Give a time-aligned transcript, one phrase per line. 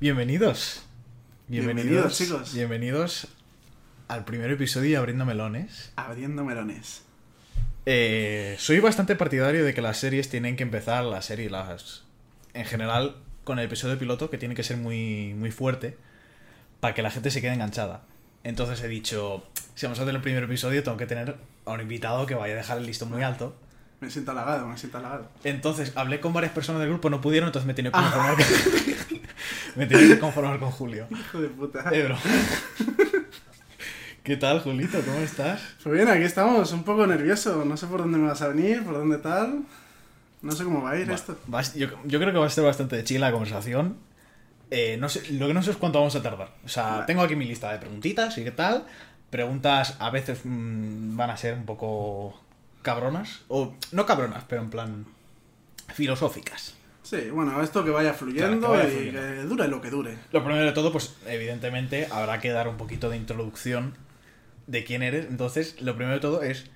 [0.00, 0.82] Bienvenidos.
[1.48, 2.54] Bienvenidos, chicos.
[2.54, 3.26] Bienvenidos
[4.06, 5.92] al primer episodio de Abriendo Melones.
[5.96, 7.02] Abriendo melones.
[7.84, 12.04] Eh, soy bastante partidario de que las series tienen que empezar, las series, las.
[12.54, 15.96] En general, con el episodio piloto, que tiene que ser muy, muy fuerte
[16.78, 18.02] para que la gente se quede enganchada.
[18.44, 19.44] Entonces he dicho,
[19.74, 22.54] si vamos a hacer el primer episodio, tengo que tener a un invitado que vaya
[22.54, 23.56] a dejar el listón muy alto.
[24.00, 25.28] Me siento halagado, me siento halagado.
[25.42, 28.36] Entonces hablé con varias personas del grupo, no pudieron, entonces me tenido que Ah.
[29.76, 31.06] me tenido que conformar con Julio.
[31.10, 31.84] Hijo de puta.
[31.92, 32.16] Eh, bro.
[34.22, 35.00] ¿Qué tal, Julito?
[35.00, 35.60] ¿Cómo estás?
[35.82, 37.64] Pues bien, aquí estamos, un poco nervioso.
[37.64, 39.60] No sé por dónde me vas a venir, por dónde tal.
[40.42, 41.38] No sé cómo va a ir Va- esto.
[41.76, 43.96] yo, yo creo que va a ser bastante de la conversación.
[44.70, 46.50] Eh, no sé, lo que no sé es cuánto vamos a tardar.
[46.64, 47.04] O sea, Vale.
[47.06, 48.84] tengo aquí mi lista de preguntitas y qué tal.
[49.30, 52.38] Preguntas a veces mm, van a ser un poco
[52.82, 53.40] cabronas.
[53.48, 55.06] O no cabronas, pero en plan
[55.94, 56.74] filosóficas.
[57.08, 59.20] Sí, bueno, esto que vaya fluyendo Claro, que vaya y fluyendo.
[59.20, 60.18] que dure lo que dure.
[60.30, 63.94] Lo primero de todo, pues evidentemente habrá que dar un poquito de introducción
[64.66, 65.26] de quién eres.
[65.30, 66.66] Entonces, lo primero de todo es,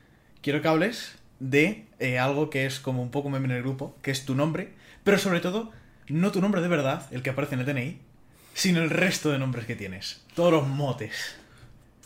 [0.41, 3.95] quiero que hables de eh, algo que es como un poco meme en el grupo,
[4.01, 4.73] que es tu nombre,
[5.05, 5.71] pero sobre todo,
[6.09, 7.99] no tu nombre de verdad, el que aparece en el DNI,
[8.55, 10.25] sino el resto de nombres que tienes.
[10.35, 11.37] Todos los motes.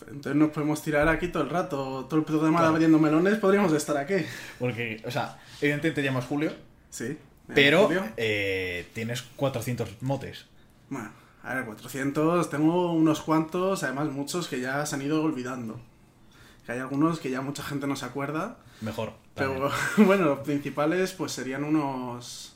[0.01, 2.05] Entonces nos podemos tirar aquí todo el rato.
[2.09, 2.73] Todo el programa de Claro.
[2.73, 4.15] abriendo melones podríamos estar aquí.
[4.59, 6.51] Porque, o sea, evidentemente te llamas Julio,
[6.89, 7.17] Sí.
[7.53, 10.45] Pero eh, tienes 400 motes.
[10.89, 11.11] Bueno,
[11.43, 12.49] a ver, 400.
[12.49, 15.79] Tengo unos cuantos, además muchos que ya se han ido olvidando.
[16.65, 18.57] Que hay algunos que ya mucha gente no se acuerda.
[18.81, 19.13] Mejor.
[19.33, 19.61] también.
[19.61, 19.71] Pero
[20.07, 22.55] bueno, los principales pues serían unos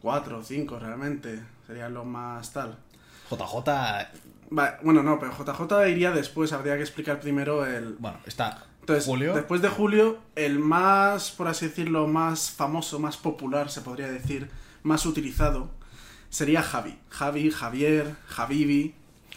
[0.00, 1.40] cuatro o cinco realmente.
[1.66, 2.78] Serían los más tal.
[3.30, 3.68] JJ,
[4.58, 6.52] Va- bueno, no, pero JJ iría después.
[6.52, 7.94] Habría que explicar primero el...
[7.98, 9.34] bueno, está Entonces, Julio.
[9.34, 14.50] después de Julio, el más, por así decirlo, más famoso, más popular, se podría decir,
[14.82, 15.70] más utilizado,
[16.28, 16.98] sería Javi.
[17.08, 18.94] Javi, Javier, Javivi.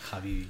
[0.10, 0.50] Javi.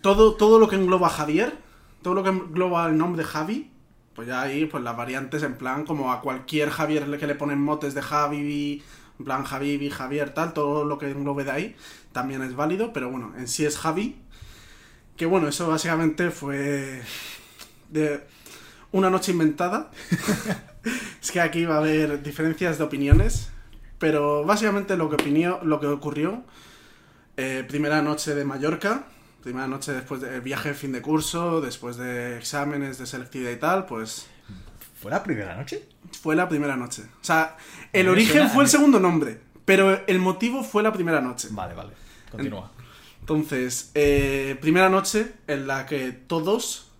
[0.00, 1.56] Todo, todo lo que engloba Javier,
[2.02, 3.70] todo lo que engloba el nombre de Javi,
[4.14, 7.34] pues ya ahí, pues las variantes en plan, como a cualquier Javier le- que le
[7.34, 8.82] ponen motes de Javi,
[9.18, 11.76] en plan Javivi, Javier, tal, todo lo que englobe de ahí
[12.12, 14.16] también es válido, pero bueno, en sí es Javi.
[15.16, 17.02] Que bueno, eso básicamente fue
[17.90, 18.26] de
[18.92, 19.90] una noche inventada.
[21.22, 23.50] es que aquí va a haber diferencias de opiniones,
[23.98, 26.44] pero básicamente lo que, opinió, lo que ocurrió,
[27.36, 29.04] eh, primera noche de Mallorca,
[29.42, 33.56] primera noche después del viaje de fin de curso, después de exámenes de selectividad y
[33.56, 34.26] tal, pues
[35.02, 35.82] ¿Fue la primera noche?
[36.20, 37.02] fue la primera noche.
[37.02, 37.56] O sea,
[37.92, 41.48] el origen fue el segundo nombre, pero el motivo fue la primera noche.
[41.50, 41.90] Vale, vale.
[42.30, 42.70] Continúa.
[43.18, 46.92] Entonces, eh, primera noche en la que todos,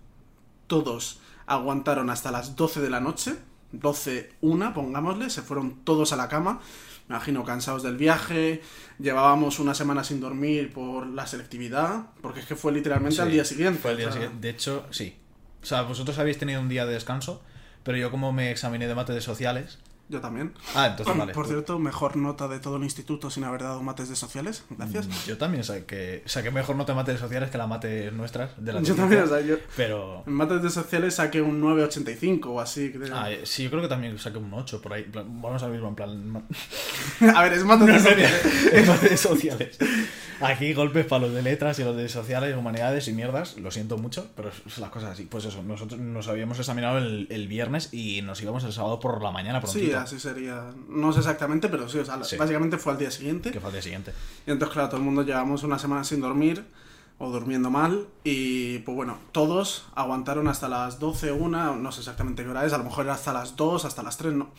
[0.67, 1.21] todos
[1.53, 3.35] aguantaron hasta las 12 de la noche,
[3.73, 6.61] 12, una, pongámosle, se fueron todos a la cama,
[7.09, 8.63] me imagino cansados del viaje,
[8.99, 13.45] llevábamos una semana sin dormir por la selectividad, porque es que fue literalmente al día
[13.45, 13.81] siguiente.
[13.81, 14.47] Fue al día o sea, siguiente.
[14.47, 15.17] De hecho, sí.
[15.63, 17.43] O sea, vosotros habéis tenido un día de descanso,
[17.83, 19.79] pero yo como me examiné de mates de sociales...
[20.09, 20.53] Yo también.
[20.75, 21.33] Ah, entonces vale.
[21.33, 24.65] Por cierto, mejor nota de todo el instituto sin haber dado mates de sociales.
[24.71, 25.07] Gracias.
[25.07, 28.51] Mm, Yo también saqué, saqué mejor nota de mates de sociales que la mates nuestras.
[28.63, 30.23] De la Yo también, o sea, yo Pero...
[30.27, 32.93] en mates de sociales saqué un 985 o así.
[32.93, 33.17] creo.
[33.17, 35.07] Ah, eh, sí, yo creo que también saqué un 8 por ahí.
[35.13, 36.47] Vamos al mismo, en plan...
[37.35, 38.43] A ver, es mates de No, sociales.
[38.73, 39.79] en mates de sociales.
[40.41, 43.57] Aquí golpes para los de letras y los de sociales, humanidades y mierdas.
[43.59, 45.25] Lo siento mucho, pero es las cosas así.
[45.25, 49.23] Pues eso, nosotros nos habíamos examinado el, el viernes y nos íbamos el sábado por
[49.23, 49.87] la mañana prontito.
[49.87, 50.71] Sí, así sería.
[50.89, 52.37] No sé exactamente, pero sí, o sea, Sí.
[52.37, 53.51] básicamente fue al día siguiente.
[53.51, 54.13] Que fue al día siguiente.
[54.47, 56.65] Y entonces, claro, todo el mundo llevamos una semana sin dormir
[57.19, 58.07] o durmiendo mal.
[58.25, 62.73] Y pues bueno, todos aguantaron hasta las 12, una, no sé exactamente qué hora es,
[62.73, 64.51] a lo mejor era hasta las 2, hasta las 3, no.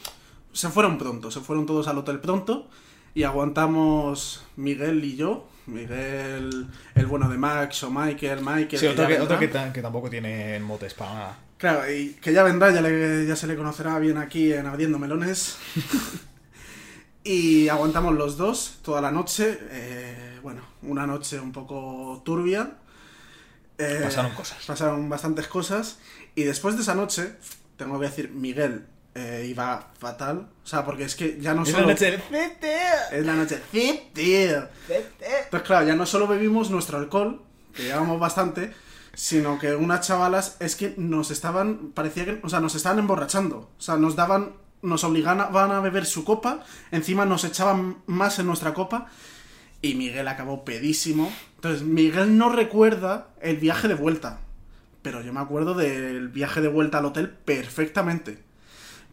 [0.54, 2.68] Se fueron pronto, se fueron todos al hotel pronto.
[3.16, 5.48] Y aguantamos Miguel y yo.
[5.66, 8.78] Miguel, el bueno de Max o Michael, Michael.
[8.80, 11.38] Sí, otro, ya que, otro que, que tampoco tiene motes para nada.
[11.64, 15.00] Claro, y que ya vendrá, ya, le- ya se le conocerá bien aquí en Abriendo
[15.00, 15.56] Melones.
[17.24, 19.60] y aguantamos los dos toda la noche.
[19.72, 22.74] eh, bueno, una noche un poco turbia.
[23.78, 24.58] Eh, Pasaron cosas.
[24.68, 26.00] Pasaron bastantes cosas.
[26.36, 27.36] Y después de esa noche,
[27.78, 30.50] tengo que decir, Miguel eh, iba fatal.
[30.66, 31.88] O sea, porque es que ya no Es solo...
[31.88, 32.22] la noche del.
[33.14, 33.62] Es la noche.
[33.72, 34.68] ¡Sí, tío!
[35.50, 37.42] Pues claro, ya no solo bebimos nuestro alcohol,
[37.74, 38.74] que llevamos bastante,
[39.14, 43.70] sino que unas chavalas es que nos estaban, parecía que, o sea, nos estaban emborrachando.
[43.78, 48.48] O sea, nos daban, nos obligaban a beber su copa, encima nos echaban más en
[48.48, 49.08] nuestra copa
[49.82, 51.32] y Miguel acabó pedísimo.
[51.56, 54.40] Entonces, Miguel no recuerda el viaje de vuelta,
[55.04, 58.40] pero yo me acuerdo del viaje de vuelta al hotel perfectamente.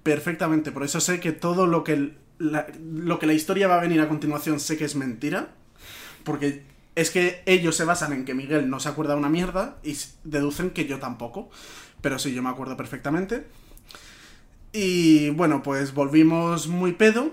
[0.02, 3.82] Perfectamente, por eso sé que todo lo que la, lo que la historia va a
[3.82, 5.48] venir a continuación sé que es mentira.
[6.24, 6.64] Porque
[6.94, 10.70] es que ellos se basan en que Miguel no se acuerda una mierda y deducen
[10.70, 11.50] que yo tampoco.
[12.00, 13.46] Pero sí, yo me acuerdo perfectamente.
[14.72, 17.32] Y bueno, pues volvimos muy pedo.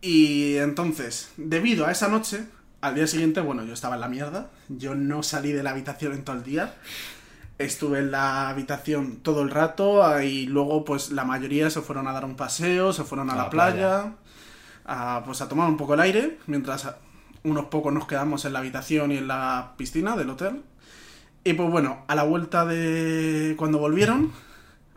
[0.00, 2.46] Y entonces, debido a esa noche,
[2.80, 4.50] al día siguiente, bueno, yo estaba en la mierda.
[4.68, 6.74] Yo no salí de la habitación en todo el día.
[7.58, 12.12] Estuve en la habitación todo el rato y luego pues la mayoría se fueron a
[12.12, 14.12] dar un paseo, se fueron a, A la, la playa,
[14.84, 16.86] a, pues a tomar un poco el aire, mientras
[17.46, 20.62] unos pocos nos quedamos en la habitación y en la piscina del hotel.
[21.44, 24.32] Y pues bueno, a la vuelta de cuando volvieron,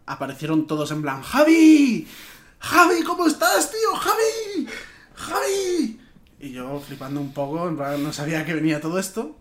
[0.07, 2.07] aparecieron todos en plan, Javi,
[2.59, 3.95] Javi, ¿cómo estás, tío?
[3.95, 4.67] Javi,
[5.13, 6.01] Javi.
[6.39, 9.37] Y yo flipando un poco, en plan, no sabía que venía todo esto.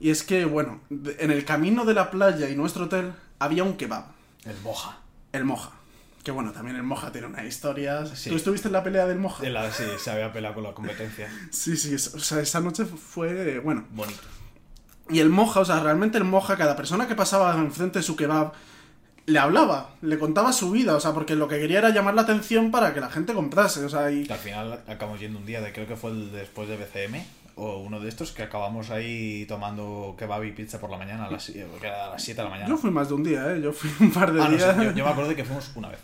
[0.00, 3.76] Y es que, bueno, en el camino de la playa y nuestro hotel había un
[3.76, 4.06] kebab,
[4.44, 4.98] El Boja.
[5.32, 5.77] el Moja.
[6.22, 8.10] Que bueno, también el Moja tiene unas historias.
[8.10, 8.30] Sí.
[8.30, 9.48] ¿Tú estuviste en la pelea del Moja?
[9.48, 11.28] La, sí, se había peleado con la competencia.
[11.50, 13.86] Sí, sí, o sea, esa noche fue, bueno.
[13.90, 14.20] Bonito.
[15.10, 18.14] Y el Moja, o sea, realmente el Moja, cada persona que pasaba enfrente de su
[18.16, 18.52] kebab,
[19.28, 22.22] le hablaba, le contaba su vida, o sea, porque lo que quería era llamar la
[22.22, 24.26] atención para que la gente comprase, o sea, y...
[24.26, 27.22] Que al final acabamos yendo un día, de, creo que fue el después de BCM,
[27.58, 31.30] o uno de estos, que acabamos ahí tomando kebab y pizza por la mañana, a
[31.30, 32.68] las, sie- que era a las 7 de la mañana.
[32.68, 33.60] Yo fui más de un día, ¿eh?
[33.60, 34.76] Yo fui un par de Ah, no días.
[34.76, 35.98] yo, yo me acuerdo de que fuimos una vez.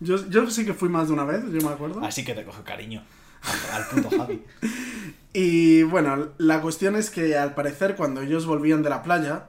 [0.00, 2.04] yo, yo sí que fui más de una vez, yo me acuerdo.
[2.04, 3.02] Así que te coge cariño
[3.72, 4.42] al, al puto Javi.
[5.36, 9.46] Y bueno, la cuestión es que al parecer cuando ellos volvían de la playa,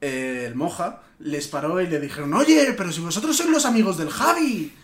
[0.00, 3.96] eh, el Moja les paró y le dijeron, oye, pero si vosotros sois los amigos
[3.96, 4.74] del Javi.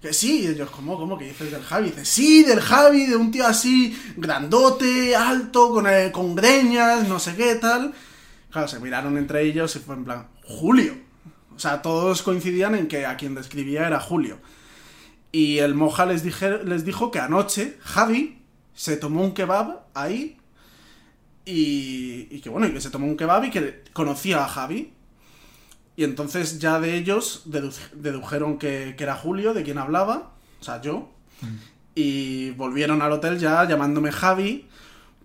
[0.00, 1.86] Que sí, y ellos, ¿cómo, cómo que dices del Javi?
[1.86, 7.18] Dice, sí, del Javi, de un tío así, grandote, alto, con, eh, con greñas, no
[7.18, 7.92] sé qué, tal.
[8.50, 10.94] Claro, se miraron entre ellos y fue en plan, Julio.
[11.54, 14.38] O sea, todos coincidían en que a quien describía era Julio.
[15.32, 18.40] Y el Moja les, dije, les dijo que anoche Javi
[18.74, 20.38] se tomó un kebab ahí
[21.44, 24.92] y, y que bueno, y que se tomó un kebab y que conocía a Javi.
[25.98, 30.30] Y entonces ya de ellos dedu- dedujeron que, que era Julio, de quien hablaba,
[30.60, 31.10] o sea, yo.
[31.96, 34.68] Y volvieron al hotel ya llamándome Javi,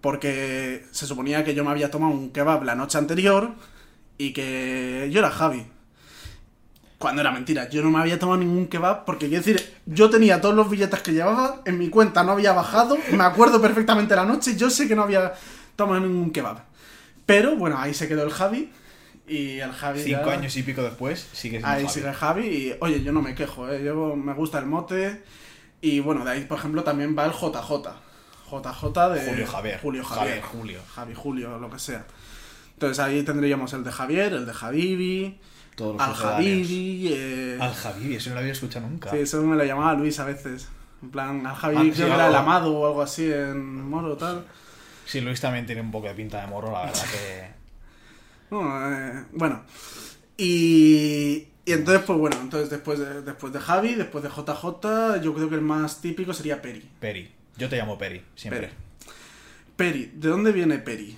[0.01, 3.51] porque se suponía que yo me había tomado un kebab la noche anterior
[4.17, 5.63] y que yo era Javi.
[6.97, 10.41] Cuando era mentira, yo no me había tomado ningún kebab porque quiero decir, yo tenía
[10.41, 14.25] todos los billetes que llevaba, en mi cuenta no había bajado, me acuerdo perfectamente la
[14.25, 15.33] noche, yo sé que no había
[15.75, 16.63] tomado ningún kebab.
[17.27, 18.71] Pero bueno, ahí se quedó el Javi
[19.27, 21.93] y el Javi Cinco ya- años y pico después, sigue siendo Ahí Javi.
[21.93, 23.83] sigue Javi y oye, yo no me quejo, ¿eh?
[23.83, 25.21] yo me gusta el mote
[25.81, 27.71] y bueno, de ahí por ejemplo también va el JJ.
[28.51, 29.79] JJ de Julio Javier.
[29.81, 30.27] Julio Javier.
[30.27, 30.79] Javier, Julio.
[30.93, 32.05] Javi Julio, lo que sea.
[32.73, 35.39] Entonces ahí tendríamos el de Javier, el de Javivi,
[35.75, 36.13] Todos los al.
[36.13, 37.57] Javivi, eh...
[37.59, 39.09] Al Javi, eso no lo había escuchado nunca.
[39.11, 40.67] Sí, eso me lo llamaba Luis a veces.
[41.01, 44.15] En plan, al Javi Ah, creo que era el amado o algo así en Moro
[44.17, 44.45] tal.
[45.05, 47.62] Sí, Luis también tiene un poco de pinta de moro, la verdad que...
[48.61, 49.63] Eh, bueno.
[50.37, 55.33] Y, y entonces, pues bueno, entonces después de, después de Javi, después de JJ, yo
[55.33, 56.89] creo que el más típico sería Peri.
[56.99, 57.31] Peri.
[57.57, 58.61] Yo te llamo Peri, siempre.
[58.61, 58.73] Peri.
[59.75, 61.17] Peri, ¿de dónde viene Peri?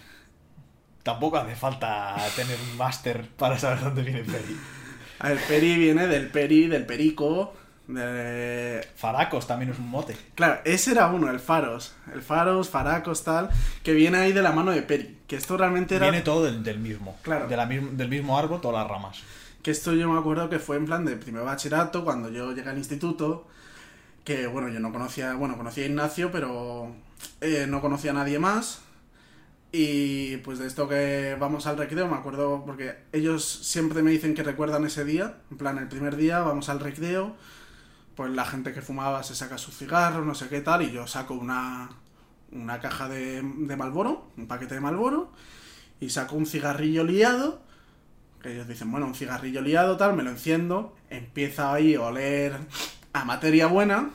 [1.03, 4.57] Tampoco hace falta tener un máster para saber dónde viene Peri.
[5.19, 7.53] A ver, Peri viene del Peri, del Perico,
[7.87, 8.85] de...
[8.95, 10.15] Faracos también es un mote.
[10.35, 11.95] Claro, ese era uno, el Faros.
[12.13, 13.49] El Faros, Faracos, tal,
[13.83, 15.14] que viene ahí de la mano de Peri.
[15.27, 16.09] Que esto realmente era...
[16.09, 17.17] Viene todo del, del mismo.
[17.23, 17.47] Claro.
[17.47, 19.21] De la del mismo árbol, todas las ramas.
[19.63, 22.69] Que esto yo me acuerdo que fue en plan de primer bachillerato, cuando yo llegué
[22.69, 23.47] al instituto,
[24.23, 26.93] que bueno, yo no conocía, bueno, conocía a Ignacio, pero
[27.41, 28.81] eh, no conocía a nadie más.
[29.71, 34.33] Y pues de esto que vamos al recreo, me acuerdo, porque ellos siempre me dicen
[34.33, 37.35] que recuerdan ese día, en plan el primer día, vamos al recreo,
[38.15, 41.07] pues la gente que fumaba se saca sus cigarros, no sé qué tal, y yo
[41.07, 41.89] saco una,
[42.51, 45.31] una caja de, de Malboro, un paquete de Malboro,
[45.99, 47.61] y saco un cigarrillo liado,
[48.41, 52.57] que ellos dicen, bueno, un cigarrillo liado, tal, me lo enciendo, empieza ahí a oler
[53.13, 54.11] a materia buena,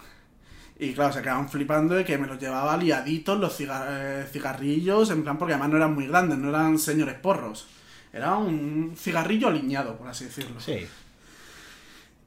[0.80, 5.22] y claro, se quedaban flipando de que me los llevaba liaditos los eh, cigarrillos, en
[5.22, 7.66] plan, porque además no eran muy grandes, no eran señores porros.
[8.14, 10.58] Era un cigarrillo aliñado, por así decirlo.
[10.58, 10.86] Sí.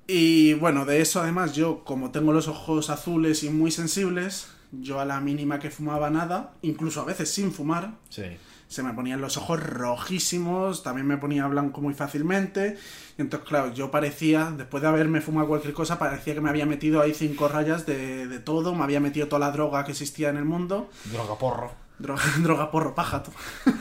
[0.06, 5.00] Y bueno, de eso además yo, como tengo los ojos azules y muy sensibles, yo
[5.00, 8.24] a la mínima que fumaba nada, incluso a veces sin fumar, Sí.
[8.68, 12.78] se me ponían los ojos rojísimos, también me ponía blanco muy fácilmente.
[13.18, 16.66] Y entonces, claro, yo parecía, después de haberme fumado cualquier cosa, parecía que me había
[16.66, 20.30] metido ahí cinco rayas de, de todo, me había metido toda la droga que existía
[20.30, 20.90] en el mundo.
[21.12, 21.72] Droga porro.
[22.00, 23.32] Droga, droga porro, paja, tú.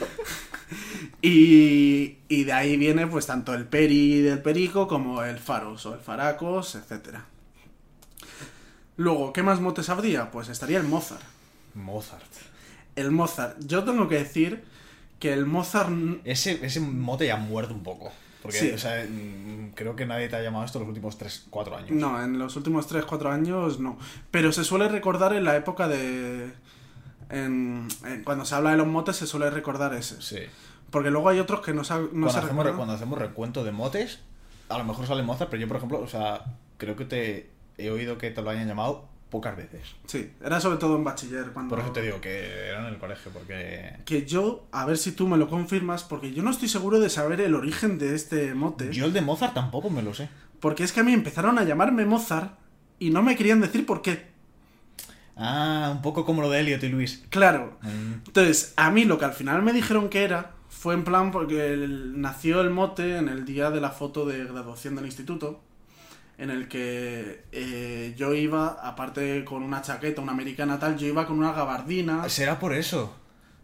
[1.23, 5.95] y, y de ahí viene pues tanto el peri del perico como el faros o
[5.95, 7.25] el faracos, etcétera.
[8.97, 10.31] Luego, ¿qué más motes habría?
[10.31, 11.23] Pues estaría el Mozart.
[11.75, 12.23] Mozart.
[12.95, 13.57] el Mozart.
[13.65, 14.65] Yo tengo que decir
[15.19, 15.91] que el Mozart.
[16.25, 18.13] Ese, ese mote ya muerto un poco.
[18.43, 18.71] Porque, Sí.
[18.73, 21.93] o sea, mm, creo que nadie te ha llamado esto los últimos 3, 4 años.
[21.93, 23.97] No, en los últimos 3-4 años no.
[24.31, 26.53] Pero se suele recordar en la época de.
[27.31, 30.21] en- en- cuando se habla de los motes se suele recordar ese.
[30.21, 30.41] Sí.
[30.91, 32.77] Porque luego hay otros que no, se- no cuando, se hacemos, recuerdan.
[32.77, 34.19] cuando hacemos recuento de motes,
[34.69, 36.45] a lo mejor sale Mozart, pero yo, por ejemplo, o sea,
[36.77, 39.81] creo que te he oído que te lo hayan llamado pocas veces.
[40.07, 41.47] Sí, era sobre todo en bachiller.
[41.53, 41.75] Cuando...
[41.75, 45.13] Por eso te digo que era en el colegio, porque Que yo, a ver si
[45.13, 48.55] tú me lo confirmas, porque yo no estoy seguro de saber el origen de este
[48.55, 48.93] mote.
[48.93, 50.29] yo el de Mozart tampoco me lo sé.
[50.61, 52.59] Porque es que a mí empezaron a llamarme Mozart
[52.99, 54.31] y no me querían decir por qué.
[55.37, 57.25] Ah, un poco como lo de Elliot y Luis.
[57.31, 57.79] Claro.
[57.83, 61.31] Mm, Entonces, a mí lo que al final me dijeron que era fue en plan
[61.33, 65.63] porque el- nació el mote en el día de la foto de graduación del instituto,
[66.39, 71.27] en el que eh, yo iba, aparte con una chaqueta, una americana tal, yo iba
[71.27, 72.29] con una gabardina.
[72.29, 73.15] Será por eso.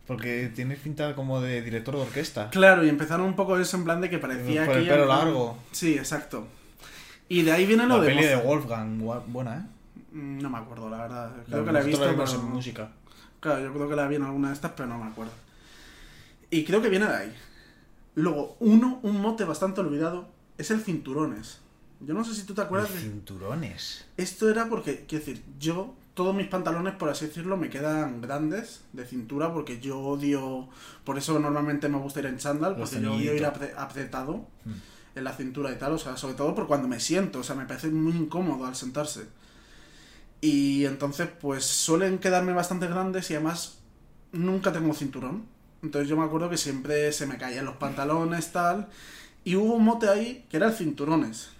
[0.07, 2.49] Porque tiene pinta como de director de orquesta.
[2.51, 4.91] Claro, y empezaron un poco eso en plan de que parecía Por el que...
[4.91, 5.59] pelo en plan- largo.
[5.73, 6.47] Sí, exacto.
[7.29, 8.09] Y de ahí viene lo La de...
[8.09, 8.37] peli de.
[8.37, 9.97] Wolfgang, buena, ¿eh?
[10.17, 11.33] Mm, No me acuerdo, la verdad.
[11.47, 12.89] Creo que la he visto, la pero- en música.
[13.41, 15.33] Claro, yo creo que la vi en alguna de estas, pero no me acuerdo.
[16.51, 17.35] Y creo que viene de ahí.
[18.15, 21.61] Luego, uno, un mote bastante olvidado, es el cinturones.
[22.01, 23.01] Yo no sé si tú te acuerdas de...
[23.01, 24.07] Cinturones.
[24.17, 28.83] Esto era porque, quiero decir, yo, todos mis pantalones, por así decirlo, me quedan grandes
[28.93, 30.69] de cintura porque yo odio...
[31.05, 35.19] Por eso normalmente me gusta ir en chándal, Los porque yo odio ir apretado Mm.
[35.19, 37.57] en la cintura y tal, o sea, sobre todo por cuando me siento, o sea,
[37.57, 39.27] me parece muy incómodo al sentarse.
[40.41, 43.79] Y entonces, pues suelen quedarme bastante grandes y además
[44.31, 45.47] nunca tengo cinturón.
[45.83, 48.89] Entonces yo me acuerdo que siempre se me caían los pantalones, tal.
[49.45, 51.51] Y hubo un mote ahí que era el cinturones.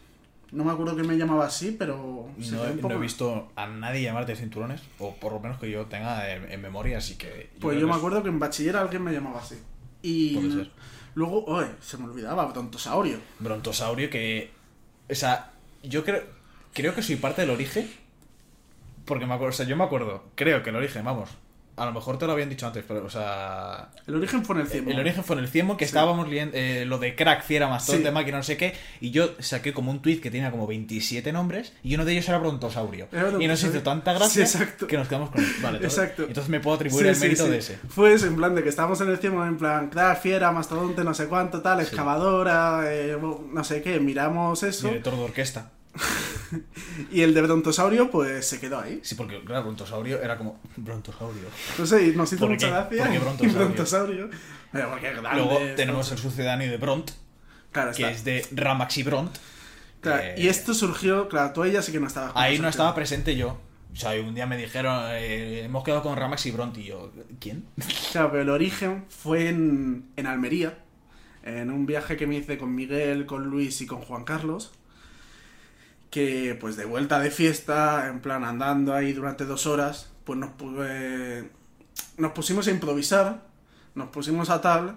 [0.51, 2.27] No me acuerdo que me llamaba así, pero...
[2.41, 5.87] se No, he- no visto a nadie llamarte cinturones, o por lo menos que yo
[5.87, 7.51] tenga en, en memoria, así que...
[7.61, 9.57] Pues yo me es- acuerdo que en bachiller alguien me llamaba así.
[10.03, 10.71] Y
[11.15, 13.19] luego, oye, se me olvidaba, brontosaurio.
[13.41, 14.51] Brontosaurio que...
[15.11, 15.53] O sea,
[15.83, 16.23] yo creo,
[16.73, 17.91] creo que soy parte del origen,
[19.05, 21.31] porque me acuerdo, o sea, yo me acuerdo, creo que el origen, vamos,
[21.79, 23.89] a lo mejor te lo habían dicho antes, pero, o sea...
[24.07, 24.91] El origen fue en el cielo.
[24.91, 25.91] El origen fue en el Ciemo, que Sí.
[25.91, 28.15] estábamos leyendo eh, lo de crack, fiera, mastodonte, Sí.
[28.15, 31.73] máquina, no sé qué, y yo saqué como un tweet que tenía como 27 nombres,
[31.83, 33.09] y uno de ellos era Brontosaurio.
[33.13, 34.59] Era y nos hizo tanta gracia Sí,
[34.89, 35.51] que nos quedamos con él.
[35.63, 36.23] Vale, Exacto.
[36.25, 37.79] Entonces me puedo atribuir el mérito de ese.
[37.89, 41.05] Fue eso, en plan de que estábamos en el cielo, en plan, crack, fiera, mastodonte,
[41.05, 43.17] no sé cuánto, tal, excavadora, eh,
[43.53, 44.89] no sé qué, miramos eso.
[44.89, 45.71] Director de orquesta.
[47.13, 49.01] Y el de brontosaurio, pues se quedó ahí.
[49.03, 50.61] Sí, porque claro, Brontosaurio era como.
[50.77, 51.45] Brontosaurio.
[51.79, 52.73] No sé, nos hizo ¿Por mucha qué?
[52.97, 53.05] gracia.
[53.05, 53.59] ¿Por qué brontosaurio?
[53.67, 54.31] brontosaurio.
[54.73, 57.11] Pero porque grande, Luego tenemos el sucedáneo de Bront,
[57.73, 58.11] Claro, que está.
[58.11, 59.37] es de Ramax y Bront.
[60.01, 62.33] Claro, que- Y esto surgió, claro, tú ella sí que no estabas.
[62.35, 63.59] Ahí no estaba presente yo.
[63.93, 67.13] O sea, un día me dijeron, eh, hemos quedado con Ramax y Bront, y yo,
[67.41, 67.65] ¿quién?
[68.13, 70.79] Claro, pero el origen fue en, en Almería,
[71.43, 74.73] en un viaje que me hice con Miguel, con Luis y con Juan Carlos,
[76.11, 80.51] que pues de vuelta de fiesta, en plan andando ahí durante dos horas, pues nos,
[80.81, 81.49] eh,
[82.17, 83.43] nos pusimos a improvisar,
[83.95, 84.97] nos pusimos a tal,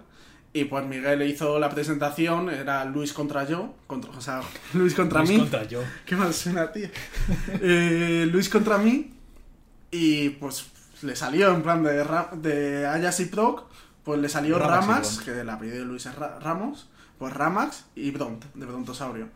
[0.54, 4.42] y pues Miguel hizo la presentación, era Luis contra yo, contra, o sea,
[4.74, 5.38] Luis contra Luis mí.
[5.40, 5.82] contra yo.
[6.06, 6.88] Qué mal suena, tío.
[7.62, 9.14] Eh, Luis contra mí.
[9.92, 10.68] Y pues
[11.02, 12.06] le salió en plan de,
[12.42, 13.64] de Ayas y Proc.
[14.04, 16.88] Pues le salió Ramax que el apellido de Luis es Ra- Ramos.
[17.20, 19.28] Pues Ramax y Bront, de Brontosaurio.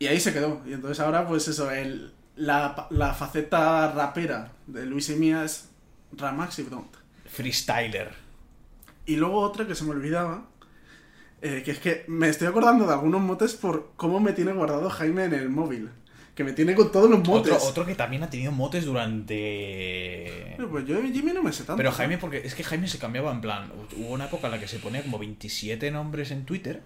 [0.00, 0.60] Y ahí se quedó.
[0.66, 5.68] Y entonces ahora, pues eso, el, la, la faceta rapera de Luis y mía es
[6.12, 6.96] Ramax y Bront.
[7.26, 8.10] Freestyler.
[9.06, 10.48] Y luego otra que se me olvidaba.
[11.42, 14.90] eh, que es que me estoy acordando de algunos motes por cómo me tiene guardado
[14.90, 15.90] Jaime en el móvil.
[16.34, 17.52] Que me tiene con todos los motes.
[17.52, 20.54] Otro, otro que también ha tenido motes durante.
[20.56, 21.76] Pero, Pues yo de Jimmy no me sé tanto.
[21.76, 23.70] Pero Jaime, porque es que Jaime se cambiaba en plan.
[23.96, 26.82] Hubo una época en la que se ponía como 27 nombres en Twitter.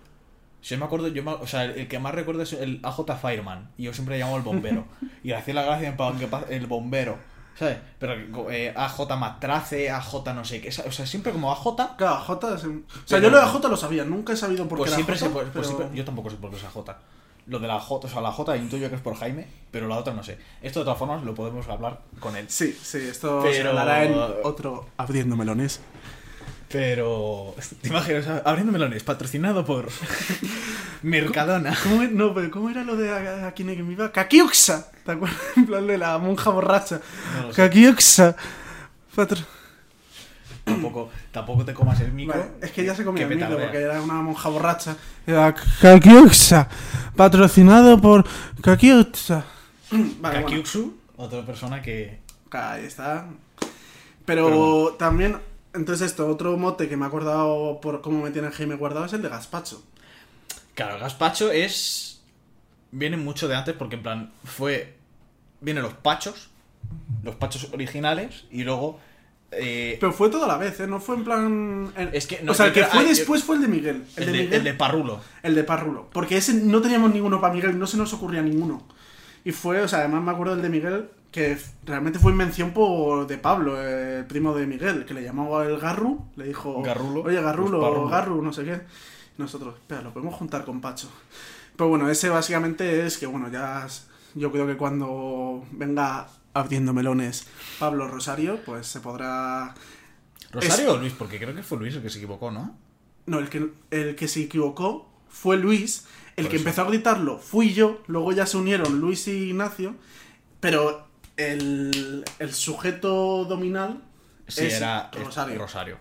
[0.64, 3.16] Yo me acuerdo, yo me- o sea, el, el que más recuerdo es el AJ
[3.20, 3.70] Fireman.
[3.76, 4.84] Y yo siempre le llamo el bombero.
[5.22, 7.18] y le hacía la gracia en plan que el bombero.
[7.58, 7.78] ¿Sabes?
[8.00, 10.68] Pero eh, AJ Matrace, AJ no sé qué.
[10.70, 11.96] O sea, siempre como AJ.
[11.96, 14.36] Claro, J es un- O sea, Pero- yo lo de J lo sabía, nunca he
[14.36, 16.50] sabido por Pues qué siempre era se J, pues pero- siempre- yo tampoco sé por
[16.50, 16.96] qué es AJ.
[17.46, 19.96] Lo de la J, o sea, la J intuyo que es por Jaime, pero la
[19.98, 20.38] otra no sé.
[20.62, 22.46] Esto de todas formas lo podemos hablar con él.
[22.48, 25.80] Sí, sí, esto se Pero- hablará en otro Abriendo Melones.
[26.74, 27.54] Pero.
[27.82, 28.26] ¿Te imaginas?
[28.44, 29.88] Abriendo melones, patrocinado por.
[31.02, 31.72] Mercadona.
[31.84, 34.10] ¿Cómo, no, pero ¿cómo era lo de a- aquí en que me iba?
[34.10, 34.90] Kakiuxa.
[35.06, 35.38] ¿Te acuerdas?
[35.56, 37.00] En plan de la monja borracha.
[37.42, 37.50] No.
[37.52, 38.34] Kakiuxa.
[39.14, 39.46] Patro-
[40.64, 42.36] Tampoco, tampoco te comas el micro.
[42.40, 44.96] Vale, es que ya se comía el micro porque era una monja borracha.
[45.28, 46.68] Era Kakiuxa.
[47.14, 48.24] Patrocinado por
[48.62, 49.44] Kakiuxa.
[49.92, 50.46] Vale, bueno.
[50.48, 52.18] Kakyuxu, otra persona que.
[52.50, 53.26] Ahí está.
[54.24, 55.36] Pero, Pero también
[55.74, 59.12] Entonces esto, otro mote que me ha acordado por cómo me tiene Jaime guardado es
[59.12, 59.82] el de Gaspacho.
[60.74, 62.22] Claro, el gazpacho es.
[62.90, 64.94] Viene mucho de antes porque, en plan, fue.
[65.60, 66.50] Vienen los pachos,
[67.22, 68.98] los pachos originales, y luego.
[69.50, 70.86] eh, Pero fue toda la vez, ¿eh?
[70.86, 71.92] No fue en plan...
[72.12, 74.04] Es que no, o sea, el que fue ah, yo- después fue el de Miguel.
[74.16, 75.20] El, el, de, de, Miguel, el de Parrulo.
[75.42, 76.10] el de Parrulo.
[76.12, 78.82] Porque ese no teníamos ninguno para Miguel, no se nos ocurría ninguno.
[79.44, 83.26] Y fue, o sea, además me acuerdo del de Miguel, que realmente fue invención por
[83.26, 86.80] de Pablo, eh, el primo de Miguel, que le llamaba el Garru, le dijo...
[86.80, 87.22] Garrulo.
[87.22, 88.10] Oye, Garrulo, Pues.
[88.12, 88.80] Garru, no sé qué.
[89.36, 91.08] Nosotros, espera, lo podemos juntar con Pacho.
[91.74, 93.84] Pero bueno, ese básicamente es que, bueno, ya...
[94.36, 97.48] Yo creo que cuando venga abriendo melones
[97.80, 99.74] Pablo Rosario, pues se podrá
[100.52, 101.14] ¿Rosario o Luis?
[101.18, 102.76] Porque creo que fue Luis el que se equivocó, ¿no?
[103.26, 106.06] No, el que, el que se equivocó fue Luis.
[106.36, 106.64] El Por que eso.
[106.64, 108.02] empezó a gritarlo fui yo.
[108.06, 109.96] Luego ya se unieron Luis y Ignacio.
[110.60, 114.00] Pero el, el sujeto dominal
[114.46, 115.58] Sí, es era Rosario.
[115.58, 115.96] Rosario.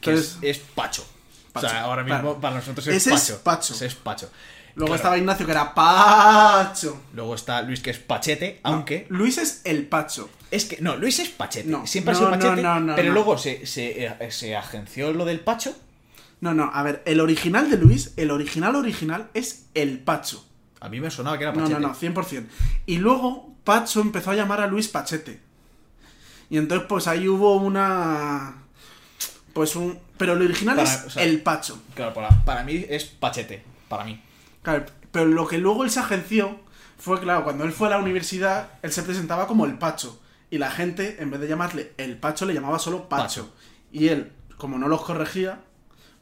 [0.00, 1.04] Que Entonces- es, es Pacho.
[1.52, 2.40] Pacho, O sea, ahora mismo claro.
[2.40, 3.42] para nosotros es Ese es Pacho.
[3.42, 3.74] Pacho.
[3.74, 4.30] Ese es Pacho.
[4.74, 4.96] Luego Claro.
[4.96, 7.02] estaba Ignacio que era Pacho.
[7.14, 10.30] Luego está Luis que es Pachete, aunque Luis es el Pacho.
[10.50, 11.68] es que no, Luis es Pachete.
[11.68, 13.14] No, Siempre ha no, sido no, Pachete, no, no, pero no.
[13.14, 15.74] luego se, se, eh, se agenció lo del Pacho.
[16.40, 20.44] No, no, a ver, el original de Luis, el original original es el Pacho.
[20.80, 21.80] A mí me sonaba que era No, Pachete.
[21.80, 22.46] no, no, 100%.
[22.86, 25.40] Y luego Pacho empezó a llamar a Luis Pachete.
[26.50, 28.56] Y entonces pues ahí hubo una...
[29.52, 29.98] Pues un...
[30.18, 31.80] Pero el original Para- es o sea- el Pacho.
[31.94, 33.64] Claro, para, para mí es Pachete.
[33.88, 34.20] Para mí.
[34.62, 36.58] Claro, pero lo que luego él se agenció
[36.98, 40.20] fue, claro, cuando él fue a la universidad, él se presentaba como el Pacho.
[40.50, 43.22] Y la gente, en vez de llamarle el Pacho, le llamaba solo Pacho.
[43.46, 43.54] Pacho.
[43.90, 45.60] Y él, como no los corregía,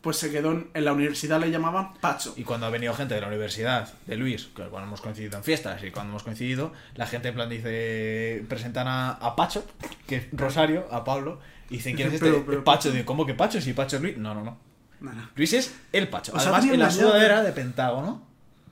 [0.00, 2.33] pues se quedó en, en la universidad, le llamaban Pacho.
[2.37, 5.45] Y cuando ha venido gente de la universidad, de Luis, que cuando hemos coincidido en
[5.45, 9.64] fiestas y cuando hemos coincidido, la gente en plan dice, presentan a, a Pacho,
[10.07, 11.38] que es Rosario, a Pablo,
[11.69, 12.30] y dicen, ¿quién es este?
[12.30, 13.61] Pero- pero- Pacho, digo, ¿cómo que Pacho?
[13.61, 14.16] Si Pacho es Luis.
[14.16, 14.59] No, no, no.
[15.00, 15.28] No, no.
[15.35, 16.33] Luis es el Pacho.
[16.35, 18.22] Os Además, en la sudadera de Pentágono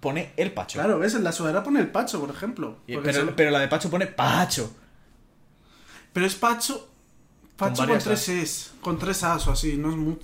[0.01, 0.79] pone el Pacho.
[0.79, 2.79] Claro, ves, en la sudadera pone el Pacho, por ejemplo.
[2.87, 4.75] Pero, se- pero la de Pacho pone Pacho.
[6.13, 6.89] Pero es Pacho.
[7.57, 8.73] Pacho con, tres es.
[8.81, 9.77] Con tres as o así.
[9.77, 10.17] No es mu-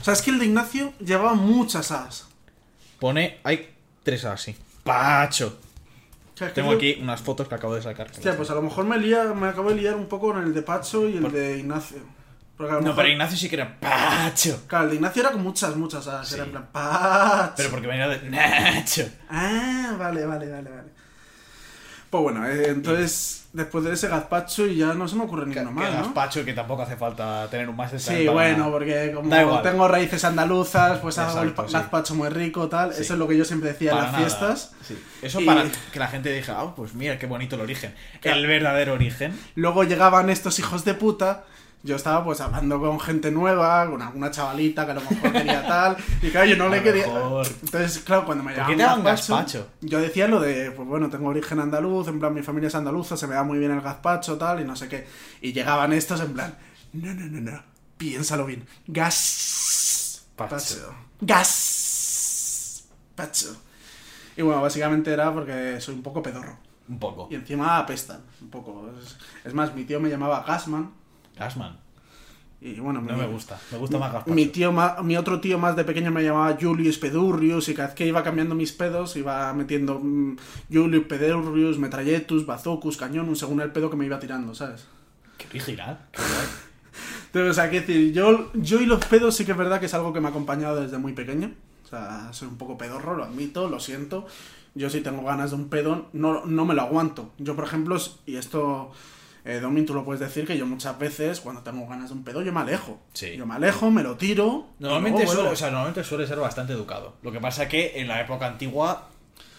[0.00, 2.26] O sea, es que el de Ignacio llevaba muchas as.
[2.98, 4.56] Pone, hay tres así.
[4.82, 5.58] Pacho.
[6.34, 8.10] O sea, es que Tengo aquí unas fotos que acabo de sacar.
[8.10, 10.54] Hostia, pues a lo mejor me, lía, me acabo de liar un poco con el
[10.54, 11.98] de Pacho y el de Ignacio.
[12.56, 14.62] Porque a lo No, mejor- pero Ignacio sí que era Pacho.
[14.66, 16.28] Claro, el de Ignacio era con muchas, muchas as.
[16.28, 16.34] Sí.
[16.36, 17.52] Era en plan, Pacho.
[17.56, 19.08] Pero porque venía de Nacho.
[19.28, 20.88] Ah, vale, vale, vale, vale.
[22.10, 25.60] Pues bueno, eh, entonces, después de ese gazpacho y ya no se me ocurre que
[25.62, 25.96] más, ¿no?
[26.02, 27.98] gazpacho que tampoco hace falta tener un máster.
[27.98, 31.72] Sí, para- bueno, porque como tengo raíces andaluzas, pues hago el Exacto, sí.
[31.74, 32.94] gazpacho muy rico, tal.
[32.94, 33.02] Sí.
[33.02, 34.26] Eso es lo que yo siempre decía para en las nada.
[34.26, 34.72] fiestas.
[34.86, 34.98] Sí.
[35.22, 37.94] Eso Y- para que la gente diga, ah, pues mira, qué bonito el origen.
[38.20, 38.38] Claro.
[38.38, 39.38] El verdadero origen.
[39.56, 41.44] Luego llegaban estos hijos de puta.
[41.82, 45.66] Yo estaba pues hablando con gente nueva, con alguna chavalita que a lo mejor quería
[45.66, 45.96] tal.
[46.20, 47.06] Y claro, yo no A le quería.
[47.06, 47.46] mejor.
[47.62, 49.66] Entonces, claro, cuando me ¿Por llamaban gazpacho?
[49.80, 53.16] yo decía lo de, pues bueno, tengo origen andaluz, en plan mi familia es andaluza,
[53.16, 55.06] se me da muy bien el gazpacho, tal, y no sé qué.
[55.40, 56.54] Y llegaban estos en plan,
[56.92, 57.62] no, no, no, no,
[57.96, 58.66] piénsalo bien.
[58.86, 60.22] Gas.
[60.36, 60.54] Pacho.
[60.56, 60.94] Pacho.
[61.22, 62.84] Gas.
[63.14, 63.56] Pacho.
[64.36, 66.58] Y bueno, básicamente era porque soy un poco pedorro.
[66.88, 67.28] Un poco.
[67.30, 68.90] Y encima apestan, un poco.
[69.00, 70.90] Es, es más, mi tío me llamaba Gasman.
[71.40, 71.76] Gasman.
[72.62, 73.58] Y bueno, No mi, me gusta.
[73.72, 74.34] Me gusta más gazpacho.
[74.34, 77.88] mi tío ma- mi otro tío más de pequeño me llamaba Julius Pedurrius y cada
[77.88, 80.36] vez que iba cambiando mis pedos iba metiendo mm,
[80.70, 84.86] Julius Pedurrius, Metralletus, Bazocus, Cañón, según el pedo que me iba tirando, ¿sabes?
[85.38, 86.00] Qué original.
[86.12, 86.20] Qué.
[87.26, 89.86] Entonces, o sea, que decir, yo, yo y los pedos sí que es verdad que
[89.86, 91.52] es algo que me ha acompañado desde muy pequeño.
[91.84, 94.26] O sea, soy un poco pedorro, lo admito, lo siento.
[94.74, 97.32] Yo si tengo ganas de un pedo, no, no me lo aguanto.
[97.38, 98.90] Yo, por ejemplo, y esto,
[99.44, 102.24] eh, Domin, tú lo puedes decir, que yo muchas veces, cuando tengo ganas de un
[102.24, 103.00] pedo, yo me alejo.
[103.14, 103.36] Sí.
[103.36, 104.68] Yo me alejo, me lo tiro.
[104.78, 105.52] Normalmente suele, vuelvo.
[105.52, 107.16] o sea, normalmente suele ser bastante educado.
[107.22, 109.08] Lo que pasa que en la época antigua,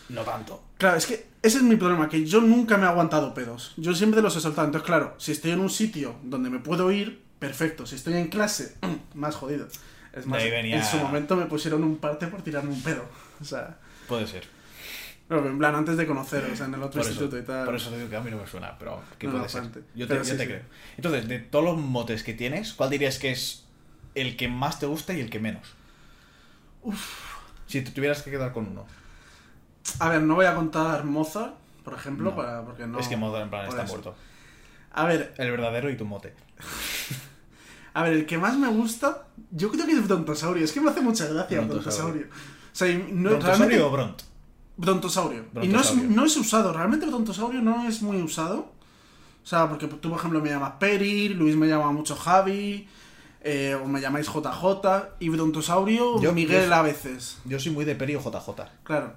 [0.09, 0.63] no tanto.
[0.77, 3.73] Claro, es que ese es mi problema, que yo nunca me he aguantado pedos.
[3.77, 4.65] Yo siempre los he soltado.
[4.67, 7.85] Entonces, claro, si estoy en un sitio donde me puedo ir, perfecto.
[7.87, 8.75] Si estoy en clase,
[9.15, 9.67] más jodido.
[10.13, 13.05] Es más, venía- en su momento me pusieron un parte por tirarme un pedo.
[13.41, 14.43] O sea, Puede ser.
[15.39, 17.65] Pero en plan, antes de conoceros, en el otro Por instituto eso, y tal.
[17.65, 19.63] por eso te digo que a mí no me suena, pero No, puede no, ser.
[19.63, 20.45] Yo te, Pero yo sí, te sí.
[20.47, 20.61] creo.
[20.97, 23.63] Entonces, de todos los motes que tienes, ¿cuál dirías que es
[24.15, 25.65] el que más te gusta y el que menos?
[27.67, 28.85] Si te tuvieras que quedar con uno.
[29.99, 32.35] A ver, no voy a contar Mozart, por ejemplo, No.
[32.35, 32.99] para, porque no.
[32.99, 33.93] es que Mozart en plan está eso.
[33.93, 34.15] muerto.
[34.93, 36.33] A ver, El verdadero y tu mote.
[37.93, 40.63] a ver, el que más me gusta, yo creo que es Brontosaurio.
[40.65, 42.25] Es que me hace mucha gracia Brontosaurio.
[42.25, 42.27] Brontosaurio.
[42.71, 44.21] O sea, no, ¿Brontosaurio realmente- o Bront?
[44.77, 45.45] Brontosaurio.
[45.61, 46.09] Y no es, Brontosaurio.
[46.09, 48.71] no es usado, realmente Brontosaurio no es muy usado.
[49.43, 52.87] O sea, porque tú, por ejemplo, me llamas Peri, Luis me llama mucho Javi.
[53.43, 57.39] eh, o me llamáis JJ, y Brontosaurio, Yo- Miguel yo- a veces.
[57.45, 58.69] Yo soy muy de Peri o JJ.
[58.83, 59.15] Claro.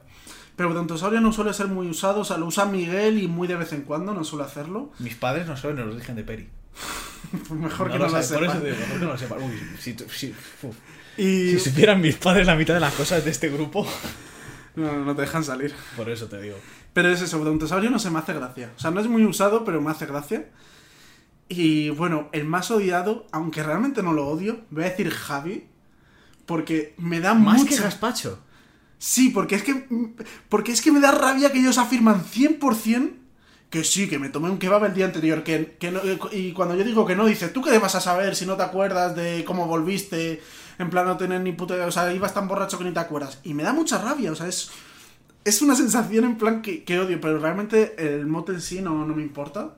[0.56, 3.56] Pero Brontosaurio no suele ser muy usado, o sea, lo usa Miguel y muy de
[3.56, 4.90] vez en cuando, no suele hacerlo.
[4.98, 6.48] Mis padres no saben el origen de Peri.
[7.50, 9.38] Mejor que lo no lo Por digo, mejor que no lo sepan.
[9.78, 10.34] Si, si-.
[11.18, 11.50] Y...
[11.50, 13.86] Si supieran mis padres la mitad de las cosas de este grupo.
[14.76, 15.74] No, no te dejan salir.
[15.96, 16.56] Por eso te digo.
[16.92, 18.72] Pero es eso, Brontosaurio no se me hace gracia.
[18.76, 20.46] O sea, no es muy usado, pero me hace gracia.
[21.48, 25.66] Y bueno, el más odiado, aunque realmente no lo odio, voy a decir Javi.
[26.46, 27.76] Porque me da Más mucha...
[27.76, 28.38] que Gaspacho.
[28.98, 29.87] Sí, porque es que.
[30.48, 33.12] Porque es que me da rabia que ellos afirman 100%
[33.70, 35.42] que sí, que me tomé un kebab el día anterior.
[35.42, 36.00] Que, que no-
[36.32, 38.62] y cuando yo digo que no, dice, ¿tú qué vas a saber si no te
[38.62, 40.40] acuerdas de cómo volviste?
[40.78, 41.87] En plan, no tener ni puta.
[41.87, 43.40] O sea, ibas tan borracho que ni te acuerdas.
[43.44, 44.70] Y me da mucha rabia, o sea, es.
[45.44, 49.14] Es una sensación en plan que, odio, pero realmente el mote en sí no, no
[49.14, 49.74] me importa.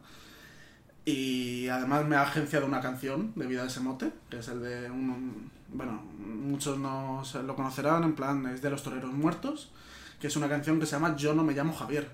[1.05, 4.91] Y además me ha agenciado una canción debido a ese mote, que es el de
[4.91, 5.51] un...
[5.69, 9.73] Bueno, muchos no lo conocerán, en plan, es de los toreros muertos,
[10.21, 12.11] que es una canción que se llama Yo no me llamo Javier.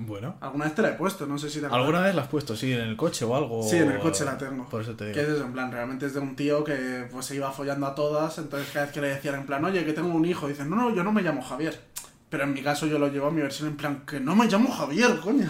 [0.00, 0.36] Bueno.
[0.40, 1.84] Alguna vez te la he puesto, no sé si te acuerdas.
[1.86, 3.64] ¿Alguna vez la has puesto, sí, en el coche o algo?
[3.64, 4.68] Sí, en el coche la tengo.
[4.68, 5.38] Por eso te Que es digo.
[5.38, 8.38] eso, en plan, realmente es de un tío que pues se iba follando a todas,
[8.38, 10.76] entonces cada vez que le decían en plan, oye, que tengo un hijo, dicen, no,
[10.76, 11.80] no, yo no me llamo Javier.
[12.30, 14.46] Pero en mi caso yo lo llevo a mi versión en plan, que no me
[14.46, 15.48] llamo Javier, coño.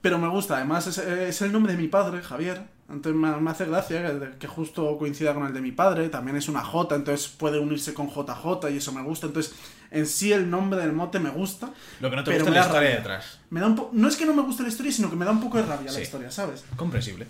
[0.00, 2.62] Pero me gusta, además es, es el nombre de mi padre, Javier.
[2.88, 6.08] Entonces me, me hace gracia que, justo coincida con el de mi padre.
[6.08, 9.26] También es una J, entonces puede unirse con JJ y eso me gusta.
[9.26, 9.54] Entonces,
[9.90, 11.72] en sí el nombre del mote me gusta.
[12.00, 12.96] Lo que no te gusta es la historia rabia.
[12.96, 13.40] detrás.
[13.50, 15.24] Me da un po- no es que no me guste la historia, sino que me
[15.24, 15.96] da un poco de rabia Sí.
[15.98, 16.64] la historia, ¿sabes?
[16.76, 17.26] Comprensible.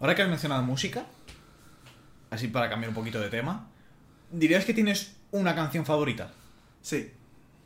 [0.00, 1.06] Ahora que has mencionado música,
[2.30, 3.66] así para cambiar un poquito de tema,
[4.30, 6.30] ¿dirías que tienes una canción favorita?
[6.82, 7.10] Sí,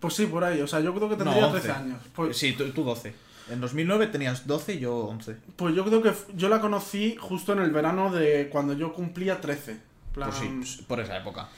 [0.00, 1.80] Pues sí, por ahí, o sea, yo creo que tendría No, 13 11.
[1.80, 2.00] años.
[2.14, 3.14] Pues, Sí, tú, tú 12.
[3.50, 5.36] En 2009 tenías 12 y yo 11.
[5.56, 9.40] pues yo creo que yo la conocí justo en el verano de cuando yo cumplía
[9.40, 9.72] 13.
[9.72, 9.80] En
[10.12, 11.48] plan, Pues sí, pues, por esa época.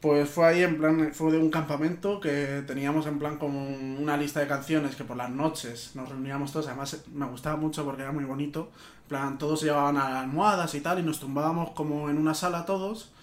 [0.00, 4.16] Pues fue ahí, en plan, fue de un campamento que teníamos en plan como una
[4.18, 6.66] lista de canciones que por las noches nos reuníamos todos.
[6.66, 8.70] Además, me gustaba mucho porque era muy bonito.
[9.04, 12.34] En plan, todos se llevaban a almohadas y tal, y nos tumbábamos como en una
[12.34, 13.13] sala todos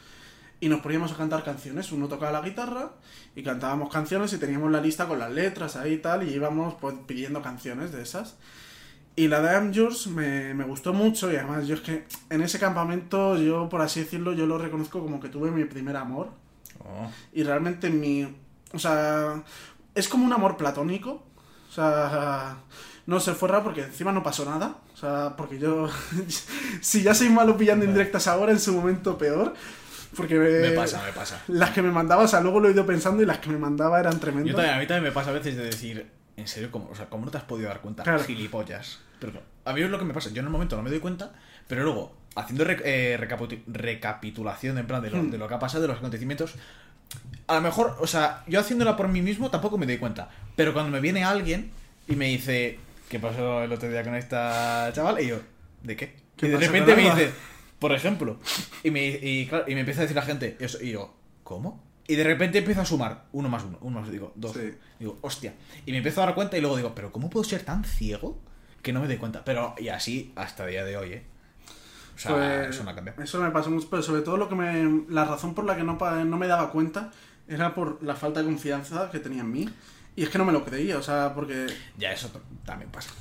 [0.61, 1.91] y nos poníamos a cantar canciones.
[1.91, 2.91] Uno tocaba la guitarra
[3.35, 6.75] y cantábamos canciones y teníamos la lista con las letras ahí y tal, y íbamos
[6.75, 8.37] pues pidiendo canciones de esas.
[9.15, 12.41] Y la de I'm Yours me, me gustó mucho y además yo es que en
[12.41, 16.29] ese campamento yo, por así decirlo, yo lo reconozco como que tuve mi primer amor.
[16.79, 17.09] Oh.
[17.33, 18.23] Y realmente mi...
[18.73, 19.43] O sea,
[19.95, 21.23] es como un amor platónico.
[21.69, 22.57] O sea,
[23.07, 24.77] no se raro porque encima no pasó nada.
[24.93, 25.89] O sea, porque yo...
[26.81, 29.55] si ya soy malo pillando indirectas ahora, en su momento peor.
[30.15, 31.41] Porque Me pasa, me pasa.
[31.47, 33.57] las que me mandaba, o sea, luego lo he ido pensando y las que me
[33.57, 34.55] mandaba eran Yo tremendas.
[34.55, 37.05] también, a mí también me pasa a veces de decir, en serio, ¿cómo, o sea,
[37.07, 38.03] ¿cómo no te has podido dar cuenta?
[38.03, 38.23] Claro.
[38.23, 38.99] Gilipollas.
[39.19, 40.29] Pero claro, a mí es lo que me pasa.
[40.31, 41.31] Yo en el momento no me doy cuenta,
[41.67, 43.17] pero luego, haciendo rec- eh,
[43.67, 45.31] recapitulación en plan de lo, Hmm.
[45.31, 46.55] de lo que ha pasado, de los acontecimientos,
[47.47, 50.29] a lo mejor, o sea, yo haciéndola por mí mismo tampoco me doy cuenta.
[50.55, 51.71] Pero cuando me viene alguien
[52.07, 55.21] y me dice, ¿qué pasó el otro día con esta chaval?
[55.21, 55.39] Y yo,
[55.83, 56.15] ¿de qué?
[56.37, 57.31] ¿Qué y de repente me dice,
[57.81, 58.37] por ejemplo,
[58.83, 61.81] y me, y, claro, y me empieza a decir la gente, eso, y yo, ¿cómo?
[62.07, 64.53] Y de repente empiezo a sumar, uno más uno, uno más, digo, dos.
[64.53, 64.71] Sí.
[64.99, 65.55] Digo, hostia.
[65.87, 68.37] Y me empiezo a dar cuenta y luego digo, pero ¿cómo puedo ser tan ciego
[68.83, 69.43] que no me doy cuenta?
[69.43, 71.23] Pero, y así hasta el día de hoy, ¿eh?
[72.15, 73.19] O sea, Pues, eso no ha cambiado.
[73.23, 75.83] Eso me pasó mucho, pero sobre todo lo que me, la razón por la que
[75.83, 77.09] no, no me daba cuenta
[77.47, 79.69] era por la falta de confianza que tenía en mí.
[80.15, 82.29] Y es que no me lo creía, o sea, porque Ya, eso
[82.65, 83.11] también pasa.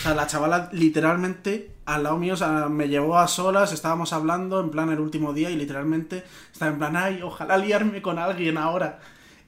[0.00, 4.12] O sea, la chavala literalmente al lado mío, o sea, me llevó a solas, estábamos
[4.12, 8.18] hablando en plan el último día y literalmente estaba en plan, ay, ojalá liarme con
[8.18, 9.00] alguien ahora.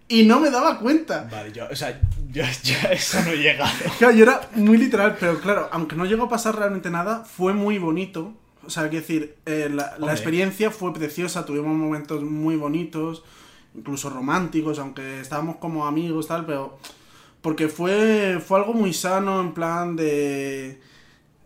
[0.09, 1.29] Y no me daba cuenta.
[1.31, 3.73] Vale, yo, o sea, yo ya eso no he llegado.
[3.99, 7.53] Claro, yo era muy literal, pero claro, aunque no llegó a pasar realmente nada, fue
[7.53, 8.35] muy bonito.
[8.65, 13.25] O sea, quiero decir, eh, la, experiencia fue preciosa, tuvimos momentos muy bonitos,
[13.75, 16.79] incluso románticos, aunque estábamos como amigos, tal, pero.
[17.41, 20.81] Porque fue, fue algo muy sano, en plan de.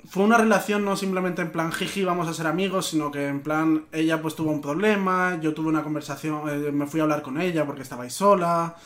[0.09, 3.41] Fue una relación no simplemente en plan jiji, vamos a ser amigos, sino que en
[3.43, 7.23] plan ella pues tuvo un problema, yo tuve una conversación, eh, me fui a hablar
[7.23, 8.77] con ella porque estaba ahí sola,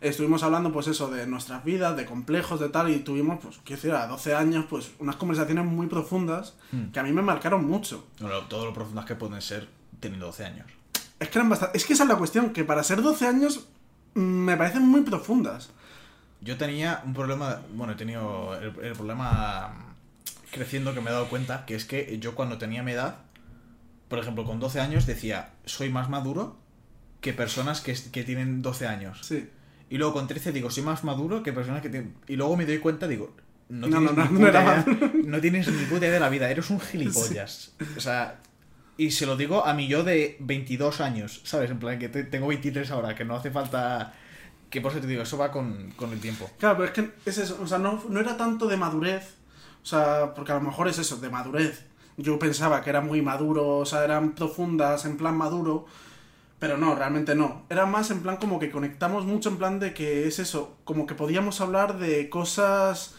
[0.00, 3.82] estuvimos hablando pues eso de nuestras vidas, de complejos, de tal, y tuvimos pues, quiero
[3.82, 6.90] decir, a 12 años pues unas conversaciones muy profundas Hmm.
[6.90, 8.06] que a mí me marcaron mucho.
[8.20, 9.68] No, lo- todo lo profundas que pueden ser
[10.00, 10.66] teniendo 12 años.
[11.22, 11.78] Es que eran bastante...
[11.78, 13.66] Es que esa es la cuestión, que para ser 12 años
[14.14, 15.70] mm, me parecen muy profundas.
[16.40, 19.94] Yo tenía un problema, bueno, he tenido el, el problema
[20.50, 23.18] creciendo que me he dado cuenta, que es que yo cuando tenía mi edad,
[24.08, 26.56] por ejemplo, con 12 años decía, soy más maduro
[27.20, 29.20] que personas que, que tienen 12 años.
[29.22, 29.48] Sí.
[29.88, 32.14] Y luego con 13 digo, soy más maduro que personas que tienen...
[32.26, 33.34] Y luego me doy cuenta, digo,
[33.68, 34.84] no, No, tienes, no, ni no, puta idea,
[35.24, 37.74] no tienes ni puta idea de la vida, eres un gilipollas.
[37.96, 38.40] O sea,
[38.96, 41.70] y se lo digo a mí yo de 22 años, ¿sabes?
[41.70, 44.14] En plan, que te- tengo 23 ahora, que no hace falta...
[44.70, 46.48] Que por eso te digo, eso va con, con el tiempo.
[46.58, 49.34] Claro, pero es que es eso, o sea, no, no era tanto de madurez,
[49.82, 51.84] o sea, porque a lo mejor es eso, de madurez.
[52.16, 55.84] Yo pensaba que era muy maduro, o sea, eran profundas en plan maduro,
[56.58, 57.64] pero no, realmente no.
[57.68, 61.06] Era más en plan como que conectamos mucho en plan de que es eso, como
[61.06, 63.14] que podíamos hablar de cosas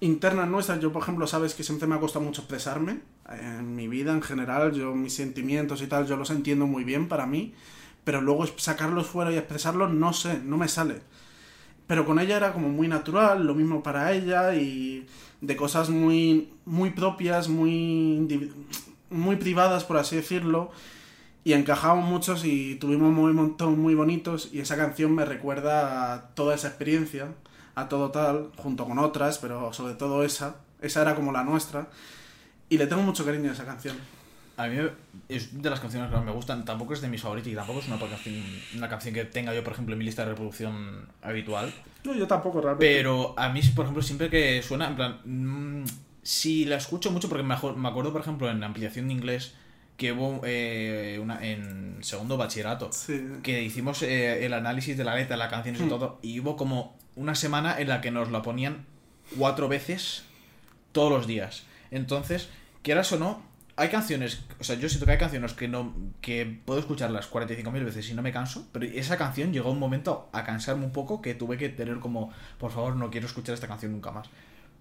[0.00, 0.80] internas nuestras.
[0.80, 4.22] Yo, por ejemplo, sabes que siempre me ha costado mucho expresarme en mi vida en
[4.22, 7.54] general, yo mis sentimientos y tal, yo los entiendo muy bien para mí,
[8.04, 11.00] pero luego sacarlos fuera y expresarlos, no sé, no me sale.
[11.86, 15.06] Pero con ella era como muy natural, lo mismo para ella y
[15.40, 18.54] de cosas muy, muy propias, muy,
[19.10, 20.70] muy privadas, por así decirlo.
[21.44, 26.54] Y encajamos muchos y tuvimos momentos muy bonitos y esa canción me recuerda a toda
[26.54, 27.28] esa experiencia,
[27.80, 30.56] a todo tal, junto con otras, pero sobre todo esa.
[30.80, 31.88] Esa era como la nuestra.
[32.68, 33.96] Y le tengo mucho cariño a esa canción.
[34.56, 34.76] A mí
[35.28, 37.78] es de las canciones que más me gustan, tampoco es de mis favoritas y tampoco
[37.78, 38.34] es una canción,
[38.76, 41.72] una canción que tenga yo, por ejemplo, en mi lista de reproducción habitual.
[42.04, 42.84] No, yo tampoco realmente.
[42.96, 45.84] Pero a mí, por ejemplo, siempre que suena, en plan, mm,
[46.22, 49.54] si la escucho mucho, porque me, me acuerdo, por ejemplo, en la ampliación de inglés,
[49.96, 53.20] que hubo eh, una, en segundo bachillerato, Sí.
[53.42, 55.88] que hicimos eh, el análisis de la letra, la canción y Hmm.
[55.88, 58.86] todo, y hubo como una semana en la que nos la ponían
[59.36, 60.22] cuatro veces
[60.92, 61.64] todos los días.
[61.90, 62.48] Entonces,
[62.82, 63.42] quieras o no,
[63.76, 67.84] hay canciones, o sea, yo siento que hay canciones que no que puedo escucharlas 45.000
[67.84, 71.20] veces y no me canso, pero esa canción llegó un momento a cansarme un poco
[71.20, 74.28] que tuve que tener como, por favor, no quiero escuchar esta canción nunca más.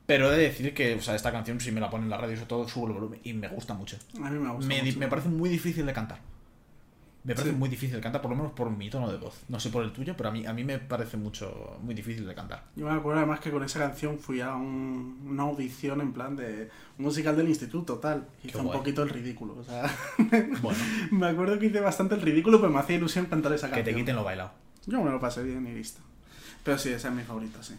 [0.06, 2.18] Pero he de decir que, o sea, esta canción si me la ponen en la
[2.18, 3.98] radio, sobre todo subo el volumen y me gusta mucho.
[4.24, 4.68] A mí me gusta.
[4.68, 5.00] Me, mucho.
[5.00, 6.20] me parece muy difícil de cantar.
[7.28, 7.58] Me parece Sí.
[7.58, 9.42] muy difícil de cantar, por lo menos por mi tono de voz.
[9.50, 12.26] No sé por el tuyo, pero a mí, a mí me parece mucho muy difícil
[12.26, 12.64] de cantar.
[12.78, 16.36] Yo me acuerdo además que con esa canción fui a un- una audición en plan
[16.38, 18.28] de musical del instituto, tal.
[18.44, 19.56] Hice un poquito el ridículo.
[19.60, 19.94] O sea,
[20.62, 20.80] Bueno,
[21.12, 23.94] me acuerdo que hice bastante el ridículo, pero me hacía ilusión cantar esa que canción.
[23.96, 24.52] te quiten lo bailado.
[24.86, 26.00] Yo me lo pasé bien y listo.
[26.64, 27.76] Pero sí, esa es mi favorita, sí.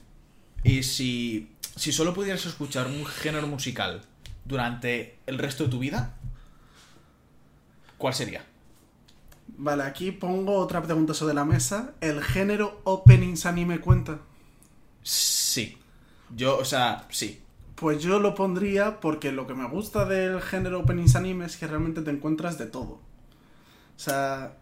[0.62, 4.02] Y si, si solo pudieras escuchar un género musical
[4.44, 6.16] durante el resto de tu vida,
[7.96, 8.44] ¿cuál sería?
[9.60, 11.92] Vale, aquí pongo otra pregunta sobre la mesa.
[12.00, 14.18] ¿El género openings anime cuenta?
[15.02, 15.78] Sí.
[16.34, 17.42] Yo, o sea, sí.
[17.74, 21.66] Pues yo lo pondría porque lo que me gusta del género openings anime es que
[21.66, 22.92] realmente te encuentras de todo.
[22.92, 23.00] O
[24.00, 24.54] sea,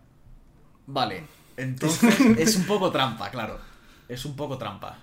[0.87, 1.25] Vale.
[1.57, 3.59] Entonces es un poco trampa, claro.
[4.09, 4.99] Es un poco trampa.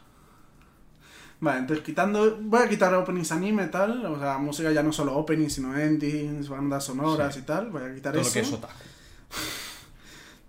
[1.39, 2.37] Vale, entonces quitando.
[2.41, 4.05] Voy a quitar openings anime tal.
[4.05, 7.41] O sea, música ya no solo openings, sino endings, bandas sonoras Sí.
[7.41, 7.69] y tal.
[7.69, 8.29] Voy a quitar Todo eso.
[8.29, 8.73] lo que es otaku.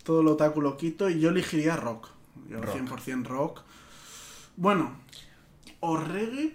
[0.04, 2.08] Todo lo otaku lo quito y yo elegiría rock.
[2.48, 2.76] Yo Rock.
[2.76, 3.62] 100% rock.
[4.56, 4.96] Bueno,
[5.80, 6.54] o reggae.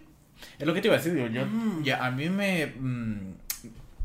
[0.57, 1.43] Es lo que te iba a decir, digo, yo,
[1.83, 3.33] ya, a mí me, mm,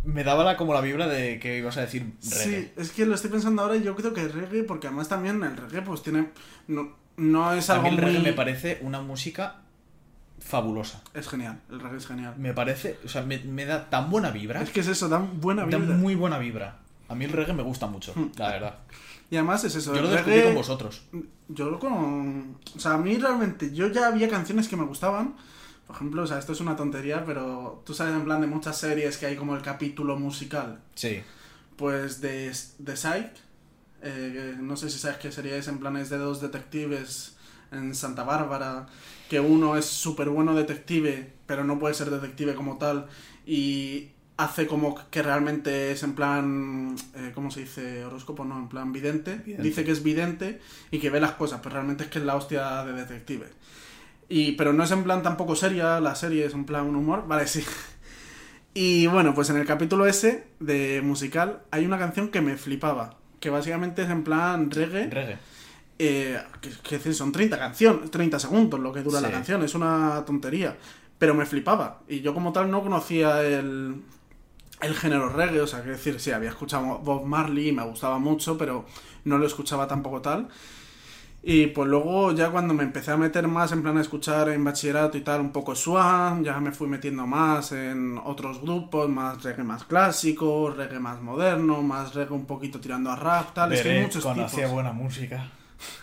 [0.05, 2.63] me daba la, como la vibra de que ibas a decir reggae.
[2.63, 5.43] Sí, es que lo estoy pensando ahora y yo creo que reggae, porque además también
[5.45, 6.31] el reggae pues tiene.
[6.67, 8.25] No, no es a algo mí el reggae muy.
[8.31, 9.61] me parece una música
[10.41, 11.03] fabulosa.
[11.15, 12.35] Es genial, el reggae es genial.
[12.39, 14.61] Me parece, o sea, me, me da tan buena vibra.
[14.63, 15.95] Es que es eso, dan buena da vida.
[15.95, 16.79] muy buena vibra.
[17.09, 18.31] A mí el reggae me gusta mucho, Hmm.
[18.37, 18.79] la verdad.
[19.35, 19.92] Y además es eso.
[19.92, 21.03] Yo lo descubrí reggae- con vosotros.
[21.49, 22.57] Yo lo con...
[22.77, 25.35] O sea, a mí realmente, yo ya había canciones que me gustaban.
[25.88, 28.79] Por ejemplo, o sea, esto es una tontería, pero tú sabes en plan de muchas
[28.79, 30.81] series que hay como el capítulo musical.
[30.94, 31.20] Sí.
[31.77, 33.33] Pues de, de Psych,
[34.03, 37.37] eh, no sé si sabes qué serie es, en plan es de dos detectives
[37.73, 38.87] en Santa Bárbara,
[39.29, 43.09] que uno es súper bueno detective, pero no puede ser detective como tal,
[43.44, 48.05] y hace como que realmente es en plan, eh, ¿cómo se dice?
[48.05, 49.37] Horóscopo, no, en plan vidente.
[49.44, 49.62] Vidente.
[49.62, 52.35] Dice que es vidente y que ve las cosas, pero realmente es que es la
[52.37, 53.47] hostia de detective.
[54.29, 57.27] Y, pero no es en plan tampoco seria, la serie es en plan un humor,
[57.29, 57.64] vale, sí.
[58.77, 63.18] Y bueno, pues en el capítulo ese de musical hay una canción que me flipaba,
[63.38, 65.38] que básicamente es en plan reggae, Reggae.
[66.01, 66.40] eh,
[66.83, 70.77] que, que son 30 canciones, 30 segundos lo que dura la canción, es una tontería,
[71.18, 72.01] pero me flipaba.
[72.09, 74.03] Y yo como tal no conocía el,
[74.81, 78.19] el género reggae, o sea, que decir, sí, había escuchado Bob Marley y me gustaba
[78.19, 78.85] mucho, pero
[79.25, 80.49] no lo escuchaba tampoco tal.
[81.47, 84.65] Y pues luego ya cuando me empecé a meter más en plan a escuchar en
[84.65, 89.43] bachillerato y tal un poco Swan, ya me fui metiendo más en otros grupos, más
[89.43, 93.83] reggae más clásico, reggae más moderno, más reggae un poquito tirando a rap, tal, es
[93.83, 94.73] que hay Veré, muchos conocía tipos.
[94.73, 95.51] buena música.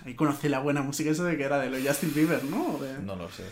[0.05, 2.77] Ahí conocí la buena música, eso de que era de lo Justin Bieber, ¿no?
[2.79, 3.43] De- No lo sé.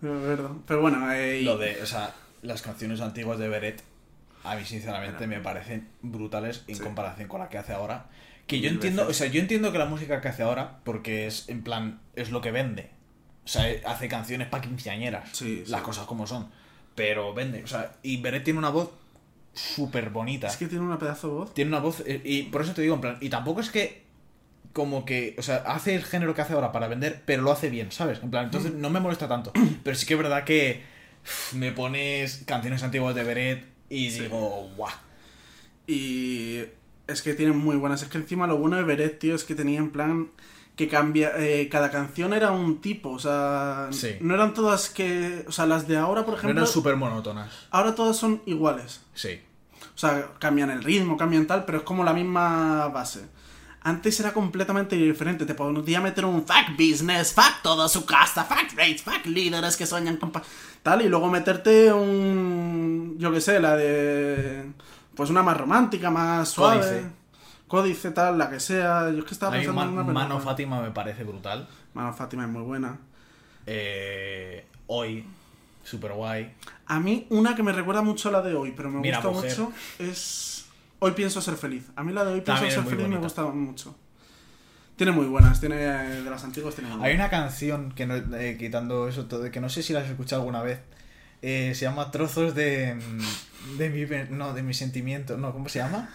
[0.00, 3.82] Pero bueno, eh, y- Lo de, o sea, las canciones antiguas de Beret,
[4.44, 6.82] a mí sinceramente me parecen brutales en Sí.
[6.82, 8.06] comparación con la que hace ahora.
[8.46, 9.16] Que yo Mil entiendo, veces.
[9.16, 12.30] o sea, yo entiendo que la música que hace ahora, porque es en plan, es
[12.30, 12.90] lo que vende.
[13.44, 15.30] O sea, hace canciones para quinceañeras.
[15.32, 15.70] Sí, sí.
[15.70, 16.48] Las cosas como son.
[16.94, 17.62] Pero vende.
[17.64, 18.90] O sea, y Beret tiene una voz
[19.54, 20.48] súper bonita.
[20.48, 21.54] es que tiene una pedazo de voz.
[21.54, 24.02] Tiene una voz, eh, y por eso te digo, en plan, y tampoco es que
[24.72, 27.70] como que, o sea, hace el género que hace ahora para vender, pero lo hace
[27.70, 28.20] bien, ¿sabes?
[28.22, 29.52] En plan, entonces no me molesta tanto.
[29.84, 30.82] Pero sí que es verdad que
[31.52, 34.20] me pones canciones antiguas de Beret y Sí.
[34.20, 34.92] digo, guau.
[35.86, 36.60] Y
[37.06, 38.02] es que tienen muy buenas.
[38.02, 40.28] Es que encima lo bueno de Beret, tío, es que tenía en plan
[40.76, 41.32] que cambia.
[41.36, 43.88] eh, cada canción era un tipo, o sea.
[43.90, 44.16] Sí.
[44.20, 45.44] No eran todas que.
[45.46, 46.60] O sea, las de ahora, por No ejemplo.
[46.62, 47.52] eran súper monótonas.
[47.70, 49.02] Ahora todas son iguales.
[49.14, 49.40] Sí.
[49.94, 53.20] O sea, cambian el ritmo, cambian tal, pero es como la misma base.
[53.86, 55.44] Antes era completamente diferente.
[55.44, 59.84] Te podía meter un fuck business, fuck toda su casa, fuck rates, fuck líderes que
[59.86, 60.32] sueñan con.
[60.82, 63.16] Tal, y luego meterte un.
[63.18, 64.72] Yo qué sé, la de.
[65.14, 66.80] Pues una más romántica, más suave.
[66.80, 67.04] Códice.
[67.68, 69.10] Códice, tal, la que sea.
[69.10, 70.02] Yo es que estaba pensando en una.
[70.04, 70.40] Mano.
[70.40, 71.68] Fátima me parece brutal.
[71.92, 72.98] Mano Fátima es muy buena.
[73.66, 75.26] Eh, hoy,
[75.82, 76.54] súper guay.
[76.86, 79.30] A mí, una que me recuerda mucho a la de hoy, pero me Mira, gusta
[79.30, 79.50] mujer.
[79.50, 80.53] mucho, es.
[81.00, 81.84] Hoy pienso ser feliz.
[81.96, 83.96] A mí la de hoy pienso También ser feliz me gusta mucho.
[84.96, 88.56] Tiene muy buenas, tiene de las antiguas, tiene muy Hay una canción que no, eh,
[88.58, 90.78] quitando eso todo, que no sé si la has escuchado alguna vez.
[91.42, 95.80] eh, se llama Trozos de, mm, de mi no de mi sentimiento, no, ¿cómo se
[95.80, 96.08] llama?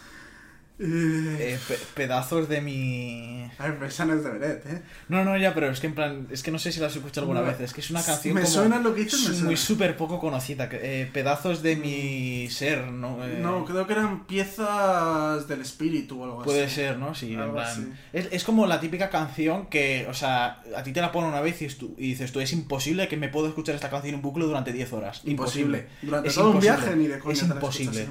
[0.81, 4.81] Eh, Eh, pe- pedazos de mi A ver, esa no es de Beret, ¿eh?
[5.09, 6.95] No, no, ya, pero es que en plan, es que no sé si la has
[6.95, 7.47] escuchado alguna No.
[7.47, 9.45] vez, es que es una canción Me como suena lo que dices, me su- suena.
[9.47, 13.25] muy súper poco conocida, eh, pedazos de mi ser, ¿no?
[13.25, 16.75] Eh, No, creo que eran piezas del espíritu o algo Puede así.
[16.75, 17.13] ser, ¿no?
[17.13, 17.57] Sí, en plan.
[17.67, 17.89] así.
[18.13, 21.41] Es, es como la típica canción que, o sea, a ti te la ponen una
[21.41, 24.21] vez y, tú- y dices tú, es imposible que me puedo escuchar esta canción en
[24.21, 25.21] bucle durante 10 horas.
[25.25, 25.79] Imposible.
[25.79, 25.87] Imposible.
[26.03, 28.07] Durante Es todo un viaje ni de Es imposible.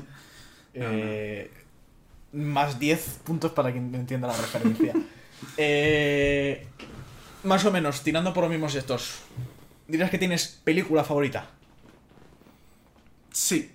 [0.75, 1.51] Eh,
[2.33, 4.95] Más 10 puntos para quien entienda la referencia.
[5.57, 6.67] Eh,
[7.45, 9.21] más o menos, tirando por los mismos estos.
[9.87, 11.49] ¿Dirías que tienes película favorita?
[13.33, 13.71] Sí.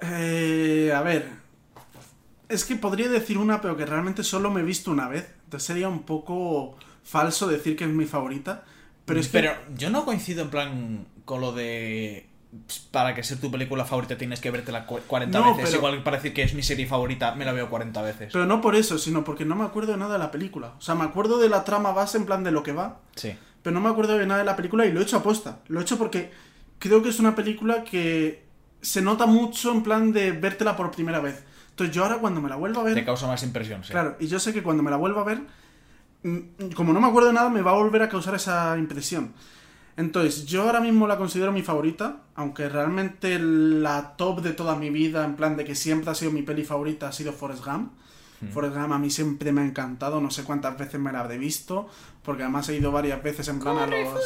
[0.00, 1.28] Eh, a ver.
[2.48, 5.26] Es que podría decir una, pero que realmente solo me he visto una vez.
[5.44, 8.64] Entonces sería un poco falso decir que es mi favorita.
[9.04, 9.38] Pero es que.
[9.38, 12.26] Pero yo no coincido en plan con lo de.
[12.66, 15.64] Ps, Para que sea tu película favorita tienes que vértela cu- 40 No, veces.
[15.66, 18.30] pero- Igual para decir que es mi serie favorita, me la veo 40 veces.
[18.32, 20.74] Pero no por eso, sino porque no me acuerdo de nada de la película.
[20.78, 23.34] O sea, me acuerdo de la trama base en plan de lo que va, Sí.
[23.62, 25.60] pero no me acuerdo de nada de la película y lo he hecho aposta.
[25.68, 26.30] Lo he hecho porque
[26.78, 28.44] creo que es una película que
[28.80, 31.44] se nota mucho en plan de vértela por primera vez.
[31.70, 32.94] Entonces yo ahora cuando me la vuelvo a ver...
[32.94, 33.90] Te causa más impresión, sí.
[33.92, 35.40] Claro, y yo sé que cuando me la vuelva a ver,
[36.22, 39.32] mm, como no me acuerdo de nada, me va a volver a causar esa impresión.
[39.96, 44.90] Entonces, yo ahora mismo la considero mi favorita, aunque realmente la top de toda mi
[44.90, 47.92] vida, en plan de que siempre ha sido mi peli favorita, ha sido Forrest Gump.
[48.52, 51.36] Forrest Gump a mí siempre me ha encantado, no sé cuántas veces me la habré
[51.36, 51.90] visto,
[52.22, 54.18] porque además he ido varias veces en plan a los,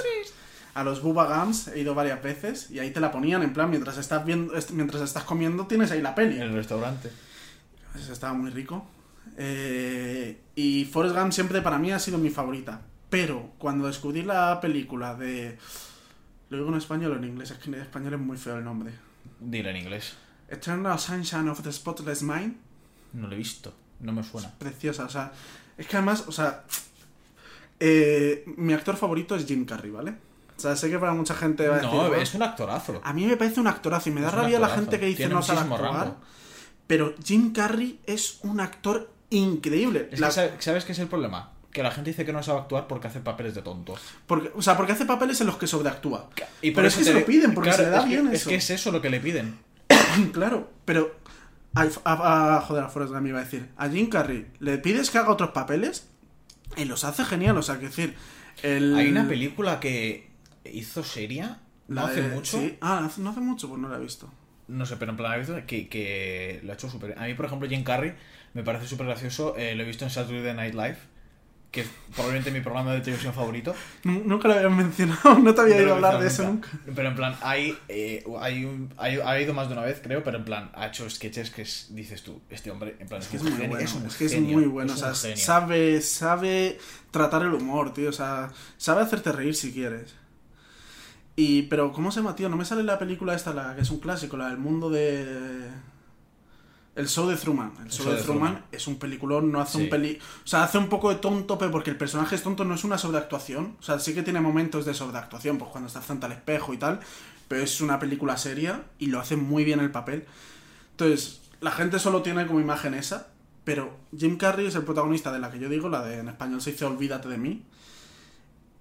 [0.74, 3.68] a los Bubba Gums, he ido varias veces, y ahí te la ponían, en plan,
[3.70, 6.36] mientras estás viendo, mientras estás comiendo, tienes ahí la peli.
[6.36, 7.10] En el restaurante.
[8.08, 8.86] Estaba muy rico.
[9.36, 12.82] Eh, y Forrest Gump siempre para mí ha sido mi favorita.
[13.14, 15.56] Pero cuando descubrí la película de...
[16.48, 17.52] ¿Lo digo en español o en inglés?
[17.52, 18.92] Es que en español es muy feo el nombre.
[19.38, 20.14] Dile en inglés.
[20.48, 22.56] Eternal Sunshine of the Spotless Mind.
[23.12, 23.72] No lo he visto.
[24.00, 24.50] No me suena.
[24.58, 25.32] Preciosa, o sea...
[25.78, 26.64] Es que además, o sea...
[27.78, 30.16] eh, mi actor favorito es Jim Carrey, ¿vale?
[30.56, 31.92] O sea, sé que para mucha gente va a decir...
[31.94, 33.00] No, "Bueno, es un actorazo.
[33.04, 35.18] A mí me parece un actorazo y me da Es rabia la gente que dice
[35.18, 36.16] Tiene no sabe actuar.
[36.88, 40.08] Pero Jim Carrey es un actor increíble.
[40.10, 41.52] Es La- que, ¿sabe- ¿sabes qué es el problema?
[41.74, 43.94] Que la gente dice que no sabe actuar porque hace papeles de tonto.
[44.26, 46.30] Porque, o sea, porque hace papeles en los que sobreactúa.
[46.62, 48.28] Y Pero es que se lo piden, porque Claro, se le da es que- bien
[48.28, 48.48] Es eso.
[48.50, 49.58] que es eso lo que le piden.
[50.32, 51.16] claro, pero.
[51.74, 53.68] A, a- a- joder, a Forrest Gump iba a decir.
[53.76, 56.08] A Jim Carrey le pides que haga otros papeles
[56.76, 57.58] y los hace genial.
[57.58, 58.14] O sea, que decir.
[58.62, 60.30] El, Hay una película que
[60.64, 61.58] hizo seria,
[61.88, 62.58] no la hace de- mucho.
[62.60, 62.78] sí.
[62.80, 64.30] Ah, no hace mucho, pues no la he visto.
[64.68, 67.34] No sé, pero en plan, he visto que, que lo ha hecho súper A mí,
[67.34, 68.14] por ejemplo, Jim Carrey
[68.54, 69.56] me parece súper gracioso.
[69.56, 70.98] eh, lo he visto en Saturday Night Live.
[71.74, 73.74] Que es probablemente mi programa de televisión favorito.
[74.04, 76.68] Nu- Nunca lo habías mencionado, no te había No ido a hablar de eso nunca.
[76.94, 80.22] Pero en plan, hay, eh, hay, un- hay- ha ido más de una vez, creo,
[80.22, 83.28] pero en plan, ha hecho sketches que es- dices tú, este hombre, en plan, Es
[83.28, 85.30] que es un muy genio, bueno, un es que es muy bueno, es o sea,
[85.30, 85.44] genio.
[85.44, 86.78] sabe, sabe
[87.10, 90.14] tratar el humor, tío, o sea, sabe hacerte reír si quieres.
[91.36, 92.48] Y, pero, ¿cómo se llama, tío?
[92.48, 95.68] No me sale la película esta, la que es un clásico, la del mundo de...
[96.96, 97.72] El show de Truman.
[97.84, 99.84] El show, de, Truman, es un peliculón, no hace Sí.
[99.84, 100.18] un peli...
[100.44, 102.84] O sea, hace un poco de tonto, pero porque el personaje es tonto, no es
[102.84, 103.76] una sobreactuación.
[103.80, 106.76] O sea, sí que tiene momentos de sobreactuación, pues cuando está frente al espejo y
[106.78, 107.00] tal,
[107.48, 110.24] pero es una película seria y lo hace muy bien el papel.
[110.92, 113.26] Entonces, la gente solo tiene como imagen esa,
[113.64, 116.60] pero Jim Carrey es el protagonista de la que yo digo, la de en español
[116.62, 117.64] se dice Olvídate de mí.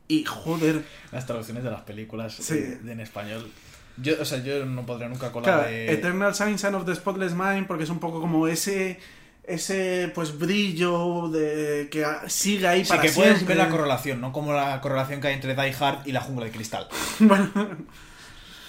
[0.07, 2.55] Y joder, Las traducciones de las películas Sí.
[2.55, 3.49] de- en español.
[3.97, 5.91] Yo, o sea, yo no podría nunca colar claro, de...
[5.91, 8.99] Eternal Sunshine of the Spotless Mind, porque es un poco como ese
[9.43, 14.31] ese pues brillo de que sigue ahí Sí, para que puedes ver la correlación, ¿no?
[14.31, 16.87] Como la correlación que hay entre Die Hard y la jungla de cristal.
[17.19, 17.51] bueno,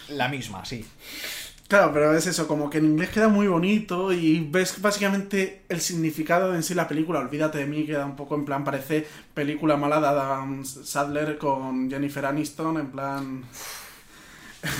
[0.08, 0.84] La misma, sí.
[1.68, 5.80] claro, pero es eso, como que en inglés queda muy bonito y ves básicamente el
[5.80, 7.20] significado de en sí la película.
[7.20, 11.88] Olvídate de mí, queda un poco en plan, parece película mala de Adam Sadler con
[11.88, 13.44] Jennifer Aniston, en plan...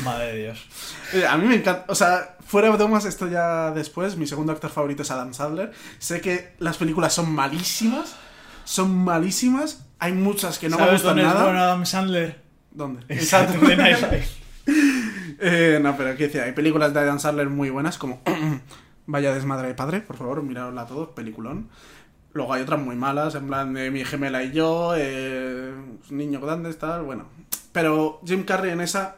[0.05, 0.67] Madre de Dios.
[1.13, 4.53] Eh, A mí me encanta, o sea, fuera de bromas, esto ya después, mi segundo
[4.53, 5.73] actor favorito es Adam Sandler.
[5.99, 8.17] Sé que las películas son malísimas,
[8.65, 11.47] son malísimas, hay muchas que no me ¿Sabes gustan dónde es nada.
[11.47, 12.43] Don Adam Sandler?
[12.71, 13.03] ¿Dónde?
[13.09, 13.59] Exacto.
[15.41, 18.23] Eh, no, pero quiero decir, hay películas de Adam Sandler muy buenas, como
[19.07, 21.69] Vaya desmadre de padre, por favor, miradla todos, peliculón.
[22.33, 25.75] Luego hay otras muy malas, en plan de Mi gemela y yo, eh,
[26.09, 27.27] Niño grande, tal, bueno.
[27.73, 29.17] Pero Jim Carrey en esa,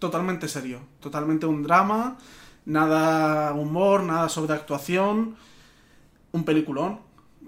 [0.00, 2.18] totalmente serio, totalmente un drama,
[2.64, 5.36] nada humor, nada sobre actuación,
[6.32, 7.00] un peliculón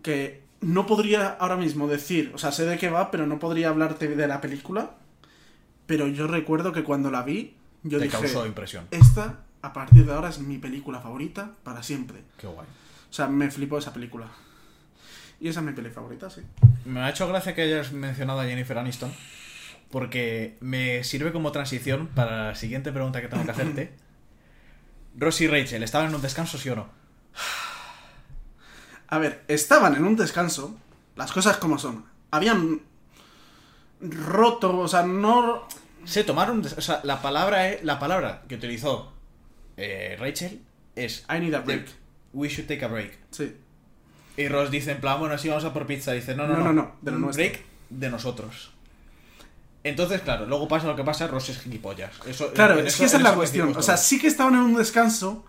[0.03, 3.71] que no podría ahora mismo decir, o sea, sé de qué va, pero no podría
[3.71, 4.93] hablarte de la película,
[5.87, 8.87] pero yo recuerdo que cuando la vi, yo Te dije, causó impresión.
[8.93, 12.23] esta a partir de ahora es mi película favorita para siempre.
[12.39, 12.67] Qué guay.
[13.11, 14.27] O sea, me flipó esa película.
[15.41, 16.41] Y esa es mi peli favorita, sí.
[16.85, 19.13] Me ha hecho gracia que hayas mencionado a Jennifer Aniston.
[19.93, 23.93] Porque me sirve como transición para la siguiente pregunta que tengo que hacerte.
[25.17, 26.89] Ross y Rachel, ¿estaban en un descanso, sí o no?
[29.09, 30.75] A ver, estaban en un descanso,
[31.15, 32.07] las cosas como son.
[32.31, 32.81] Habían
[34.01, 35.69] roto, o sea, no...
[36.05, 36.65] Se tomaron.
[36.65, 39.13] O sea, la palabra, eh, la palabra que utilizó
[39.77, 40.61] eh, Rachel
[40.97, 41.25] es.
[41.31, 41.87] I need a break.
[42.33, 43.19] We should take a break.
[43.31, 43.55] Sí.
[44.37, 46.13] Y Ross dice en plan, bueno, sí, vamos a por pizza.
[46.13, 48.73] Dice, no, no, No, no, no, no, de lo break de nosotros.
[49.85, 52.13] Entonces, claro, luego pasa lo que pasa, Ross es gilipollas.
[52.27, 53.77] Eso, Claro, es eso- que esa es la cuestión.
[53.77, 55.45] O sea, sí que estaban en un descanso,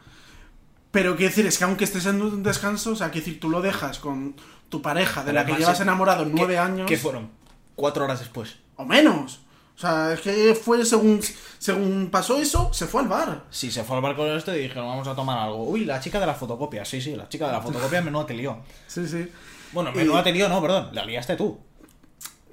[0.91, 3.49] pero quiero decir, es que aunque estés en un descanso, o sea, quiero decir, tú
[3.49, 4.35] lo dejas con
[4.69, 7.29] tu pareja, de la que llevas eh, enamorado ¿Qué- nueve años, ¿Qué fueron?
[7.75, 8.55] Cuatro horas después.
[8.75, 9.39] o menos.
[9.75, 11.19] O sea, es que fue según,
[11.57, 13.45] según pasó eso, se fue al bar.
[13.49, 15.63] Sí, se fue al bar con esto y dijeron, vamos a tomar algo.
[15.67, 16.85] Uy, la chica de la fotocopia.
[16.85, 18.57] Sí, sí, la chica de la fotocopia menuda te lió.
[18.87, 19.27] Sí, sí.
[19.71, 20.89] Bueno, Y- menuda te lió, no, perdón.
[20.93, 21.59] La liaste tú.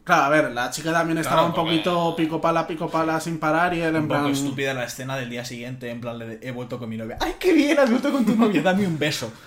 [0.04, 3.38] Claro, a ver, la chica también estaba Claro, un poquito pico pala, pico pala sin
[3.38, 4.32] parar y él en Un poco plan...
[4.32, 7.16] estúpida la escena del día siguiente, en plan, le he vuelto con mi novia.
[7.20, 7.78] ¡Ay, qué bien!
[7.78, 9.32] Has vuelto con tu novia, dame un beso.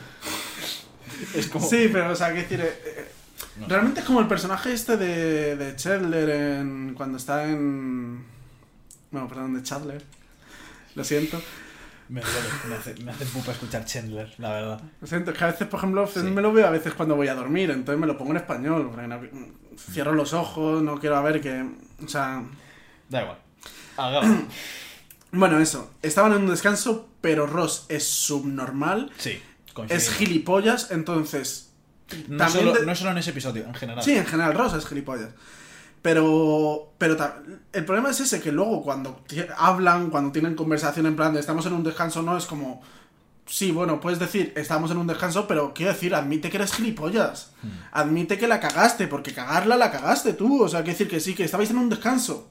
[1.35, 1.65] Es como...
[1.67, 2.61] Sí, pero, o sea, quiero decir...
[2.61, 3.11] eh, eh,
[3.59, 3.65] sé.
[3.67, 8.25] realmente es como el personaje este de, de Chandler en, cuando está en...
[9.11, 10.03] Bueno, perdón, de Chandler.
[10.95, 11.41] Lo siento.
[12.09, 12.37] Me duele,
[12.69, 14.81] me hace, me hace pupa escuchar Chandler, la verdad.
[15.01, 16.19] Lo siento, es que a veces, por ejemplo, Sí.
[16.19, 18.91] me lo veo a veces cuando voy a dormir, entonces me lo pongo en español.
[19.77, 21.65] Cierro los ojos, no quiero a ver que...
[22.03, 22.43] O sea...
[23.09, 23.37] Da igual.
[23.97, 24.41] Hagamos.
[25.35, 25.89] Bueno, eso.
[26.03, 29.11] Estaban en un descanso, pero Ross es subnormal.
[29.17, 29.41] Sí,
[29.89, 31.71] Es gilipollas, entonces...
[32.27, 34.03] No también solo, de- no solo en ese episodio, en general.
[34.03, 35.29] Sí, en general, Ross es gilipollas.
[36.03, 37.17] Pero, pero
[37.71, 39.23] el problema es ese, que luego cuando
[39.57, 42.83] hablan, cuando tienen conversación en plan de estamos en un descanso, no es como...
[43.45, 47.51] Sí, bueno, puedes decir, estamos en un descanso, pero quiero decir, admite que eres gilipollas.
[47.61, 47.67] Hmm.
[47.91, 50.63] Admite que la cagaste, porque cagarla la cagaste tú.
[50.63, 52.49] O sea, quiero decir que sí, que estabais en un descanso.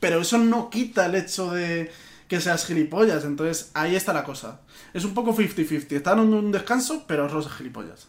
[0.00, 1.92] Pero eso no quita el hecho de
[2.26, 3.24] que seas gilipollas.
[3.24, 4.60] Entonces, ahí está la cosa.
[4.94, 5.92] Es un poco 50-50.
[5.92, 8.08] Están en un descanso, pero Ross es gilipollas.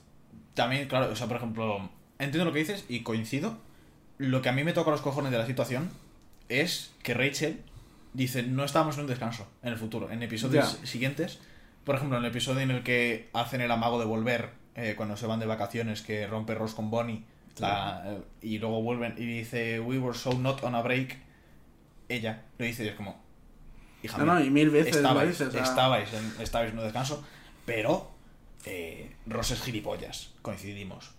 [0.53, 3.57] También, claro, o sea, por ejemplo, entiendo lo que dices y coincido.
[4.17, 5.89] Lo que a mí me toca los cojones de la situación
[6.47, 7.61] es que Rachel
[8.13, 10.87] dice, no estábamos en un descanso en el futuro, en episodios Ya.
[10.87, 11.39] siguientes.
[11.83, 15.17] Por ejemplo, en el episodio en el que hacen el amago de volver eh, cuando
[15.17, 17.23] se van de vacaciones, que rompe Ross con Bonnie,
[17.57, 21.17] la- eh, y luego vuelven y dice, we were so not on a break,
[22.09, 23.19] ella lo dice y es como,
[24.03, 26.77] hija No, mía, no, y mil veces estabais, dices, o sea- estabais, en, estabais en
[26.79, 27.23] un descanso,
[27.65, 28.11] pero
[28.65, 31.11] eh, Ross es gilipollas, coincidimos.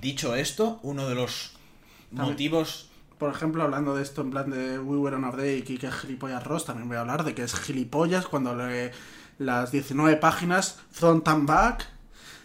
[0.00, 1.56] Dicho esto, uno de los
[2.10, 2.86] También- motivos...
[3.18, 5.88] Por ejemplo, hablando de esto en plan de We Were on a Break y que
[5.88, 8.90] es gilipollas Ross, también voy a hablar de que es gilipollas cuando lee
[9.40, 11.88] las 19 páginas front and back.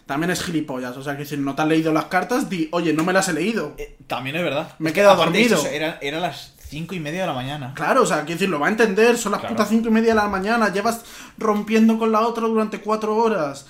[0.06, 0.96] También es gilipollas.
[0.96, 3.28] O sea, que decir, no te has leído las cartas, di, oye, no me las
[3.28, 3.74] he leído.
[3.78, 4.74] eh, también es verdad.
[4.78, 5.56] Me he quedado dormido.
[5.56, 7.72] eso, Era, era las cinco y media de la mañana.
[7.74, 9.54] Claro, o sea, quiero decir, lo va a entender, son las Claro.
[9.56, 11.04] putas cinco y media de la mañana, llevas
[11.38, 13.66] rompiendo con la otra durante cuatro horas.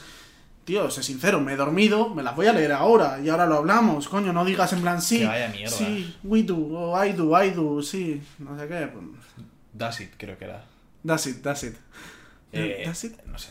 [0.65, 3.57] Tío, sé sincero, me he dormido, me las voy a leer ahora y ahora lo
[3.59, 5.77] hablamos, coño, no digas en plan sí, Que vaya mierda.
[5.77, 8.89] sí, we do, o I do, I do, sí, no sé qué.
[8.93, 9.05] pues,
[9.79, 10.65] That's it, creo que era.
[11.07, 11.77] That's it, that's it.
[12.53, 12.83] Eh.
[12.87, 12.95] No
[13.39, 13.51] sé.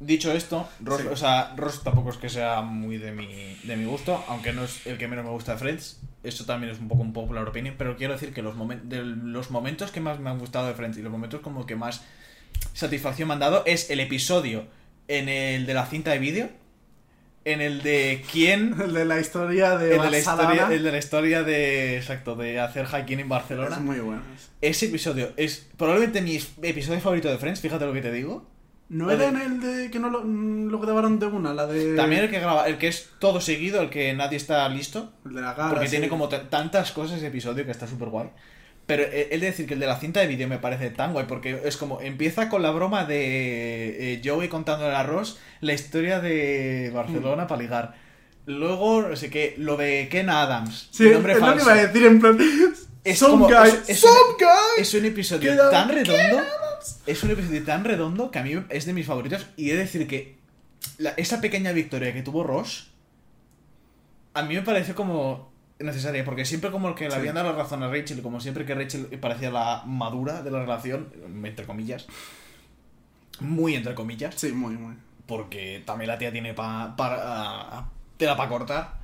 [0.00, 1.06] Dicho esto, Ross, Sí.
[1.08, 4.64] o sea, Ross tampoco es que sea muy de mi, de mi gusto, aunque no
[4.64, 6.00] es el que menos me gusta de Friends.
[6.24, 9.04] Eso también es un poco un popular opinion, pero quiero decir que los, momen- de
[9.04, 12.02] los momentos que más me han gustado de Friends y los momentos como que más
[12.74, 14.64] satisfacción me han dado es el episodio
[15.08, 16.48] en el de la cinta de vídeo,
[17.44, 20.92] en el de quién El de la historia de, el de la historia, el de
[20.92, 23.76] la historia de exacto de hacer hiking en Barcelona.
[23.76, 24.22] es muy bueno.
[24.60, 28.46] Ese episodio es probablemente mi episodio favorito de Friends, fíjate lo que te digo.
[28.88, 31.96] ¿No era en el de que no lo, mm, lo grabaron de una, la de...
[31.96, 35.32] También el que graba, el que es todo seguido, el que nadie está listo, El
[35.32, 35.92] de la gara, porque sí.
[35.92, 38.28] tiene como tantas cosas ese episodio que está súper guay.
[38.86, 41.60] Pero de decir que el de la cinta de vídeo me parece tan guay, porque
[41.64, 46.88] es como, empieza con la broma de eh, Joey contando el arroz, la historia de
[46.90, 46.94] Mm.
[46.94, 47.94] Barcelona para ligar.
[48.44, 51.64] Luego, no sé qué, lo de Ken Adams, Sí, el es nombre lo que falso.
[51.64, 52.38] iba a decir en plan...
[53.04, 54.82] Es some como- guy, es- es some un- guy.
[54.82, 56.42] Es un episodio tan redondo.
[57.06, 59.46] Es un episodio tan redondo que a mí es de mis favoritos.
[59.56, 60.38] Y he de decir que
[60.98, 62.90] la- esa pequeña victoria que tuvo Ross.
[64.34, 65.51] A mí me parece como
[65.84, 66.24] necesaria.
[66.24, 67.16] Porque siempre como que le Sí.
[67.18, 68.22] habían dado la razón a Rachel.
[68.22, 71.08] Como siempre que Rachel parecía la madura de la relación.
[71.44, 72.06] Entre comillas.
[73.40, 74.34] Muy entre comillas.
[74.36, 74.94] Sí, muy, muy.
[75.26, 79.02] Porque también la tía tiene pa, para tela para cortar.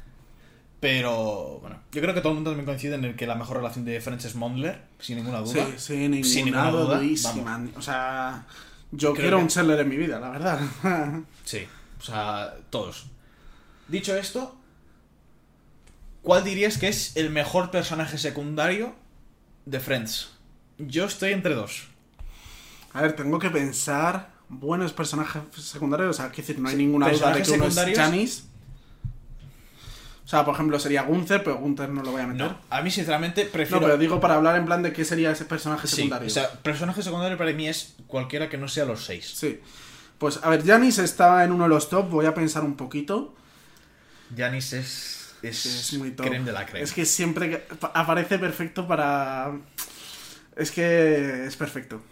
[0.80, 3.56] Pero bueno, yo creo que todo el mundo también coincide en el que la mejor
[3.56, 5.66] relación de Friends es Mondler, sin ninguna duda.
[5.76, 7.00] sí, ninguna, Sin ninguna duda.
[7.76, 8.46] O sea,
[8.92, 10.60] yo Creo quiero que- un Chandler en mi vida, la verdad.
[11.44, 11.66] Sí,
[11.98, 13.06] o sea, todos.
[13.88, 14.56] Dicho esto,
[16.28, 18.94] ¿cuál dirías que es el mejor personaje secundario
[19.64, 20.28] de Friends?
[20.76, 21.84] Yo estoy entre dos.
[22.92, 26.10] A ver, tengo que pensar buenos personajes secundarios.
[26.10, 27.96] O sea, quiero decir, no hay ninguna duda de que uno es.
[27.96, 28.42] Janice.
[30.22, 32.46] O sea, por ejemplo, sería Gunther, pero Gunther no lo voy a meter.
[32.46, 33.80] No, a mí sinceramente No, prefiero...
[33.80, 36.26] pero digo para hablar en plan de qué sería ese personaje Sí, secundario.
[36.26, 39.32] o sea, personaje secundario para mí es cualquiera que no sea los seis.
[39.34, 39.62] Sí.
[40.18, 43.34] Pues, a ver, Janice está en uno de los top, voy a pensar un poquito.
[44.36, 45.17] Janice es...
[45.42, 46.26] Es, muy top.
[46.26, 46.84] creme de la crema.
[46.84, 49.52] Es que siempre aparece perfecto para...
[50.56, 52.02] Es que es perfecto.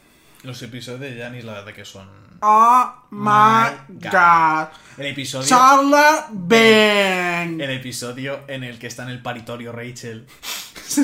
[0.43, 2.09] Los episodios de Janice la verdad que son...
[2.43, 4.68] Oh my god.
[4.99, 5.47] El episodio...
[5.49, 7.61] Charlotte Ben.
[7.61, 10.27] El episodio en el que está en el paritorio Rachel.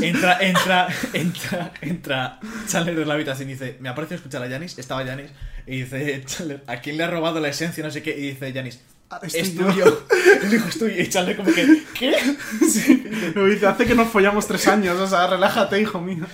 [0.01, 4.79] Entra, entra, entra, entra Chandler en la habitación y dice, me aparece escuchar a Janis,
[4.79, 5.31] estaba Janis,
[5.67, 7.83] y dice Chandler, ¿a quién le ha robado la esencia?
[7.83, 8.81] No sé qué, y dice Janis,
[9.13, 9.67] Ah, es yo".
[9.67, 10.07] tuyo.
[10.43, 11.01] El hijo es tuyo.
[11.03, 12.15] Y Chandler como que, ¿qué?
[13.35, 16.25] Me dice, hace que nos follamos tres años, o sea, relájate, hijo mío.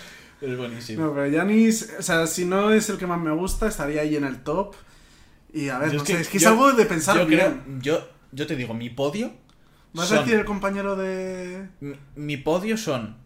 [0.41, 1.07] Es buenísimo.
[1.07, 4.15] No, pero Janis, o sea, si no es el que más me gusta, estaría ahí
[4.17, 4.75] en el top.
[5.53, 7.27] Y a ver, Yo no es sé, que- es que es algo de pensar yo
[7.27, 7.41] bien.
[7.41, 9.33] creo, yo, yo te digo, mi podio
[9.95, 11.67] ¿Vas son- a decir el compañero de...?
[11.81, 13.17] mi, mi podio son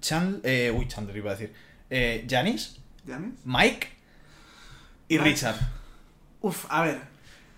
[0.00, 1.52] Chandler, eh, uy, Chandler iba a decir,
[1.90, 3.34] eh, Janis, ¿Janis?
[3.44, 3.88] Mike
[5.08, 5.30] y Mike.
[5.30, 5.56] Richard.
[6.40, 7.00] Uf, a ver,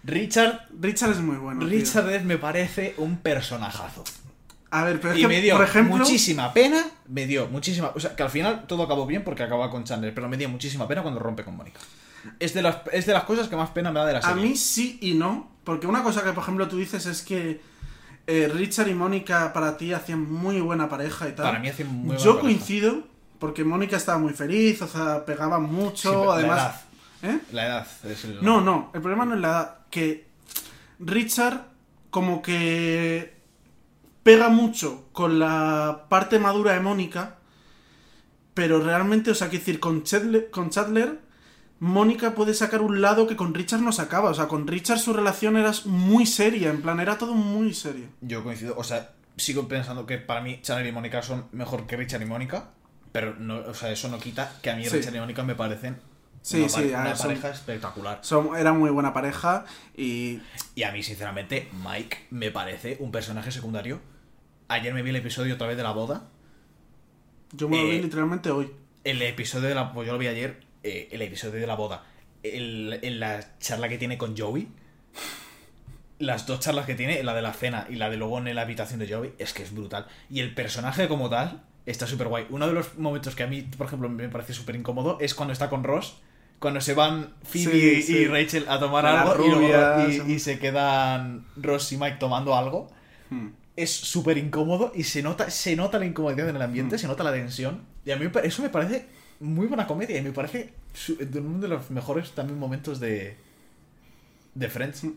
[0.04, 1.60] Richard Richard es muy bueno.
[1.60, 1.68] tío.
[1.68, 4.04] Richard me parece un personajazo.
[4.70, 5.96] A ver, pero es Y que, me dio por ejemplo...
[5.96, 7.90] muchísima pena, me dio muchísima...
[7.94, 10.48] O sea, que al final todo acabó bien porque acababa con Chandler, pero me dio
[10.50, 11.80] muchísima pena cuando rompe con Mónica.
[12.38, 14.22] Es de, las, es de las cosas que más pena me da de la A
[14.22, 14.42] serie.
[14.42, 17.62] mí sí y no, porque una cosa que, por ejemplo, tú dices es que
[18.26, 21.46] eh, Richard y Mónica para ti hacían muy buena pareja y tal.
[21.46, 22.40] Para mí hace muy buena Yo pareja.
[22.42, 23.04] coincido,
[23.38, 26.80] porque Mónica estaba muy feliz, o sea, pegaba mucho, Sí, además...
[27.22, 27.40] La edad, ¿Eh?
[27.52, 28.44] la edad es el...
[28.44, 30.26] No, no, el problema no es la edad, que
[30.98, 31.62] Richard
[32.10, 33.36] como que
[34.22, 37.36] pega mucho con la parte madura de Mónica,
[38.54, 41.20] pero realmente, o sea, quiero decir, con Chandler, con Chandler,
[41.80, 45.12] Mónica puede sacar un lado que con Richard no sacaba, o sea, con Richard su
[45.12, 48.06] relación era muy seria, en plan, era todo muy serio.
[48.20, 51.96] Yo coincido, o sea, sigo pensando que para mí Chandler y Mónica son mejor que
[51.96, 52.70] Richard y Mónica,
[53.12, 54.96] pero no, o sea, eso no quita que a mí Sí.
[54.96, 55.96] Richard y Mónica me parecen
[56.50, 58.18] Sí, una, sí, una pareja espectacular.
[58.22, 59.64] Son, era muy buena pareja
[59.96, 60.40] y
[60.74, 64.00] Y a mí, sinceramente, Mike me parece un personaje secundario.
[64.68, 66.28] Ayer me vi el episodio otra vez de la boda.
[67.52, 68.70] yo me lo vi Eh, literalmente hoy.
[69.04, 69.92] El episodio de la...
[69.92, 70.60] Pues yo lo vi ayer.
[70.82, 72.04] eh, el episodio de la boda.
[72.42, 74.68] El- en la charla que tiene con Joey.
[76.18, 78.62] las dos charlas que tiene, la de la cena y la de luego en la
[78.62, 80.06] habitación de Joey, es que es brutal.
[80.30, 82.46] Y el personaje como tal está súper guay.
[82.50, 85.52] Uno de los momentos que a mí, por ejemplo, me parece súper incómodo es cuando
[85.52, 86.16] está con Ross.
[86.58, 88.16] Cuando se van Phoebe Sí, sí.
[88.18, 90.26] y Rachel a tomar Las algo y, luego- rubias.
[90.28, 92.88] y- y se quedan Ross y Mike tomando algo.
[93.30, 93.48] Hmm.
[93.76, 96.98] Es súper incómodo y se nota, se nota la incomodidad en el ambiente, Mm.
[96.98, 97.82] se nota la tensión.
[98.04, 99.06] Y a mí eso me parece
[99.38, 100.72] muy buena comedia y me parece
[101.36, 103.36] uno de los mejores también momentos de,
[104.54, 105.04] de Friends.
[105.04, 105.12] Mm.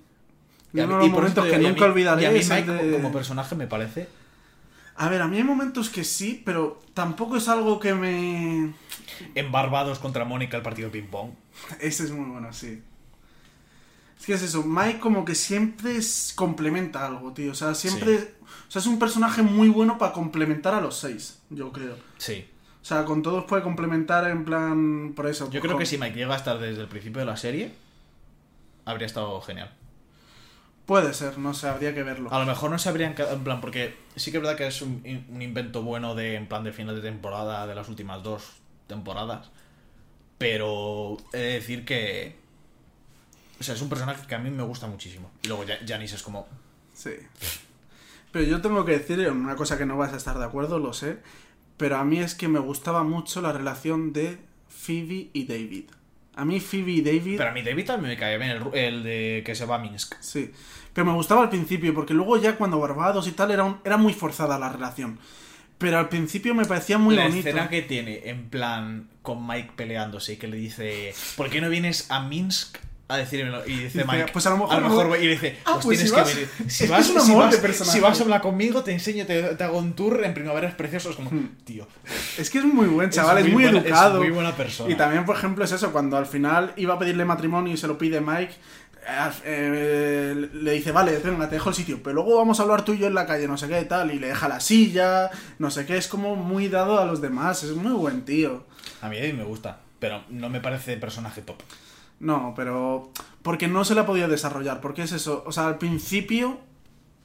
[0.73, 2.25] Y a mí- y por momentos eso te que y a nunca mí- olvidaré Y
[2.25, 4.07] a mí Mike de- como personaje me parece...
[4.95, 8.73] A ver, a mí hay momentos que sí, pero tampoco es algo que me...
[9.35, 11.31] En Barbados contra Mónica el partido de ping-pong.
[11.79, 12.81] Ese es muy bueno, sí.
[14.19, 17.51] Es que es eso, Mike como que siempre es- complementa algo, tío.
[17.51, 18.35] O sea, siempre...
[18.67, 21.95] O sea, es un personaje muy bueno para complementar a los seis, yo creo.
[22.17, 22.47] Sí.
[22.81, 25.13] O sea, con todos puede complementar en plan...
[25.15, 25.49] Por eso.
[25.51, 27.71] Yo creo que si Mike llega a estar desde el principio de la serie,
[28.85, 29.71] habría estado genial.
[30.85, 32.33] Puede ser, no sé, habría que verlo.
[32.33, 34.67] A lo mejor no se habrían quedado, en plan, porque sí que es verdad que
[34.67, 38.21] es un, un invento bueno de, en plan, de final de temporada de las últimas
[38.23, 38.43] dos
[38.87, 39.49] temporadas.
[40.37, 42.35] Pero he de decir que...
[43.59, 45.31] O sea, es un personaje que a mí me gusta muchísimo.
[45.43, 46.47] Y luego Ja- Janice es como...
[46.93, 47.11] Sí.
[48.31, 50.93] Pero yo tengo que decir una cosa que no vas a estar de acuerdo, lo
[50.93, 51.19] sé.
[51.77, 55.91] Pero a mí es que me gustaba mucho la relación de Phoebe y David.
[56.35, 57.37] A mí Phoebe y David...
[57.37, 60.15] Pero a mí David también me cae bien, el, de que se va a Minsk.
[60.21, 60.51] Sí.
[60.93, 63.97] Pero me gustaba al principio, porque luego ya cuando Barbados y tal era, un- era
[63.97, 65.19] muy forzada la relación.
[65.77, 67.49] Pero al principio me parecía muy la bonito.
[67.49, 71.69] escena que tiene en plan con Mike peleándose y que le dice ¿por qué no
[71.69, 72.77] vienes a Minsk
[73.13, 73.65] a decírmelo?
[73.67, 75.09] y dice Mike "Pues a lo mejor mejor no".
[75.09, 76.99] voy", y le dice Ah, pues, pues tienes si que vas- venir es si vas,
[77.09, 77.97] es un si vas- de personaje.
[77.97, 81.15] si vas a hablar conmigo te enseño te, te hago un tour en primaveras preciosos
[81.15, 81.49] como Hmm.
[81.63, 81.87] tío
[82.37, 84.15] Es que es muy buen chaval, es muy, buena- educado.
[84.15, 86.99] es muy buena persona Y también, por ejemplo, es eso, cuando al final iba a
[86.99, 88.53] pedirle matrimonio y se lo pide Mike,
[89.03, 92.85] eh, eh, le dice, vale, venga, te dejo el sitio, pero luego vamos a hablar
[92.85, 95.31] tú y yo en la calle, no sé qué, tal, y le deja la silla,
[95.59, 98.63] no sé qué, es como muy dado a los demás, es muy buen tío.
[99.01, 101.57] a mí me gusta pero no me parece personaje top
[102.21, 103.11] No, pero
[103.41, 106.59] porque no se la ha podido desarrollar, porque es eso, o sea, al principio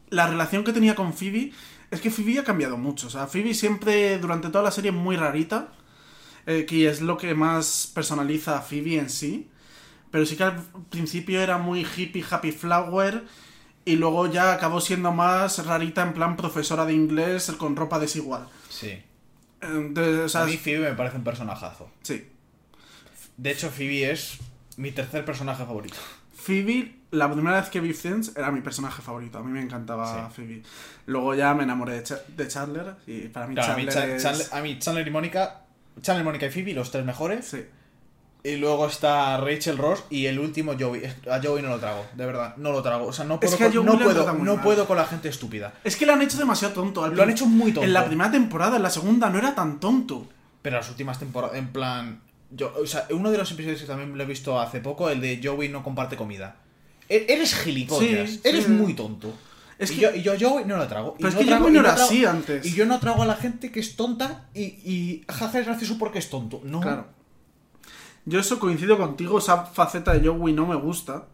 [0.09, 1.53] la relación que tenía con Phoebe
[1.90, 4.97] es que Phoebe ha cambiado mucho, o sea, Phoebe siempre durante toda la serie es
[4.97, 5.68] muy rarita,
[6.47, 9.51] eh, que es lo que más personaliza a Phoebe en sí,
[10.11, 13.24] pero sí que al principio era muy hippie, happy flower
[13.84, 18.49] y luego ya acabó siendo más rarita en plan profesora de inglés con ropa desigual.
[18.70, 19.03] sí.
[19.59, 21.90] Entonces, o sea, a mí Phoebe me parece un personajazo.
[22.03, 22.28] Sí.
[23.36, 24.38] de hecho Phoebe es
[24.77, 25.97] mi tercer personaje favorito
[26.35, 29.39] Phoebe, la primera vez que vi Friends era mi personaje favorito.
[29.39, 30.35] A mí me encantaba Sí.
[30.37, 30.62] Phoebe.
[31.07, 34.22] Luego ya me enamoré de, de Chandler y para mí Claro, a, mí Chandler, es...
[34.22, 35.62] Chandler, a mí Chandler y Mónica
[36.01, 37.64] Chandler, Mónica y Phoebe los tres mejores Sí.
[38.45, 41.03] Y luego está Rachel Ross y el último Joey.
[41.29, 43.07] A Joey no lo trago, de verdad, no lo trago.
[43.07, 45.74] O sea, no puedo, Es que con, no puedo, no puedo con la gente estúpida.
[45.83, 47.03] Es que lo han hecho demasiado tonto.
[47.03, 47.83] Al Lo han hecho muy tonto.
[47.83, 50.29] En la primera temporada, en la segunda no era tan tonto.
[50.62, 52.20] Pero las últimas temporadas, en plan...
[52.51, 55.20] Yo, o sea, uno de los episodios que también lo he visto hace poco, el
[55.20, 56.57] de Joey no comparte comida.
[57.09, 58.70] E- Eres gilipollas, Sí, eres sí.
[58.70, 59.32] muy tonto.
[59.78, 61.14] Es y, que- yo, y yo Joey no lo trago.
[61.18, 62.64] Y Pero es no que trago- Joey y no era así antes.
[62.66, 65.99] Y yo no trago a la gente que es tonta y, y jaja es gracioso
[65.99, 66.61] porque es tonto.
[66.64, 66.80] No.
[66.80, 67.09] Claro.
[68.24, 71.26] Yo eso coincido contigo, esa faceta de Joey no me gusta.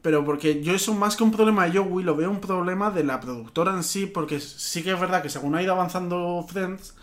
[0.00, 3.04] Pero porque yo eso más que un problema de Joey lo veo un problema de
[3.04, 6.94] la productora en sí, porque sí que es verdad que según ha ido avanzando Friends,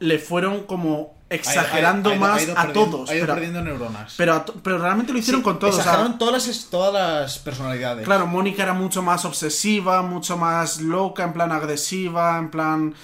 [0.00, 3.08] le fueron como exagerando más a todos.
[3.10, 4.14] Ha ido pero, perdiendo neuronas.
[4.16, 4.44] pero,
[4.78, 5.74] realmente lo hicieron Sí, con todos.
[5.74, 8.04] o sea, Exageraron todas, las, todas las personalidades.
[8.04, 12.94] Claro, Mónica era mucho más obsesiva, mucho más loca, en plan agresiva, en plan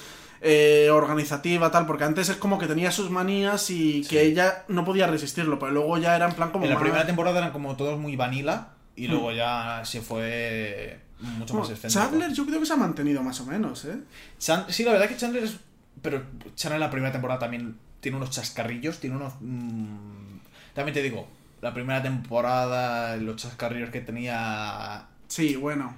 [0.46, 4.84] eh, organizativa, tal, porque antes es como que tenía sus manías y que ella no
[4.84, 7.50] podía resistirlo, pero luego ya era en plan como En la más- primera temporada eran
[7.52, 9.10] como todos muy vanilla y Hmm.
[9.10, 12.04] luego ya se fue mucho más excéntrico.
[12.06, 13.96] Chandler yo creo que se ha mantenido más o menos, ¿eh?
[14.38, 15.56] Chan- sí, la verdad que Chandler es...
[16.02, 16.22] Pero
[16.54, 19.32] Chandler en la primera temporada también tiene unos chascarrillos, tiene unos...
[19.40, 20.38] mm,
[20.74, 21.26] También te digo,
[21.60, 25.06] la primera temporada, los chascarrillos que tenía...
[25.26, 25.94] Sí, bueno.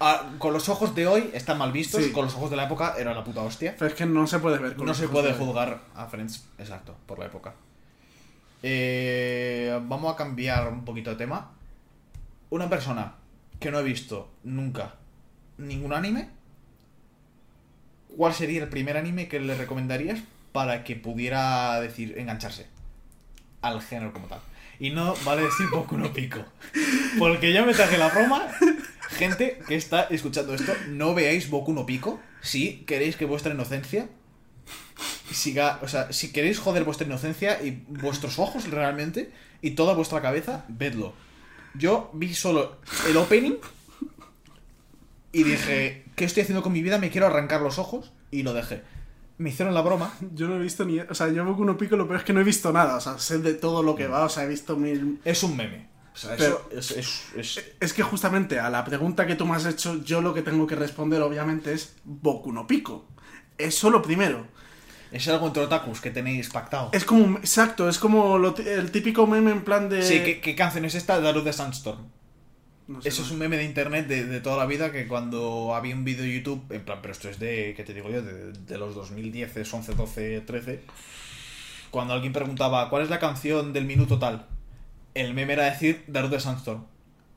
[0.00, 2.12] Ah, con los ojos de hoy están mal vistos, Sí.
[2.12, 3.74] con los ojos de la época era la puta hostia.
[3.78, 4.74] Pero es que no se puede ver.
[4.76, 7.54] con No los se ojos puede de- juzgar a Friends, exacto, por la época.
[8.62, 11.50] Eh, vamos a cambiar un poquito de tema.
[12.50, 13.14] Una persona
[13.60, 14.94] que no he visto nunca
[15.58, 16.28] ningún anime,
[18.16, 20.20] ¿cuál sería el primer anime que le recomendarías
[20.52, 22.66] para que pudiera decir engancharse
[23.60, 24.40] al género como tal?
[24.78, 26.44] Y no vale decir Boku no Pico.
[27.18, 28.48] Porque ya me traje la broma.
[29.10, 34.08] Gente que está escuchando esto, no veáis Boku no Pico si queréis que vuestra inocencia
[35.30, 39.30] siga, o sea, si queréis joder vuestra inocencia y vuestros ojos realmente
[39.60, 41.14] y toda vuestra cabeza, vedlo.
[41.74, 42.78] Yo vi solo
[43.08, 43.54] el opening
[45.32, 46.98] Y dije, ¿qué estoy haciendo con mi vida?
[46.98, 48.12] Me quiero arrancar los ojos.
[48.30, 48.82] Y lo dejé.
[49.38, 50.12] Me hicieron la broma.
[50.34, 51.00] Yo no he visto ni.
[51.00, 52.96] O sea, yo Boku no Pico, lo peor es que no he visto nada.
[52.96, 54.24] O sea, sé de todo lo que va.
[54.24, 55.20] O sea, he visto mil.
[55.24, 55.88] Es un meme.
[56.14, 59.46] O sea, Pero- eso es, es- es- Es que justamente a la pregunta que tú
[59.46, 63.06] me has hecho, yo lo que tengo que responder, obviamente, es Boku no Pico.
[63.58, 64.46] Eso lo primero.
[65.10, 66.88] es algo entre otakus que tenéis pactado.
[66.92, 67.36] Es como.
[67.38, 70.02] Exacto, es como lo el típico meme en plan de.
[70.02, 71.20] Sí, ¿qué, qué canción es esta?
[71.20, 72.06] Daru de Sandstorm.
[72.92, 75.74] No sé, Eso es un meme de internet de, de toda la vida que cuando
[75.74, 78.22] había un vídeo de YouTube, en plan, pero esto es de, ¿qué te digo yo?
[78.22, 80.80] De, de los 2010, 11, 12, 13.
[81.90, 84.46] Cuando alguien preguntaba, ¿cuál es la canción del minuto tal?
[85.14, 86.84] El meme era decir Daru de Sandstorm.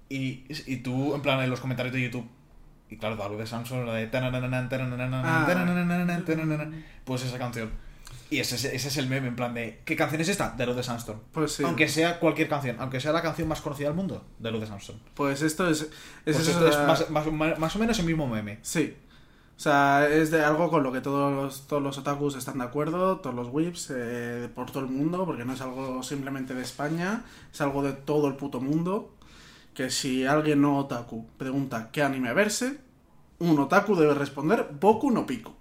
[0.08, 2.28] Y, y tú, en plan, en los comentarios de YouTube.
[2.90, 4.10] Y claro, Daru de Sandstorm, la de...
[5.26, 5.46] Ah.
[7.04, 7.70] Pues esa canción.
[8.30, 9.82] Y ese, es- ese es el meme, en plan de...
[9.86, 10.56] ¿Qué canción es esta?
[10.58, 11.20] Daru de Sandstorm.
[11.32, 11.64] Pues sí.
[11.64, 15.00] Aunque sea cualquier canción, aunque sea la canción más conocida del mundo, Daru de Sandstorm.
[15.14, 15.82] Pues esto es.
[15.82, 15.90] es
[16.36, 18.60] Pues esto es más, más- más o menos el mismo meme.
[18.64, 18.96] Sí.
[19.58, 22.66] O sea, es de algo con lo que todos los, todos los otakus están de
[22.66, 26.62] acuerdo, todos los whips, eh, por todo el mundo, porque no es algo simplemente de
[26.62, 27.24] España,
[27.54, 29.16] es algo de todo el puto mundo.
[29.74, 32.80] Que si alguien no otaku pregunta qué anime verse,
[33.40, 35.56] un otaku debe responder Boku no Pico.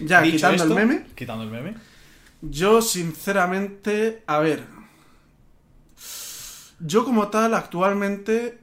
[0.00, 1.74] Ya, Dicho quitando esto, el meme, Quitando el meme.
[2.42, 4.64] yo sinceramente, a ver,
[6.80, 8.58] yo como tal actualmente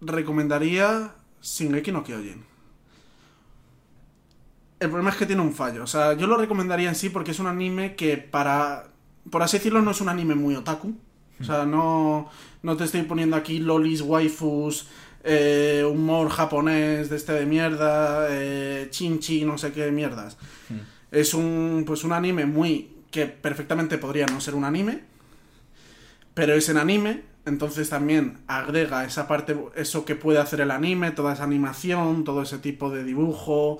[0.00, 2.44] recomendaría Shingeki no Kyojin.
[4.80, 7.32] El problema es que tiene un fallo, o sea, yo lo recomendaría en sí porque
[7.32, 8.86] es un anime que para,
[9.30, 10.96] por así decirlo, no es un anime muy otaku.
[11.40, 12.28] O sea, no,
[12.62, 14.88] no te estoy poniendo aquí lolis, waifus,
[15.30, 20.38] eh, humor japonés de este de mierda, eh, chinchi, no sé qué mierdas.
[21.10, 25.02] Es un, pues un anime muy que perfectamente podría no ser un anime,
[26.32, 31.10] pero es en anime, entonces también agrega esa parte, eso que puede hacer el anime,
[31.10, 33.78] toda esa animación, todo ese tipo de dibujo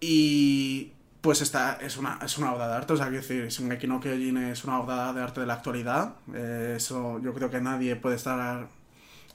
[0.00, 3.86] y pues esta es una, es una obra de arte, o sea, quiero decir, Shingeki
[3.86, 7.62] no Kyojin es una obra de arte de la actualidad, eh, eso yo creo que
[7.62, 8.68] nadie puede estar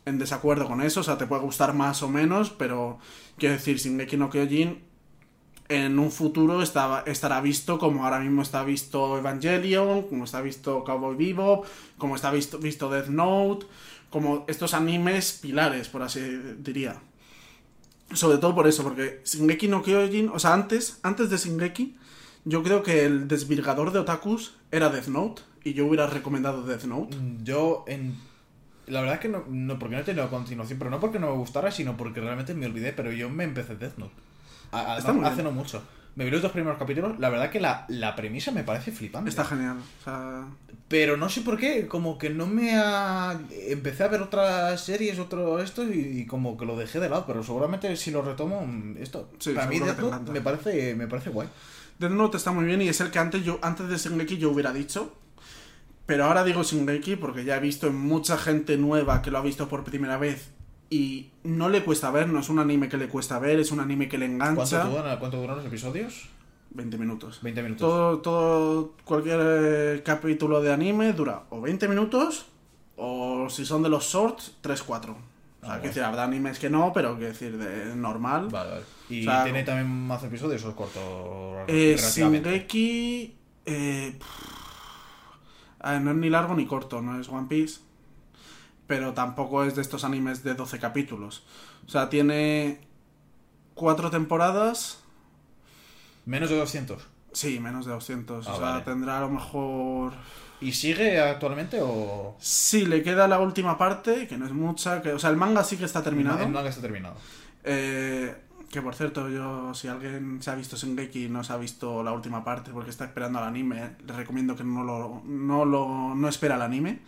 [0.05, 2.99] en desacuerdo con eso, o sea, te puede gustar más o menos, pero
[3.37, 4.79] quiero decir, Shingeki no Kyojin
[5.69, 10.83] en un futuro estaba, estará visto como ahora mismo está visto Evangelion, como está visto
[10.83, 11.65] Cowboy Bebop,
[11.97, 13.67] como está visto, visto Death Note,
[14.09, 16.19] como estos animes pilares, por así
[16.59, 17.01] diría.
[18.13, 21.95] Sobre todo por eso, porque Shingeki no Kyojin, o sea, antes, antes de Shingeki,
[22.43, 26.85] yo creo que el desvirgador de otakus era Death Note, y yo hubiera recomendado Death
[26.85, 27.17] Note.
[27.43, 28.15] Yo, en.
[28.87, 31.27] La verdad es que no, no porque no he tenido continuación, pero no porque no
[31.27, 34.13] me gustara, sino porque realmente me olvidé, pero yo me empecé Death Note.
[34.71, 35.81] A- hace no mucho.
[36.15, 39.29] Me vi los dos primeros capítulos, la verdad que la, la premisa me parece flipante.
[39.29, 39.77] Está genial.
[39.77, 40.45] O sea,
[40.89, 43.39] Pero no sé por qué, como que no me ha...
[43.69, 47.25] Empecé a ver otras series, otro esto, y, y como que lo dejé de lado,
[47.25, 48.67] pero seguramente si lo retomo,
[48.99, 49.29] esto...
[49.39, 51.47] Sí, para mí Death Note me parece, me parece guay.
[51.97, 54.51] Death Note está muy bien y es el que antes yo antes de Shingeki yo
[54.51, 55.15] hubiera dicho.
[56.05, 59.41] Pero ahora digo Shingeki porque ya he visto en mucha gente nueva que lo ha
[59.41, 60.51] visto por primera vez
[60.89, 63.79] y no le cuesta ver, no es un anime que le cuesta ver, es un
[63.79, 64.83] anime que le ¿Cuánto engancha.
[64.83, 66.27] duran, ¿Cuánto duran los episodios?
[66.71, 67.39] 20 minutos.
[67.41, 67.87] 20 minutos.
[67.89, 72.45] Todo, todo, cualquier eh, capítulo de anime dura o 20 minutos
[72.97, 75.11] o si son de los shorts, 3-4.
[75.63, 78.47] O sea, Ah, decir, habrá animes que no, pero quiero decir, de normal.
[78.49, 78.83] Vale, vale.
[79.09, 81.57] ¿Y O sea, tiene también más episodios o es corto?
[81.67, 81.95] Eh?
[81.97, 83.35] Shingeki.
[83.65, 84.17] Eh,
[85.83, 87.81] ver, no es ni largo ni corto, no es One Piece.
[88.87, 91.43] Pero tampoco es de estos animes de 12 capítulos.
[91.87, 92.79] O sea, tiene.
[93.73, 95.01] Cuatro temporadas.
[96.25, 97.07] Menos de 200.
[97.33, 98.47] Sí, menos de 200.
[98.47, 98.83] Ah, o sea, vale.
[98.83, 100.13] tendrá a lo mejor.
[100.59, 102.35] ¿Y sigue actualmente o...?
[102.39, 105.01] Sí, le queda la última parte, que no es mucha.
[105.01, 106.39] Que, o sea, el manga sí que está terminado.
[106.39, 107.15] El manga está terminado.
[107.63, 108.35] Eh,
[108.71, 112.03] que por cierto, yo, si alguien se ha visto Shingeki y no se ha visto
[112.03, 116.15] la última parte porque está esperando al anime, le recomiendo que no lo, no lo,
[116.15, 116.99] no espera el anime,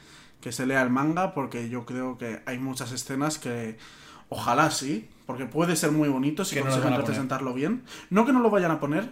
[0.41, 3.78] que se lea el manga, porque yo creo que hay muchas escenas que,
[4.30, 7.84] ojalá sí, porque puede ser muy bonito si no consiguen representarlo bien.
[8.09, 9.11] No que no lo vayan a poner,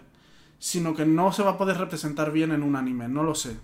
[0.59, 3.57] sino que no se va a poder representar bien en un anime, no lo sé.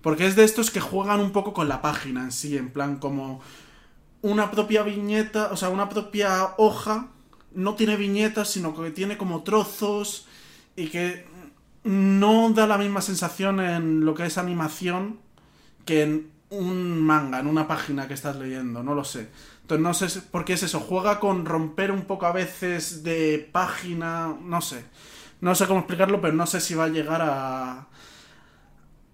[0.00, 2.96] Porque es de estos que juegan un poco con la página en sí, en plan
[2.96, 3.40] como
[4.22, 7.08] una propia viñeta, o sea, una propia hoja,
[7.54, 10.26] no tiene viñetas, sino que tiene como trozos
[10.76, 11.26] y que
[11.84, 15.18] no da la misma sensación en lo que es animación
[15.84, 19.28] que en un manga, en una página que estás leyendo, no lo sé.
[19.62, 23.48] Entonces no sé por qué es eso, juega con romper un poco a veces de
[23.52, 24.84] página, no sé.
[25.40, 27.88] No sé cómo explicarlo, pero no sé si va a llegar a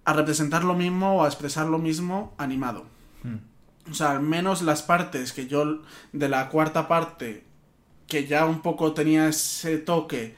[0.05, 2.87] a representar lo mismo o a expresar lo mismo animado.
[3.23, 3.39] Hmm.
[3.91, 5.83] O sea, al menos las partes que yo.
[6.13, 7.45] De la cuarta parte,
[8.11, 10.35] que ya un poco tenía ese toque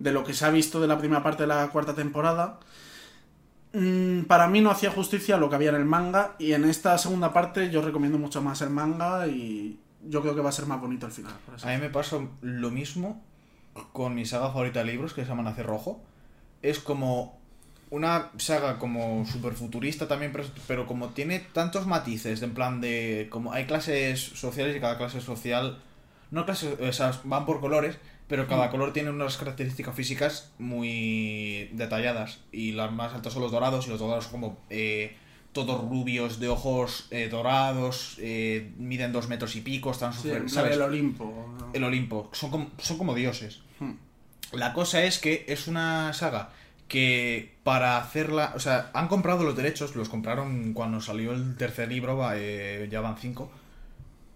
[0.00, 2.58] de lo que se ha visto de la primera parte de la cuarta temporada.
[3.72, 6.34] mm, Para mí no hacía justicia a lo que había en el manga.
[6.40, 9.28] Y en esta segunda parte yo recomiendo mucho más el manga.
[9.28, 11.34] Y yo creo que va a ser más bonito el final.
[11.62, 13.22] A mí me pasa lo mismo
[13.92, 16.02] con mi saga favorita de libros, que se llama Nacer Rojo.
[16.62, 17.38] Es como
[17.90, 20.32] una saga como super futurista también,
[20.66, 23.28] pero como tiene tantos matices, en plan de...
[23.30, 25.78] como hay clases sociales y cada clase social...
[26.30, 27.96] No clases, o sea, van por colores,
[28.28, 28.70] pero cada Mm.
[28.70, 32.40] color tiene unas características físicas muy detalladas.
[32.52, 34.58] Y las más altas son los dorados, y los dorados son como...
[34.70, 35.16] eh,
[35.52, 40.42] todos rubios, de ojos eh, dorados, eh, miden dos metros y pico, están Sí, súper...
[40.44, 40.70] la ¿sabes?
[40.70, 41.24] del Olimpo.
[41.58, 41.70] ¿no?
[41.72, 42.30] el Olimpo.
[42.32, 43.60] Son como, son como dioses.
[43.80, 43.94] Hmm.
[44.52, 46.50] La cosa es que es una saga
[46.86, 48.52] que para hacerla...
[48.54, 53.00] O sea, han comprado los derechos, los compraron cuando salió el tercer libro, eh, ya
[53.00, 53.50] van cinco.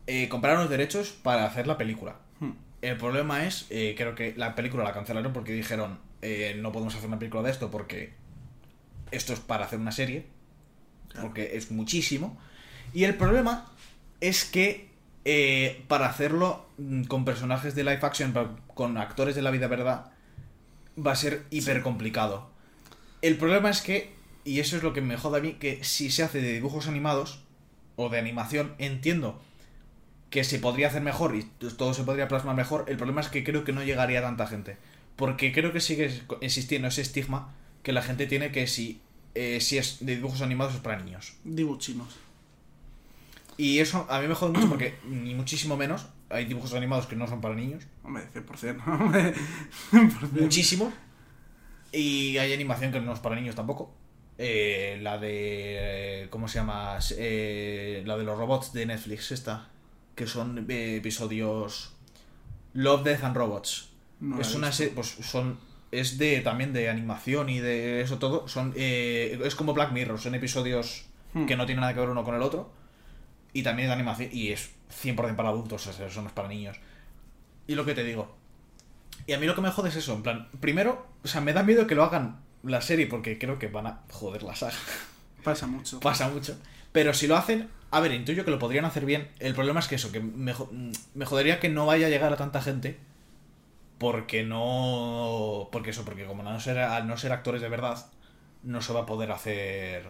[0.07, 2.17] Eh, compraron los derechos para hacer la película.
[2.41, 2.53] Hmm.
[2.83, 6.95] El problema es, eh, creo que la película la cancelaron porque dijeron, eh, no podemos
[6.95, 8.13] hacer una película de esto porque
[9.11, 10.27] esto es para hacer una serie,
[11.09, 11.29] Claro.
[11.29, 12.37] porque es muchísimo.
[12.93, 13.71] Y el problema
[14.21, 14.89] es que
[15.25, 18.35] eh, para hacerlo mm, con personajes de live action,
[18.75, 20.13] con actores de la vida verdad,
[20.99, 22.51] va a ser hiper complicado.
[23.23, 24.13] El problema es que,
[24.45, 26.89] y eso es lo que me jode a mí, que si se hace de dibujos
[26.89, 27.43] animados
[27.97, 29.41] o de animación, entiendo
[30.35, 31.45] que se podría hacer mejor y
[31.77, 32.87] todo se podría plasmar mejor.
[32.89, 34.77] El problema es que creo que no llegaría a tanta gente.
[35.15, 37.55] Porque creo que sigue existiendo ese estigma
[37.85, 39.01] que la gente tiene que si,
[39.37, 41.35] eh, si es de dibujos animados es para niños.
[41.45, 42.17] Dibuchinos.
[43.57, 46.09] Y eso a mí me jode mucho porque ni muchísimo menos.
[46.31, 47.85] Hay dibujos animados que no son para niños.
[48.03, 48.83] Hombre, 100%.
[48.89, 49.35] Hombre,
[49.93, 50.31] 100%.
[50.33, 50.93] Muchísimo.
[51.93, 53.95] Y hay animación que no es para niños tampoco.
[54.39, 56.27] Eh, la de...
[56.31, 56.99] ¿Cómo se llama?
[57.17, 59.71] Eh, la de los robots de Netflix, esta.
[60.15, 61.93] Que son eh, episodios...
[62.73, 63.91] Love, Death and Robots.
[64.21, 64.93] No es una serie...
[64.95, 65.59] Pues son...
[65.91, 68.49] Es de también de animación y de eso todo.
[68.49, 70.19] Son eh, Es como Black Mirror.
[70.19, 71.47] Son episodios Hmm.
[71.47, 72.71] que no tienen nada que ver uno con el otro.
[73.53, 74.31] Y también de animación.
[74.33, 74.71] Y es
[75.03, 76.79] 100% para adultos, o sea, eso no es para niños.
[77.67, 78.35] Y lo que te digo.
[79.27, 81.53] Y a mí lo que me jode es eso, en plan, primero, o sea, me
[81.53, 84.75] da miedo que lo hagan la serie porque creo que van a joder la saga.
[85.43, 86.01] Pasa mucho.
[86.01, 86.57] Pasa mucho.
[86.93, 89.29] Pero si lo hacen, a ver, intuyo que lo podrían hacer bien.
[89.39, 90.71] El problema es que eso, que me, jo-
[91.15, 92.99] me jodería que no vaya a llegar a tanta gente.
[93.99, 95.69] Porque no.
[95.73, 98.07] Porque eso, porque como no ser, al no ser actores de verdad,
[98.63, 100.09] no se va a poder hacer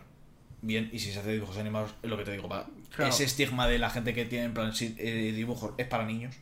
[0.63, 0.89] bien.
[0.93, 2.67] Y si se hace dibujos animados, es lo que te digo, va.
[2.95, 3.11] Claro.
[3.11, 6.35] Ese estigma de la gente que tiene en plan eh, dibujos es para niños.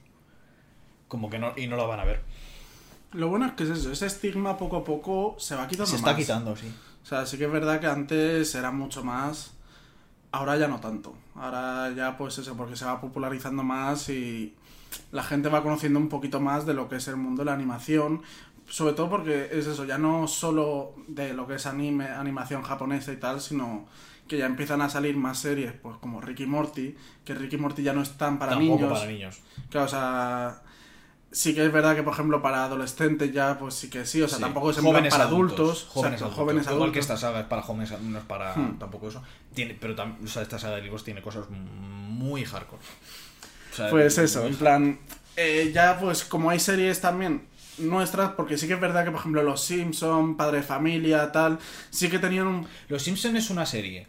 [1.09, 1.53] Como que no.
[1.57, 2.23] Y no lo van a ver.
[3.13, 5.97] Lo bueno es que es eso, ese estigma poco a poco se va quitando Se
[5.97, 6.17] está más.
[6.17, 6.73] quitando, sí.
[7.03, 9.52] O sea, sí que es verdad que antes era mucho más.
[10.33, 11.15] Ahora ya no tanto.
[11.35, 14.55] Ahora ya, pues eso, porque se va popularizando más y
[15.11, 17.55] la gente va conociendo un poquito más de lo que es el mundo de la
[17.55, 18.23] animación.
[18.69, 23.13] Sobre todo porque es eso, ya no solo de lo que es anime, animación japonesa
[23.13, 23.87] y tal, sino
[24.27, 27.93] que ya empiezan a salir más series, pues como Ricky Morty, que Ricky Morty ya
[27.93, 28.99] no es tan para Tampoco niños.
[28.99, 29.41] para niños.
[29.69, 30.63] Claro, o sea,
[31.33, 34.29] sí que es verdad que, por ejemplo, para adolescentes ya, pues sí que sí, o
[34.29, 34.43] sea, Sí.
[34.45, 36.39] tampoco es en plan para adultos, Jóvenes adultos.
[36.39, 38.79] jóvenes Igual que esta saga es para jóvenes, no es para Hmm.
[38.79, 39.23] tampoco eso.
[39.55, 42.83] Tiene, pero o sea, esta saga de libros tiene cosas muy hardcore.
[43.73, 44.99] O sea, Pues eso, en plan,
[45.37, 47.47] eh, ya pues como hay series también
[47.79, 51.59] nuestras, porque sí que es verdad que, por ejemplo, Los Simpson, Padre de Familia, tal,
[51.91, 52.67] sí que tenían un...
[52.89, 54.07] Los Simpson es una serie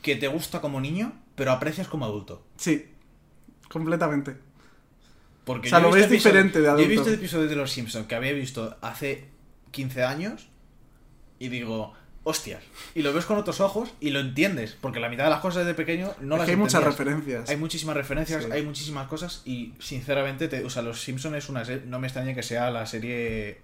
[0.00, 2.42] que te gusta como niño, pero aprecias como adulto.
[2.56, 2.86] Sí,
[3.68, 4.36] completamente.
[5.44, 6.90] Porque O sea, yo he lo visto ves diferente de Yo he adulto.
[6.90, 9.28] visto episodios de Los Simpsons que había visto hace
[9.72, 10.48] 15 años
[11.38, 11.92] y digo,
[12.22, 12.62] hostias.
[12.94, 15.66] Y lo ves con otros ojos y lo entiendes, porque la mitad de las cosas
[15.66, 17.50] de pequeño no Es las que hay muchas referencias.
[17.50, 18.50] Hay muchísimas referencias, Sí.
[18.50, 22.06] hay muchísimas cosas y sinceramente, te- o sea, Los Simpsons es una serie, no me
[22.06, 23.60] extraña que sea la serie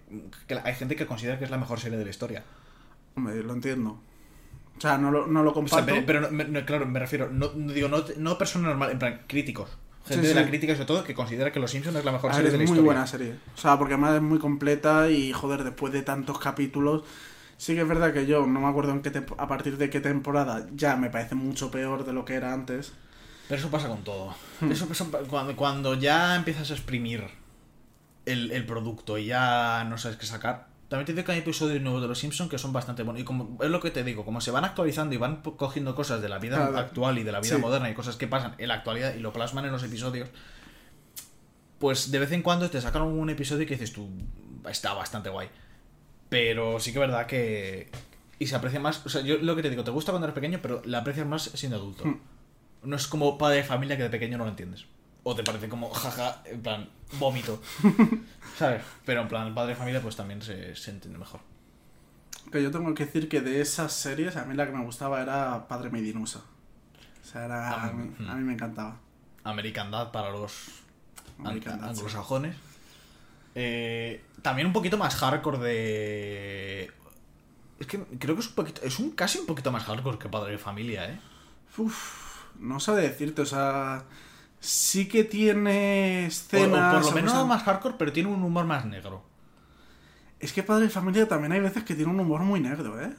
[0.46, 2.44] que la- hay gente que considera que es la mejor serie de la historia.
[3.16, 3.98] Hombre, lo entiendo.
[4.76, 5.86] O sea, no lo, no lo O sea, comparto.
[5.86, 8.98] pero, pero no- me- no, claro, me refiero, no digo no, no personas normales, en
[8.98, 9.70] plan críticos.
[10.10, 10.48] Gente Sí, de la sí.
[10.48, 12.58] crítica sobre todo que considera que Los Simpsons es la mejor ver, serie es de
[12.58, 12.82] la muy historia.
[12.82, 13.40] buena serie.
[13.54, 17.04] O sea, porque además es muy completa y, joder, después de tantos capítulos...
[17.56, 20.00] Sí que es verdad que yo no me acuerdo en qué a partir de qué
[20.00, 22.94] temporada ya me parece mucho peor de lo que era antes.
[23.48, 24.34] Pero eso pasa con todo.
[24.60, 24.72] Hmm.
[24.72, 27.24] Eso pasa cuando, cuando ya empiezas a exprimir
[28.24, 30.68] el, el producto y ya no sabes qué sacar.
[30.90, 33.22] También te digo que hay episodios nuevos de Los Simpsons que son bastante buenos.
[33.22, 36.20] Y como es lo que te digo, como se van actualizando y van cogiendo cosas
[36.20, 36.78] de la vida Claro.
[36.78, 37.60] actual y de la vida Sí.
[37.62, 40.28] moderna y cosas que pasan en la actualidad y lo plasman en los episodios,
[41.78, 44.08] pues de vez en cuando te sacan un episodio que dices tú,
[44.68, 45.48] está bastante guay.
[46.28, 47.88] Pero sí que es verdad que...
[48.40, 49.04] Y se aprecia más...
[49.06, 51.26] O sea, yo lo que te digo, te gusta cuando eres pequeño, pero la aprecias
[51.26, 52.04] más siendo adulto.
[52.04, 52.18] Hmm.
[52.82, 54.86] No es como padre de familia que de pequeño no lo entiendes.
[55.22, 57.60] O te parece como jaja, en plan, vómito.
[58.58, 58.82] ¿Sabes?
[59.04, 61.40] Pero en plan, padre de familia pues también se, se entiende mejor.
[62.50, 65.20] Que yo tengo que decir que de esas series, a mí la que me gustaba
[65.22, 66.40] era Padre Medinusa.
[66.40, 68.28] O sea, era, Ah, a, mí, mm.
[68.28, 68.96] a mí me encantaba.
[69.44, 70.82] American Dad para los
[71.38, 71.86] American sí.
[71.86, 72.56] anglosajones.
[73.54, 76.90] Eh, también un poquito más hardcore de...
[77.78, 78.82] Es que creo que es un poquito...
[78.82, 81.20] Es un casi un poquito más hardcore que Padre de Familia, ¿eh?
[81.76, 84.04] Uf, no sabe decirte, o sea,
[84.60, 86.94] sí que tiene O- o escenas...
[86.94, 89.24] por lo menos no más hardcore, pero tiene un humor más negro.
[90.38, 93.12] Es que Padre de Familia también hay veces que tiene un humor muy negro, ¿eh?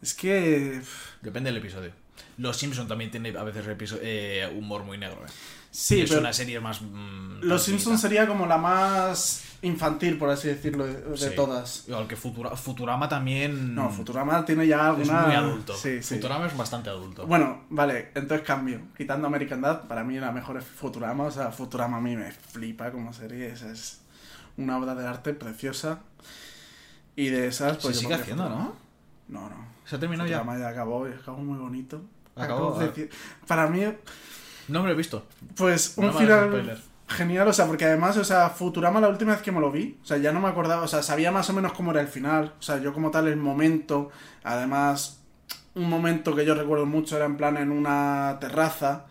[0.00, 0.80] Es que...
[1.22, 1.92] Depende del episodio.
[2.36, 3.64] Los Simpson también tiene a veces
[4.00, 5.30] eh, humor muy negro, ¿eh?
[5.70, 6.80] Sí, Y es pero una serie más...
[6.82, 7.62] mm, Los.
[7.64, 11.30] Simpsons sería como la más infantil, por así decirlo, de, Sí.
[11.34, 11.84] todas.
[11.88, 13.74] Igual que Futura- Futurama también...
[13.74, 15.22] No, Futurama tiene ya Es alguna...
[15.26, 15.74] muy adulto.
[15.76, 16.14] Sí, sí.
[16.16, 17.26] Futurama es bastante adulto.
[17.26, 18.80] Bueno, vale, entonces cambio.
[18.96, 21.24] Quitando American Dad, para mí la mejor es Futurama.
[21.24, 23.48] O sea, Futurama a mí me flipa como serie.
[23.52, 24.00] Esa es
[24.56, 26.00] una obra de arte preciosa.
[27.16, 27.96] Y de esas, pues.
[27.96, 28.72] Se sigue haciendo, Futurama.
[29.28, 29.40] ¿no?
[29.40, 29.66] No, no.
[29.84, 30.38] Se ha terminado ya.
[30.38, 32.00] Futurama ya acabó y acabó muy bonito.
[32.36, 33.16] Acabó, Acabó de ah.
[33.48, 33.82] Para mí,
[34.68, 35.26] No me lo he visto.
[35.56, 36.82] pues No un hagas final.
[37.08, 37.48] Genial.
[37.48, 40.06] O sea, porque además, o sea, Futurama la última vez que me lo vi, o
[40.06, 42.54] sea, ya no me acordaba, o sea, sabía más o menos cómo era el final.
[42.58, 44.10] O sea, yo como tal, el momento,
[44.44, 45.20] además,
[45.74, 49.06] un momento que yo recuerdo mucho era en plan en una terraza.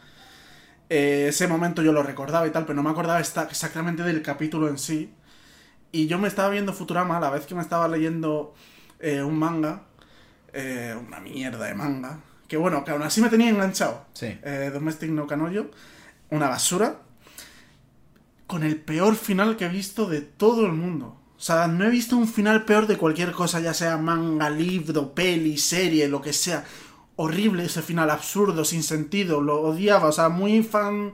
[0.90, 4.22] Eh, ese momento yo lo recordaba y tal, pero no me acordaba esta- exactamente del
[4.22, 5.14] capítulo en sí.
[5.92, 8.54] Y yo me estaba viendo Futurama a la vez que me estaba leyendo
[9.00, 9.84] eh, un manga,
[10.54, 14.06] eh, una mierda de manga, que bueno, que aún así me tenía enganchado.
[14.14, 14.38] Sí.
[14.44, 15.72] Eh, Domestic no Canoyo,
[16.30, 16.98] una basura,
[18.48, 21.20] con el peor final que he visto de todo el mundo.
[21.38, 25.14] O sea, no he visto un final peor de cualquier cosa, ya sea manga, libro,
[25.14, 26.66] peli, serie, lo que sea.
[27.18, 31.14] Horrible ese final, absurdo, sin sentido, lo odiaba, o sea, muy fan,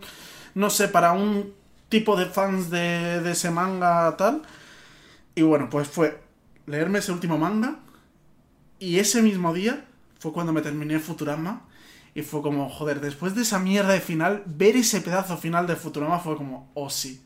[0.53, 1.53] no sé, para un
[1.89, 4.43] tipo de fans de, de ese manga tal.
[5.35, 6.21] Y bueno, pues fue
[6.67, 7.79] leerme ese último manga
[8.79, 9.85] y ese mismo día
[10.19, 11.63] fue cuando me terminé Futurama
[12.15, 15.75] y fue como, joder, después de esa mierda de final, ver ese pedazo final de
[15.75, 17.23] Futurama fue como, oh sí.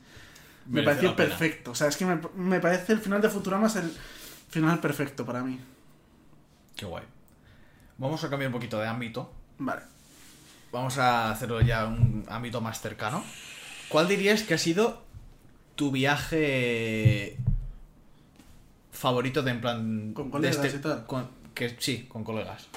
[0.66, 1.72] Me Merece pareció perfecto.
[1.72, 3.92] O sea, es que me, me parece el final de Futurama es el
[4.50, 5.60] final perfecto para mí.
[6.76, 7.06] Qué guay.
[7.98, 9.34] Vamos a cambiar un poquito de ámbito.
[9.58, 9.82] Vale.
[10.72, 13.24] Vamos a hacerlo ya un ámbito más cercano.
[13.90, 15.02] ¿Cuál dirías que ha sido
[15.76, 17.38] tu viaje
[18.92, 20.14] favorito de en plan...
[20.14, 21.06] ¿Con de colegas y tal?
[21.06, 22.68] con- que, sí, con colegas.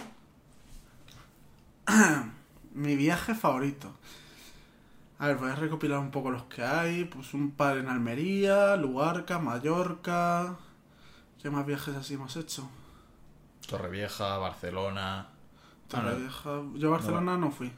[2.75, 3.93] Mi viaje favorito.
[5.19, 7.05] A ver, voy a recopilar un poco los que hay.
[7.05, 10.57] Pues un par en Almería, Luarca, Mallorca.
[11.43, 12.69] ¿Qué más viajes así hemos hecho?
[13.69, 15.29] Torrevieja, Barcelona...
[15.89, 16.63] Torrevieja.
[16.75, 17.73] Yo a Barcelona no fui.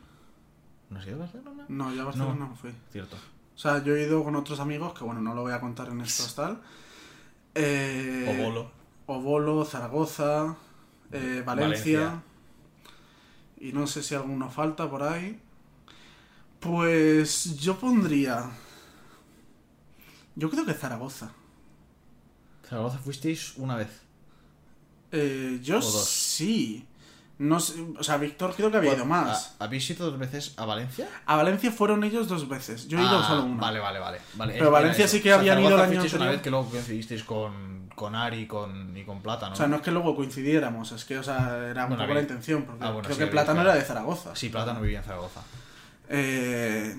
[0.91, 1.65] ¿No has ido a Barcelona?
[1.69, 2.49] No, yo a Barcelona No.
[2.49, 2.73] no fui.
[2.91, 3.17] Cierto.
[3.55, 5.89] O sea, yo he ido con otros amigos, que bueno, no lo voy a contar
[5.89, 6.61] en estos tal.
[7.55, 8.71] Eh, O Bolo.
[9.07, 10.57] Obolo, Zaragoza,
[11.11, 12.23] eh, Valencia, Valencia.
[13.63, 15.41] Y no sé si alguno falta por ahí.
[16.61, 18.51] Pues yo pondría...
[20.35, 21.31] Yo creo que Zaragoza.
[22.69, 23.89] Zaragoza fuisteis una vez.
[25.11, 26.87] Eh, yo sí.
[27.39, 29.57] No sé, o sea, Víctor creo que había ido más.
[29.59, 31.09] ¿Ha- ¿Habéis ido dos veces a Valencia?
[31.27, 32.89] A Valencia fueron ellos dos veces.
[32.89, 33.61] Yo he ido Ah, solo una.
[33.61, 34.19] Vale, vale, vale.
[34.37, 34.53] vale.
[34.55, 35.17] Pero Era Valencia eso.
[35.17, 36.37] sí que O sea, habían ido el Zaragoza año fuisteis una anterior.
[36.39, 39.53] vez que luego coincidisteis con, con Ari con, y con Plátano.
[39.53, 42.15] O sea, no es que luego coincidiéramos, es que, o sea, era un Bueno, poco
[42.15, 44.35] la intención, porque Ah, bueno, creo sí, que Plátano era de Zaragoza.
[44.35, 45.41] Sí, Plátano vivía en Zaragoza.
[46.09, 46.97] Eh,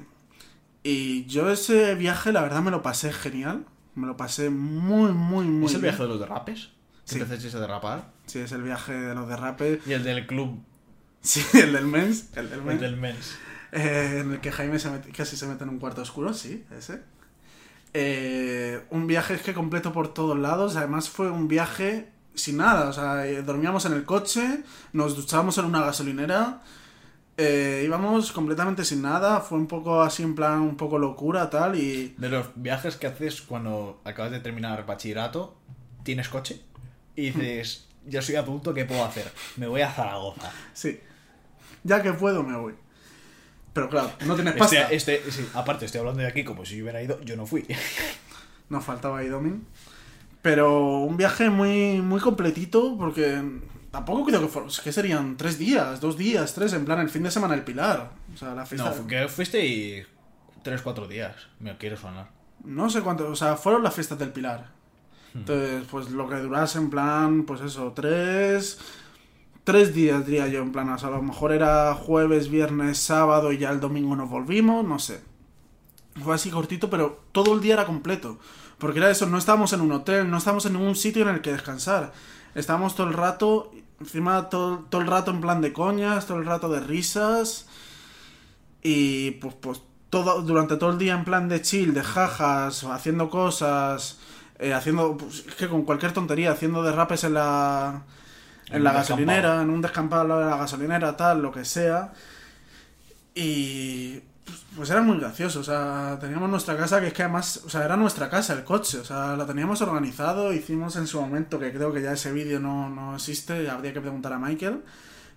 [0.83, 3.65] y yo ese viaje, la verdad, me lo pasé genial.
[3.95, 5.91] Me lo pasé muy, muy, muy ¿Es el bien.
[5.91, 6.59] viaje de los derrapes?
[7.05, 7.15] Sí.
[7.15, 7.19] Sí.
[7.19, 8.11] Empezasteis a derrapar.
[8.25, 9.85] Sí, es el viaje de los derrapes.
[9.85, 10.63] Y el del club.
[11.21, 12.29] Sí, el del mens.
[12.35, 12.81] El del El mens.
[12.81, 13.35] del mens.
[13.71, 16.63] Eh, en el que Jaime se mete- casi se mete en un cuarto oscuro, sí,
[16.77, 17.01] ese.
[17.93, 20.75] Eh, un viaje es que completo por todos lados.
[20.75, 22.89] Además, fue un viaje sin nada.
[22.89, 24.63] O sea, eh, dormíamos en el coche,
[24.93, 26.61] nos duchábamos en una gasolinera.
[27.37, 29.39] eh, íbamos completamente sin nada.
[29.41, 31.75] Fue un poco así, en plan, un poco locura, tal.
[31.75, 35.55] Y De los viajes que haces cuando acabas de terminar bachillerato,
[36.03, 36.61] tienes coche
[37.15, 39.31] y dices, yo soy adulto, ¿qué puedo hacer?
[39.57, 40.51] Me voy a Zaragoza.
[40.73, 40.99] sí,
[41.83, 42.73] ya que puedo, me voy.
[43.73, 44.91] Pero claro, no tienes Este, pasta.
[44.91, 47.65] este, sí, aparte, estoy hablando de aquí como si yo hubiera ido, yo no fui.
[48.69, 49.65] Nos faltaba ahí Domin.
[50.41, 53.41] Pero un viaje muy, muy completito porque
[53.91, 54.69] tampoco creo que fueron...
[54.69, 57.63] Es que serían tres días, dos días, tres, en plan el fin de semana el
[57.63, 58.11] Pilar.
[58.33, 58.93] O sea, la fiesta...
[58.95, 60.05] No, que fuiste y
[60.61, 61.35] tres, cuatro días.
[61.59, 62.29] Me quiere sonar.
[62.63, 63.29] No sé cuánto...
[63.29, 64.67] O sea, fueron las fiestas del Pilar.
[65.33, 65.39] Hmm.
[65.39, 68.79] Entonces, pues lo que durase en plan, pues eso, tres...
[69.63, 73.51] tres días, diría yo, en plan, o sea, a lo mejor era jueves, viernes, sábado
[73.51, 75.21] y ya el domingo nos volvimos, no sé.
[76.21, 78.39] Fue así cortito, pero todo el día era completo.
[78.77, 81.41] Porque era eso, no estábamos en un hotel, no estábamos en ningún sitio en el
[81.41, 82.13] que descansar.
[82.55, 86.45] Estábamos todo el rato, encima todo, todo el rato en plan de coñas, todo el
[86.45, 87.67] rato de risas.
[88.81, 93.29] Y pues, pues todo, durante todo el día en plan de chill, de jajas, haciendo
[93.29, 94.19] cosas,
[94.59, 98.03] eh, haciendo, pues, es que con cualquier tontería, haciendo derrapes en la,
[98.77, 99.61] en, la gasolinera, descampado.
[99.63, 102.11] en un descampado al lado de la gasolinera, tal, lo que sea.
[103.35, 107.61] Y pues, pues era muy gracioso, o sea, teníamos nuestra casa que es que además,
[107.65, 111.19] o sea, era nuestra casa, el coche, o sea, la teníamos organizado, hicimos en su
[111.19, 114.81] momento, que creo que ya ese vídeo no, no existe, habría que preguntar a Michael,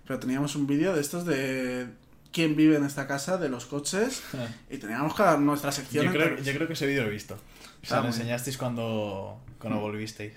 [0.05, 1.87] pero teníamos un vídeo de estos de
[2.31, 4.21] quién vive en esta casa, de los coches,
[4.69, 6.05] y teníamos cada nuestra sección.
[6.05, 7.35] Yo creo, entre- yo creo que ese vídeo lo he visto.
[7.81, 10.33] O sea, lo enseñasteis cuando, cuando volvisteis.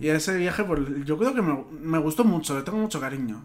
[0.00, 3.44] Y ese viaje, pues yo creo que me, me gustó mucho, le tengo mucho cariño.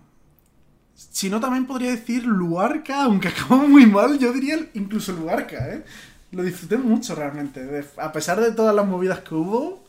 [0.96, 5.84] Si no, también podría decir Luarca, aunque acabó muy mal, yo diría incluso Luarca, ¿eh?
[6.32, 7.64] Lo disfruté mucho realmente.
[7.64, 9.84] De- a pesar de todas las movidas que hubo,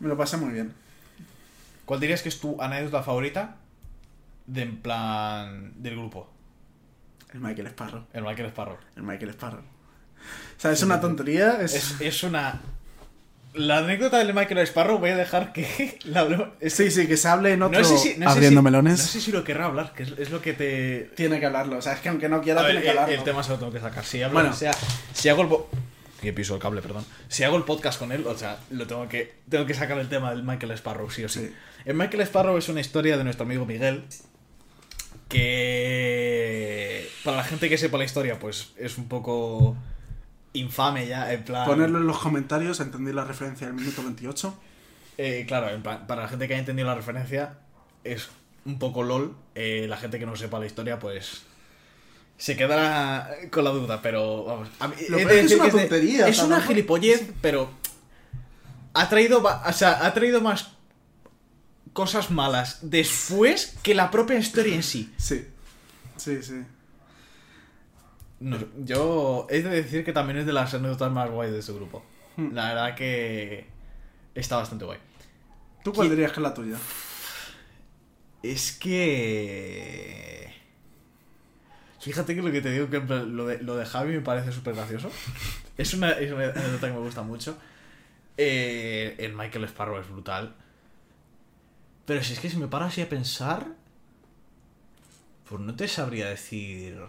[0.00, 0.72] me lo pasé muy bien.
[1.84, 3.56] ¿Cuál dirías que es tu anécdota favorita
[4.46, 6.28] de en plan del grupo?
[7.32, 8.04] El Michael Sparrow.
[8.12, 8.76] El Michael Sparrow.
[8.96, 9.60] El Michael Sparrow.
[9.60, 11.60] O sea, es una tontería.
[11.62, 11.74] Es...
[11.74, 12.60] Es, es una.
[13.52, 16.48] La anécdota del Michael Sparrow voy a dejar que la hablemos.
[16.68, 17.80] Sí, sí, que se hable en otro...
[17.80, 18.98] no sé si, no sé si- melones.
[18.98, 21.10] No sé si lo querrá hablar, que es, es lo que te.
[21.16, 21.78] Tiene que hablarlo.
[21.78, 23.14] O sea, es que aunque no quiera, ver, tiene que hablarlo.
[23.14, 24.04] el tema se lo tengo que sacar.
[24.04, 24.54] Si, hablo, Bueno.
[24.54, 24.72] sea,
[25.12, 25.48] si hago el.
[26.20, 27.04] Que piso el cable, perdón.
[27.28, 29.34] Si hago el podcast con él, o sea, lo tengo que.
[29.48, 31.40] Tengo que sacar el tema del Michael Sparrow, sí o sí.
[31.40, 31.54] Sí.
[31.86, 34.04] El Michael Sparrow es una historia de nuestro amigo Miguel.
[35.28, 37.08] Que.
[37.24, 39.76] Para la gente que sepa la historia, pues es un poco.
[40.52, 41.66] Infame ya, en plan.
[41.66, 44.58] Ponerlo en los comentarios, entendí la referencia del minuto 28.
[45.18, 47.58] Eh, claro, en plan, para la gente que haya entendido la referencia,
[48.04, 48.28] es
[48.64, 49.36] un poco LOL.
[49.54, 51.42] Eh, la gente que no sepa la historia, pues.
[52.36, 54.68] Se quedará con la duda, pero vamos.
[54.80, 57.70] a mí- Lo es que es una que tontería, Es sea, una gilipollez, pero.
[58.94, 59.40] Ha traído.
[59.42, 60.70] ba- O sea, ha traído más
[61.92, 65.12] cosas malas después que la propia historia en sí.
[65.18, 65.46] Sí.
[66.16, 66.62] Sí, sí.
[68.40, 71.72] No, yo he de decir que también es de las anécdotas más guay de este
[71.72, 72.02] grupo.
[72.36, 72.52] Hmm.
[72.54, 73.66] La verdad que
[74.34, 74.98] está bastante guay.
[75.84, 76.76] ¿Tú cuál ¿Qui- dirías que es la tuya?
[78.42, 80.50] Es que.
[82.00, 84.74] Fíjate que lo que te digo, que lo de, lo de Javi me parece súper
[84.74, 85.10] gracioso.
[85.78, 87.56] Es una, es una anécdota que me gusta mucho.
[88.36, 90.54] Eh, el Michael Sparrow es brutal.
[92.04, 93.66] Pero si es que si me paro así a pensar.
[95.48, 97.00] Pues no te sabría decir.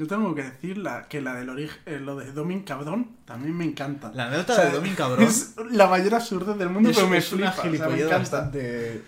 [0.00, 3.66] Yo tengo que decir la, que la del origen, lo de Domin Cabrón también me
[3.66, 4.10] encanta.
[4.14, 5.22] La anécdota O sea, de Domin Cabrón.
[5.22, 8.04] Es la mayor absurda del mundo, es, pero me es una flipa, o sea, me
[8.06, 9.02] bastante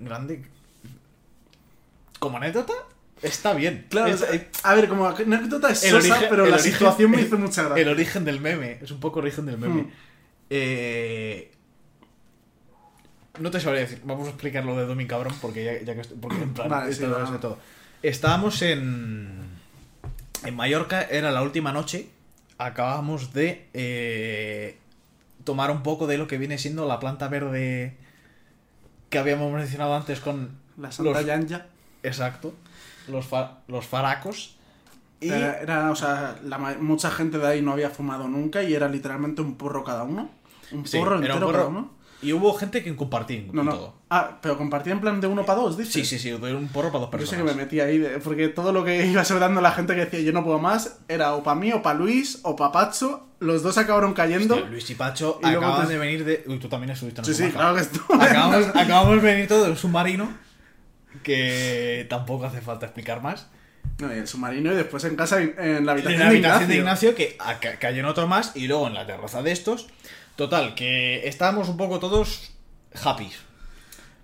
[0.00, 0.44] grande.
[2.18, 2.72] Como anécdota,
[3.22, 3.86] está bien.
[3.88, 6.56] Claro, Es- o sea, a ver, como anécdota es el sosa, origen- pero el la
[6.56, 7.90] origen- situación me el- hizo mucha El gracia.
[7.92, 8.78] origen del meme.
[8.82, 9.82] Es un poco origen del meme.
[9.82, 9.90] Hmm.
[10.50, 11.52] Eh,
[13.38, 14.00] no te sabría decir.
[14.04, 16.68] Vamos a explicar lo de Domin Cabrón porque ya, ya que estoy- porque en plan,
[16.68, 17.06] Vale, sí, sé
[17.40, 17.58] todo.
[18.02, 19.54] Estábamos en.
[20.46, 22.08] En Mallorca, era la última noche.
[22.58, 24.78] Acabamos de eh,
[25.44, 27.96] tomar un poco de lo que viene siendo la planta verde
[29.10, 30.50] que habíamos mencionado antes con.
[30.78, 31.66] La Santa los- Yanja.
[32.02, 32.54] Exacto.
[33.08, 34.56] Los, fa- los faracos.
[35.20, 35.28] Y.
[35.28, 38.88] Era, era, o sea, la mucha gente de ahí no había fumado nunca y era
[38.88, 40.30] literalmente un porro cada uno.
[40.72, 41.58] Un Sí, porro era un entero porro.
[41.58, 41.90] cada uno.
[42.22, 43.72] Y hubo gente que compartía No, no.
[43.74, 43.94] todo.
[44.08, 45.92] Ah, pero compartía en plan de uno para dos, dices.
[45.92, 47.44] Sí, sí, sí, de un porro para dos Yo sé personas.
[47.52, 50.20] que me metí ahí, de- porque todo lo que iba sobrando la gente que decía
[50.20, 53.26] yo no puedo más, era o para mí, o para Luis, o para Pacho.
[53.38, 54.54] Los dos acabaron cayendo.
[54.54, 56.44] Hostia, Luis y Pacho Y luego acaban te- de venir de.
[56.46, 57.82] Uy, tú también estuviste en sí, el sí, claro que.
[58.24, 60.46] Acabamos, acabamos de venir todos de un submarino.
[61.22, 63.48] Que tampoco hace falta explicar más.
[63.98, 66.68] No, y el submarino y después en casa, en, en la En habitación, la habitación
[66.68, 67.10] de de Ignacio.
[67.10, 68.52] Ignacio, que a- ca- cayeron otro más.
[68.54, 69.88] Y luego en la terraza de estos.
[70.36, 72.50] Total, que estábamos un poco todos
[73.04, 73.30] happy.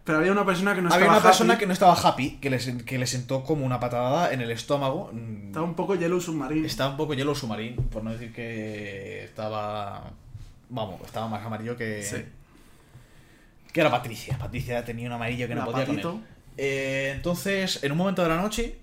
[0.05, 2.31] Pero había una persona que no Había estaba una persona happy, que no estaba happy,
[2.41, 5.11] que le, sen- que le sentó como una patada en el estómago.
[5.13, 6.67] Mm, Estaba un poco hielo submarino.
[6.67, 10.11] Estaba un poco hielo submarín, por no decir que estaba.
[10.69, 12.03] Vamos, estaba más amarillo que.
[12.03, 12.17] Sí.
[13.73, 14.37] Que era Patricia.
[14.39, 16.07] Patricia tenía un amarillo que no podía con él.
[16.59, 18.77] Eh, entonces, en un momento de la noche,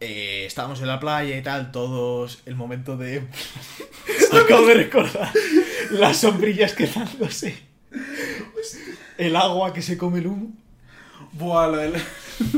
[0.00, 2.42] eh, estábamos en la playa y tal, todos.
[2.46, 3.22] El momento de.
[4.44, 5.30] Acabo de recordar
[5.92, 7.56] las sombrillas quedándose.
[9.18, 10.52] El agua que se come el humo.
[11.32, 12.02] Buah, lo del-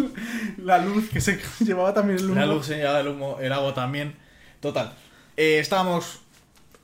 [0.59, 2.35] la luz que se llevaba también el humo.
[2.40, 4.15] La luz señalaba el humo, el agua también.
[4.61, 4.94] Total.
[5.36, 6.20] eh, estábamos.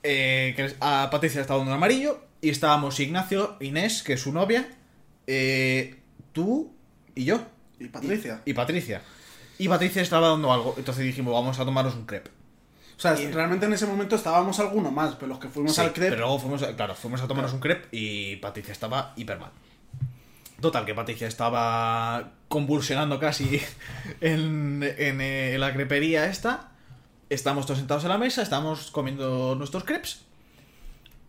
[0.03, 2.21] eh, que a Patricia estaba dando un amarillo.
[2.41, 4.69] Y estábamos Ignacio, Inés, que es su novia.
[5.27, 5.97] eh,
[6.33, 6.73] tú
[7.15, 7.41] y yo.
[7.79, 8.43] Y Patricia.
[8.45, 9.03] Y Patricia.
[9.59, 10.75] Y Patricia estaba dando algo.
[10.77, 12.31] Entonces dijimos, vamos a tomarnos un crepe.
[13.05, 15.81] O sea, y- realmente en ese momento estábamos alguno más, pero los que fuimos Sí,
[15.81, 16.11] al crepe.
[16.11, 19.51] Pero luego fuimos, a- claro, fuimos a tomarnos un crepe y Patricia estaba hiper mal.
[20.61, 23.61] Total, que Patricia estaba convulsionando casi
[24.21, 26.69] en, en, eh, la crepería esta.
[27.31, 30.21] Estamos todos sentados en la mesa, estamos comiendo nuestros crepes.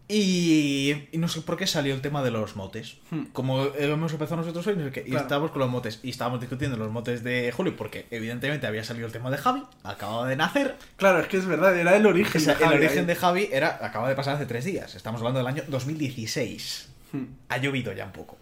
[0.10, 2.98] Y, y no sé por qué salió el tema de los motes.
[3.10, 3.24] Hmm.
[3.32, 6.00] Como hemos empezado nosotros hoy, no sé qué, y estábamos con los motes.
[6.04, 9.64] Y estábamos discutiendo los motes de Julio, porque evidentemente había salido el tema de Javi,
[9.84, 10.76] acababa de nacer.
[10.98, 12.42] Claro, es que es verdad, era el O origen.
[12.42, 13.06] sea, de Javi el origen ahí.
[13.06, 14.94] de Javi era, acaba de pasar hace tres días.
[14.94, 16.90] Estamos hablando del año 2016.
[17.14, 17.24] Hmm.
[17.50, 18.38] Ha llovido ya un poco.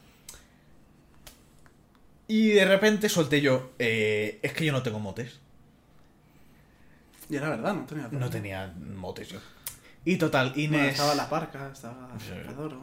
[2.27, 5.39] Y de repente solté yo, eh, es que yo no tengo motes.
[7.29, 9.39] Y era verdad, no tenía No tenía motes yo.
[10.05, 10.91] Y total, Bueno, Inés...
[10.93, 12.09] estaba la parca, estaba.
[12.49, 12.79] Adoro.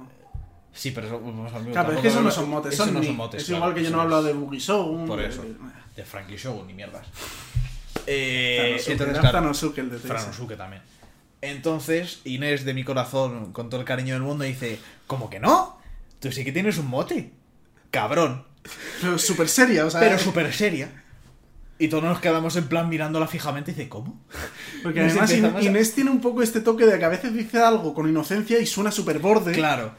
[0.73, 2.85] Sí, pero eso, vamos a- Claro, pero es que eso no hablo- son motes, eso
[2.85, 3.41] son, no ni- son motes.
[3.43, 5.07] Es claro, igual que yo no es de Boogie Show.
[5.07, 5.43] Por de- eso.
[5.43, 5.57] de-
[5.97, 7.07] De Frankie Show ni mierdas.
[8.11, 9.99] Eh, Tanosuke, entonces, claro, el de.
[9.99, 10.83] Franosuke también.
[11.43, 15.79] Entonces, Inés de mi corazón, con todo el cariño del mundo, dice, ¿cómo que no?
[16.19, 17.33] Tú sí que tienes un mote.
[17.91, 18.45] Cabrón.
[19.03, 20.01] Pero súper seria, o sea.
[20.01, 21.05] Pero súper seria.
[21.81, 24.21] Y todos nos quedamos en plan mirándola fijamente y dice, ¿cómo?
[24.83, 27.95] Porque además empezamos Inés tiene un poco este toque de que a veces dice algo
[27.95, 29.53] con inocencia y suena súper borde.
[29.53, 29.93] Claro.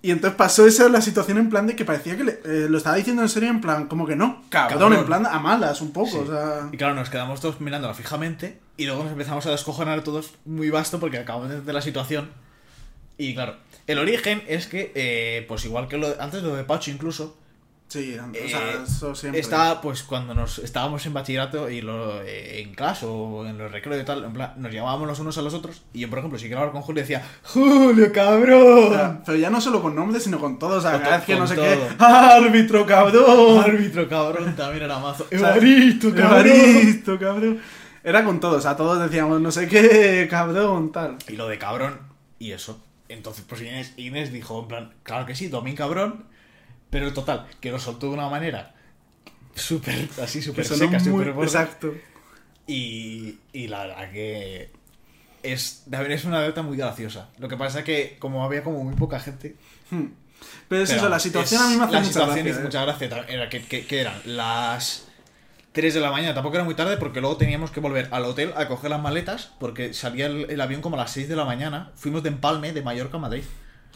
[0.00, 2.76] Y entonces pasó esa la situación en plan de que parecía que le- eh, lo
[2.78, 4.42] estaba diciendo en serio, en plan, como que no.
[4.50, 4.78] Cabrón.
[4.78, 6.16] Cabrón, en plan a malas, un poco, Sí.
[6.18, 6.68] o sea.
[6.72, 10.68] Y claro, nos quedamos todos mirándola fijamente y luego nos empezamos a descojonar todos muy
[10.70, 12.30] vasto porque acabamos de entender la situación.
[13.16, 13.56] Y claro,
[13.86, 17.36] el origen es que, eh, pues igual que lo, antes de lo de Pacho incluso,
[17.94, 19.40] Sí, o Eh, sea, eso siempre.
[19.40, 23.70] Estaba, pues, cuando nos estábamos en bachillerato y lo, eh, en clase o en los
[23.70, 25.82] recreos y tal, en plan, nos llamábamos los unos a los otros.
[25.92, 29.22] Y yo, por ejemplo, si quiero hablar con Julio, decía, ¡Julio, cabrón!
[29.24, 30.78] pero ya no solo con nombres, sino con todo.
[30.78, 31.66] O sea, cada vez que no sé todo.
[31.66, 31.88] qué.
[31.98, 33.62] ¡Árbitro, cabrón!
[33.64, 35.26] Árbitro, cabrón, también era mazo.
[35.30, 36.46] ¡Evaristo, cabrón!
[36.48, 37.60] Evaristo, cabrón.
[38.02, 41.16] Era con todo, o sea, todos decíamos no sé qué, cabrón, tal.
[41.28, 42.00] Y lo de cabrón,
[42.38, 42.78] y eso.
[43.08, 46.24] Entonces, pues Inés, Inés dijo, en plan, claro que sí, Domín cabrón.
[46.94, 48.72] Pero total, que lo soltó de una manera
[49.56, 51.92] súper, así, súper seca, súper exacto.
[52.68, 54.70] Y, y la verdad que
[55.42, 57.30] es, de haber es una alerta muy graciosa.
[57.38, 59.56] Lo que pasa es que como había como muy poca gente...
[59.90, 60.06] Hmm.
[60.68, 62.50] Pero es pero eso, la situación es- a mí me hace La mucha situación gracia.
[62.50, 62.62] hizo ¿eh?
[62.62, 63.26] mucha gracia.
[63.28, 65.08] Era que, que- que eran las
[65.72, 68.52] 3 de la mañana, tampoco era muy tarde porque luego teníamos que volver al hotel
[68.56, 71.44] a coger las maletas porque salía el, el avión como a las 6 de la
[71.44, 71.90] mañana.
[71.96, 73.42] Fuimos de Empalme, de Mallorca a Madrid.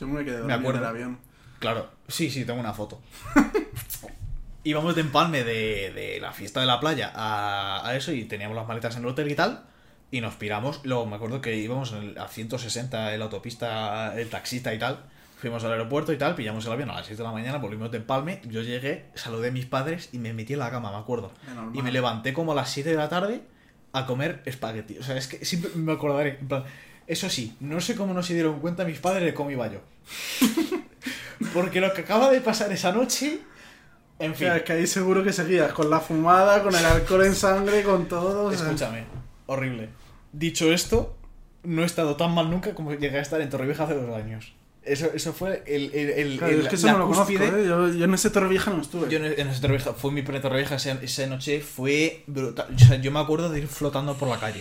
[0.00, 0.78] Yo me quedé Me dormido en acuerdo.
[0.80, 1.27] el avión.
[1.58, 3.00] Claro, sí, sí, tengo una foto.
[4.64, 8.56] Íbamos de empalme de, de la fiesta de la playa a, a eso y teníamos
[8.56, 9.64] las maletas en el hotel y tal.
[10.10, 10.80] Y nos piramos.
[10.84, 15.04] Luego me acuerdo que íbamos a 160 en la autopista, el taxista y tal.
[15.38, 17.92] Fuimos al aeropuerto y tal, pillamos el avión a las 6 de la mañana, volvimos
[17.92, 18.40] de empalme.
[18.48, 21.30] Yo llegué, saludé a mis padres y me metí en la cama, me acuerdo.
[21.74, 23.42] Y me levanté como a las 7 de la tarde
[23.92, 24.98] a comer espagueti.
[24.98, 26.38] O sea, es que siempre me acordaré.
[26.40, 26.64] En plan,
[27.06, 29.80] eso sí, no sé cómo no se dieron cuenta mis padres de cómo iba yo.
[31.54, 33.40] Porque lo que acaba de pasar esa noche.
[34.20, 36.84] En O fin, sea, es que ahí seguro que seguías con la fumada, con el
[36.84, 38.46] alcohol en sangre, con todo.
[38.46, 38.64] o sea.
[38.66, 39.04] escúchame,
[39.46, 39.90] horrible.
[40.32, 41.16] Dicho esto,
[41.62, 44.52] no he estado tan mal nunca como llegué a estar en Torrevieja hace dos años.
[44.82, 47.32] Eso, eso fue el, el, el- Claro, el- es que eso la no lo conozco.
[47.32, 47.64] ¿eh?
[47.66, 49.08] Yo, yo en ese Torrevieja no estuve.
[49.10, 52.68] Yo en, en ese Torrevieja, fue mi primer Torrevieja, esa, esa noche fue brutal.
[52.74, 54.60] O sea, yo me acuerdo de ir flotando por la calle.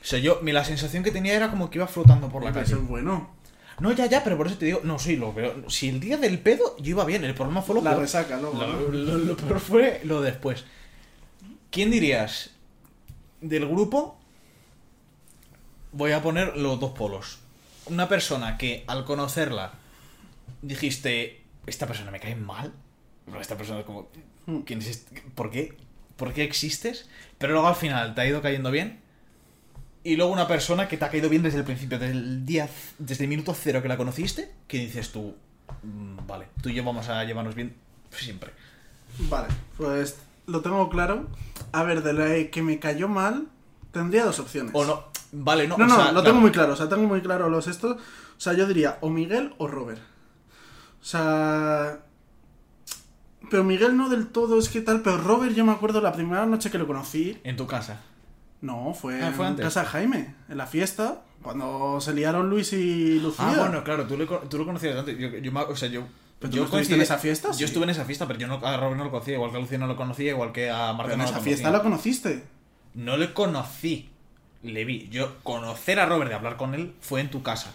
[0.00, 2.66] O sea, yo, la sensación que tenía era como que iba flotando por la calle.
[2.66, 3.34] eso es bueno.
[3.80, 5.68] No, ya, ya, pero por eso te digo, no, sí, lo veo.
[5.70, 8.02] Si el día del pedo yo iba bien, el problema fue lo La peor.
[8.02, 8.58] resaca luego.
[8.58, 8.88] Lo, ¿no?
[8.88, 10.64] lo- lo peor fue lo después.
[11.70, 12.50] ¿Quién dirías
[13.40, 14.18] del grupo?
[15.92, 17.38] Voy a poner los dos polos.
[17.86, 19.72] Una persona que al conocerla
[20.62, 22.72] dijiste, esta persona me cae mal.
[23.40, 24.08] Esta persona es como,
[24.46, 24.60] Hmm.
[24.60, 25.22] ¿quién es este?
[25.34, 25.76] ¿por qué?
[26.16, 27.08] ¿Por qué existes?
[27.38, 28.99] Pero luego al final te ha ido cayendo bien.
[30.02, 32.68] Y luego una persona que te ha caído bien desde el principio, desde el día,
[32.98, 35.34] desde el minuto cero que la conociste, que dices tú,
[35.82, 37.74] "Mm, vale, tú y yo vamos a llevarnos bien
[38.10, 38.50] siempre.
[39.28, 40.16] Vale, pues
[40.46, 41.28] lo tengo claro.
[41.72, 43.48] A ver, de la que me cayó mal,
[43.92, 44.72] tendría dos opciones.
[44.74, 45.76] O no, vale, no.
[45.76, 46.22] No, o no, sea, lo claro.
[46.24, 46.72] tengo muy claro.
[46.72, 47.96] O sea, tengo muy claro los estos.
[47.96, 50.00] O sea, yo diría o Miguel o Robert.
[51.00, 52.00] O sea.
[53.50, 55.02] Pero Miguel no del todo, es que tal.
[55.02, 57.38] Pero Robert, yo me acuerdo la primera noche que lo conocí.
[57.44, 58.00] En tu casa.
[58.60, 59.64] No, fue, Ah, fue en antes.
[59.64, 61.22] casa de Jaime, en la fiesta.
[61.42, 63.46] Cuando se liaron Luis y Lucía.
[63.48, 65.16] Ah, bueno, claro, tú, le tú lo conocías antes.
[65.18, 66.02] Yo, o sea, yo.
[66.38, 67.50] ¿Pero tú yo no estuviste en esa fiesta?
[67.52, 69.56] Yo estuve en esa fiesta, pero yo no, a Robert no lo conocía, igual que
[69.56, 71.70] a Lucía no lo conocía, igual que a Marta Pero en no esa lo fiesta
[71.70, 72.44] lo conociste.
[72.94, 74.10] No le conocí.
[74.62, 75.08] Le vi.
[75.10, 77.72] Yo conocer a Robert de hablar con él fue en tu casa.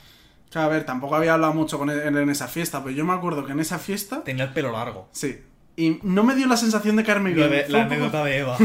[0.50, 3.04] O sea, a ver, tampoco había hablado mucho con él en esa fiesta, pero yo
[3.06, 4.24] me acuerdo que en esa fiesta.
[4.24, 5.08] Tenía el pelo largo.
[5.12, 5.40] Sí.
[5.78, 7.50] Y no me dio la sensación de caerme bien.
[7.50, 8.58] de- la poco- anécdota de Eva.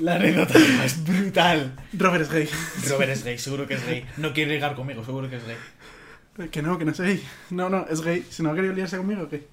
[0.00, 1.74] La anécdota de Eva es brutal.
[1.92, 2.48] Robert es gay.
[2.88, 4.06] Robert es gay, seguro que es gay.
[4.16, 6.48] No quiere ligar conmigo, seguro que es gay.
[6.50, 7.22] Que no, que no es gay.
[7.50, 8.24] No, no, es gay.
[8.30, 9.48] Si no ha querido liarse conmigo, ¿qué?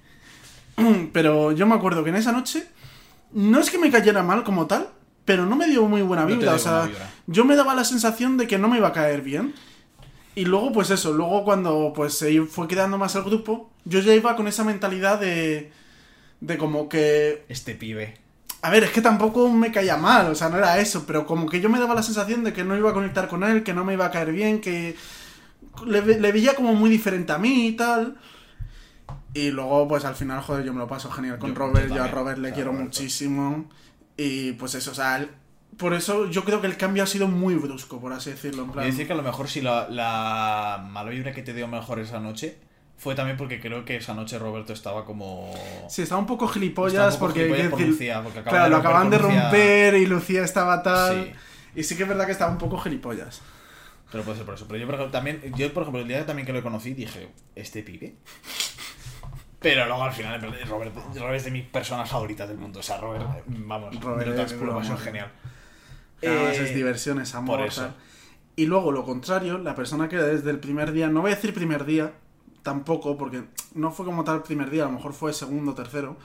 [1.12, 2.64] Pero yo me acuerdo que en esa noche,
[3.32, 4.88] no es que me cayera mal como tal,
[5.24, 6.42] pero no me dio muy buena No vibra.
[6.52, 7.10] dio o sea, vibra.
[7.26, 9.54] yo me daba la sensación de que no me iba a caer bien.
[10.34, 14.14] Y luego, pues eso, luego cuando pues se fue quedando más el grupo, yo ya
[14.14, 15.70] iba con esa mentalidad de.
[16.40, 17.44] De como que.
[17.48, 18.18] Este pibe.
[18.62, 21.48] A ver, es que tampoco me caía mal, o sea, no era eso, pero como
[21.48, 23.72] que yo me daba la sensación de que no iba a conectar con él, que
[23.72, 24.96] no me iba a caer bien, que
[25.86, 28.16] le, ve- le veía como muy diferente a mí y tal.
[29.32, 31.96] Y luego, pues al final, joder, yo me lo paso genial con Yo- Robert, yo
[31.96, 32.84] yo, a Robert le quiero Roberto.
[32.84, 33.70] muchísimo.
[34.16, 35.30] Y pues eso, o sea, él-
[35.78, 38.64] por eso yo creo que el cambio ha sido muy brusco, por así decirlo.
[38.64, 41.66] En plan, decir que a lo mejor si la, la mala vibra que te dio
[41.68, 42.58] mejor esa noche
[43.00, 45.50] fue también porque creo que esa noche Roberto estaba como...
[45.88, 48.76] Sí, estaba un poco gilipollas un poco porque, gilipollas por Lucía, porque claro, de lo
[48.76, 49.42] acaban de Lucía.
[49.44, 51.24] romper y Lucía estaba tal.
[51.24, 51.32] Sí.
[51.80, 53.40] Y sí que es verdad que estaba un poco gilipollas.
[54.12, 54.66] Pero puede ser por eso.
[54.68, 57.30] Pero yo, por ejemplo, también, yo, por ejemplo, el día también que lo conocí dije,
[57.56, 58.16] ¿este pibe?
[59.60, 62.80] Pero luego al final, Robert, Robert es de mis personas favoritas del mundo.
[62.80, 64.98] O sea, Robert, vamos, Robert es también puro amor.
[64.98, 65.30] genial.
[66.22, 67.58] Además Eh, es diversión, es amor.
[67.58, 67.82] por eso.
[67.82, 67.94] tal.
[68.56, 71.54] Y luego lo contrario, la persona que desde el primer día, no voy a decir
[71.54, 72.12] primer día,
[72.62, 76.16] tampoco, porque no fue como tal el primer día, a lo mejor fue segundo, tercero,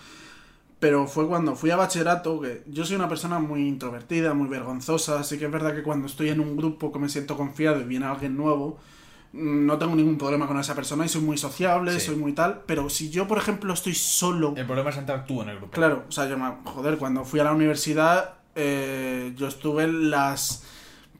[0.79, 5.19] pero fue cuando fui a bachillerato, que yo soy una persona muy introvertida, muy vergonzosa,
[5.19, 7.85] así que es verdad que cuando estoy en un grupo que me siento confiado y
[7.85, 8.77] viene alguien nuevo,
[9.33, 12.07] no tengo ningún problema con esa persona y soy muy sociable, Sí.
[12.07, 14.53] soy muy tal, pero si yo, por ejemplo, estoy solo...
[14.55, 15.71] El problema es entrar tú en el grupo.
[15.73, 16.49] Claro, o sea, yo me...
[16.63, 20.63] Joder, cuando fui a la universidad, eh, yo estuve las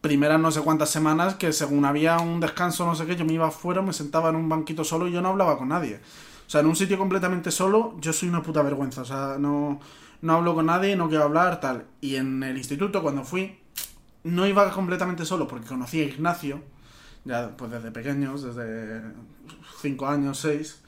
[0.05, 3.33] primeras no sé cuántas semanas que según había un descanso, no sé qué, yo me
[3.33, 5.95] iba afuera, me sentaba en un banquito solo y yo no hablaba con nadie.
[6.45, 9.01] O sea, en un sitio completamente solo, yo soy una puta vergüenza.
[9.01, 9.79] O sea, no,
[10.21, 11.87] no hablo con nadie, no quiero hablar, tal.
[12.01, 13.57] Y en el instituto, cuando fui,
[14.23, 16.61] no iba completamente solo porque conocí a Ignacio,
[17.23, 19.01] ya pues desde pequeños, desde
[19.81, 20.83] 5 años, 6.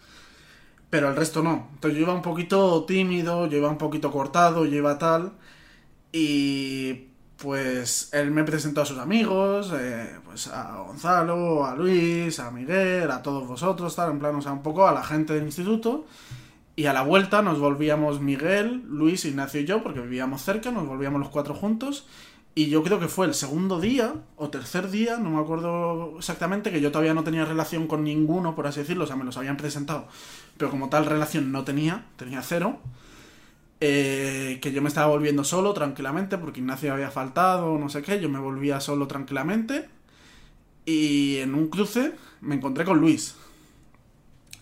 [0.91, 1.69] Pero el resto no.
[1.73, 5.31] Entonces yo iba un poquito tímido, yo iba un poquito cortado, yo iba tal.
[6.11, 7.06] Y
[7.37, 13.09] pues él me presentó a sus amigos, eh, pues a Gonzalo, a Luis, a Miguel,
[13.11, 16.05] a todos vosotros, tal, en plan, o sea, un poco a la gente del instituto.
[16.75, 20.87] Y a la vuelta nos volvíamos Miguel, Luis, Ignacio y yo, porque vivíamos cerca, nos
[20.87, 22.07] volvíamos los cuatro juntos.
[22.53, 26.71] Y yo creo que fue el segundo día o tercer día, no me acuerdo exactamente,
[26.71, 29.37] que yo todavía no tenía relación con ninguno, por así decirlo, o sea, me los
[29.37, 30.07] habían presentado,
[30.57, 32.79] pero como tal relación no tenía, tenía cero.
[33.79, 38.19] Eh, que yo me estaba volviendo solo tranquilamente porque Ignacio había faltado, no sé qué,
[38.19, 39.89] yo me volvía solo tranquilamente.
[40.85, 43.35] Y en un cruce me encontré con Luis.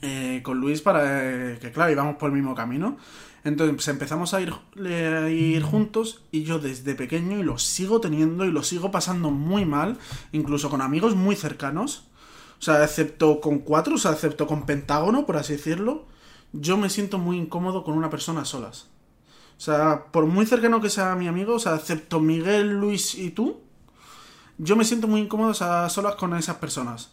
[0.01, 2.97] Eh, con Luis para eh, que, claro, íbamos por el mismo camino.
[3.43, 7.59] Entonces pues, empezamos a ir, eh, a ir juntos y yo desde pequeño y lo
[7.59, 9.99] sigo teniendo y lo sigo pasando muy mal,
[10.31, 12.07] incluso con amigos muy cercanos.
[12.59, 16.05] O sea, excepto con cuatro, o sea, excepto con Pentágono, por así decirlo,
[16.53, 18.89] yo me siento muy incómodo con una persona a solas.
[19.57, 23.31] O sea, por muy cercano que sea mi amigo, o sea, excepto Miguel, Luis y
[23.31, 23.61] tú,
[24.57, 27.11] yo me siento muy incómodo o sea, a solas con esas personas.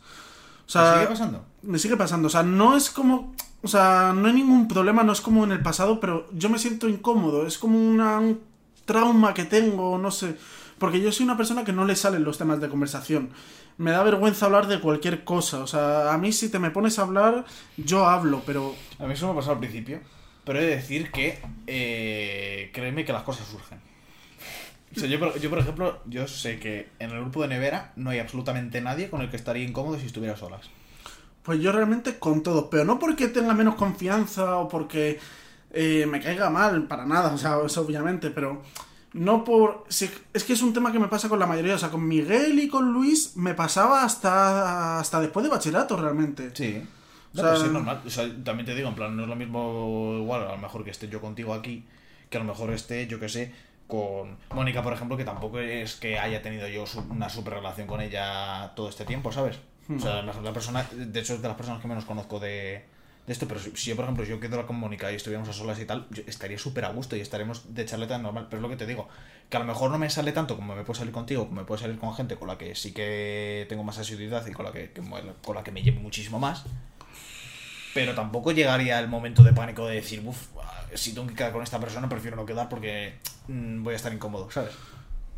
[0.64, 1.44] O ¿Te sea, sigue pasando?
[1.62, 2.27] me sigue pasando.
[2.28, 3.35] O sea, no es como.
[3.62, 6.59] O sea, no hay ningún problema, no es como en el pasado, pero yo me
[6.59, 7.47] siento incómodo.
[7.47, 8.40] Es como una, un
[8.85, 10.36] trauma que tengo, no sé.
[10.78, 13.31] Porque yo soy una persona que no le salen los temas de conversación.
[13.78, 15.60] Me da vergüenza hablar de cualquier cosa.
[15.62, 17.44] O sea, a mí si te me pones a hablar,
[17.77, 18.74] yo hablo, pero.
[18.98, 20.01] A mí eso me ha pasado al principio.
[20.44, 23.81] Pero he de decir que, eh, créeme que las cosas surgen.
[24.94, 27.93] O sea, yo, por, yo, por ejemplo, yo sé que en el grupo de nevera
[27.97, 30.69] no hay absolutamente nadie con el que estaría incómodo si estuviera solas.
[31.43, 35.19] Pues yo realmente con todo, pero no porque tenga menos confianza o porque
[35.73, 38.62] eh, me caiga mal, para nada, o sea, eso obviamente, pero
[39.14, 39.85] no por...
[39.89, 42.06] si- es que es un tema que me pasa con la mayoría, o sea, con
[42.06, 46.51] Miguel y con Luis me pasaba hasta, hasta después de bachillerato realmente.
[46.55, 46.82] Sí.
[47.34, 48.02] O No, sea- sí es normal.
[48.06, 50.84] O sea, también te digo, en plan, no es lo mismo igual, a lo mejor
[50.84, 51.84] que esté yo contigo aquí,
[52.30, 53.52] que a lo mejor esté, yo que sé,
[53.86, 58.00] con Mónica, por ejemplo, que tampoco es que haya tenido yo una super relación con
[58.00, 59.59] ella todo este tiempo, ¿sabes?
[59.88, 62.84] O sea, la, la persona, de hecho, es de las personas que menos conozco de,
[63.26, 65.52] de esto, pero si, si yo, por ejemplo, yo quedo con Mónica y estuviéramos a
[65.52, 68.62] solas y tal, yo estaría súper a gusto y estaremos de charleta normal, pero es
[68.62, 69.09] lo que te digo,
[69.50, 71.66] que a lo mejor no me sale tanto como me puede salir contigo, como me
[71.66, 74.72] puede salir con gente con la que sí que tengo más asiduidad y con la
[74.72, 75.02] que, que-
[75.44, 76.64] con la que me llevo muchísimo más,
[77.94, 80.48] pero tampoco llegaría el momento de pánico de decir, uff,
[80.94, 83.14] si tengo que quedar con esta persona, prefiero no quedar porque
[83.48, 84.73] mm, voy a estar incómodo, ¿sabes?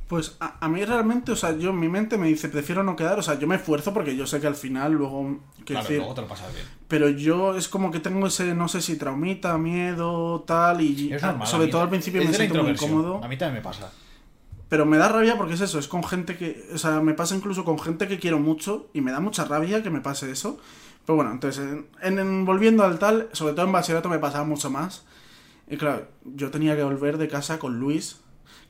[0.09, 2.95] Pues a, a mí realmente, o sea, yo en mi mente me dice, prefiero no
[2.95, 5.41] quedar, o sea, yo me esfuerzo porque yo sé que al final luego...
[5.65, 6.67] Claro, decir, luego te lo pasas bien.
[6.89, 11.23] Pero yo es como que tengo ese, no sé si traumita, miedo, tal, y Es
[11.23, 13.25] ah, normal, sobre todo al principio me siento muy incómodo.
[13.25, 13.91] A mí también me pasa.
[14.69, 16.69] Pero me da rabia porque es eso, es con gente que.
[16.75, 19.83] O sea, me pasa incluso con gente que quiero mucho y me da mucha rabia
[19.83, 20.59] que me pase eso.
[21.07, 21.65] Pero bueno, entonces,
[22.03, 25.05] en, en- volviendo al tal, sobre todo en bachillerato me pasaba mucho más.
[25.69, 28.21] Y claro, yo tenía que volver de casa con Luis.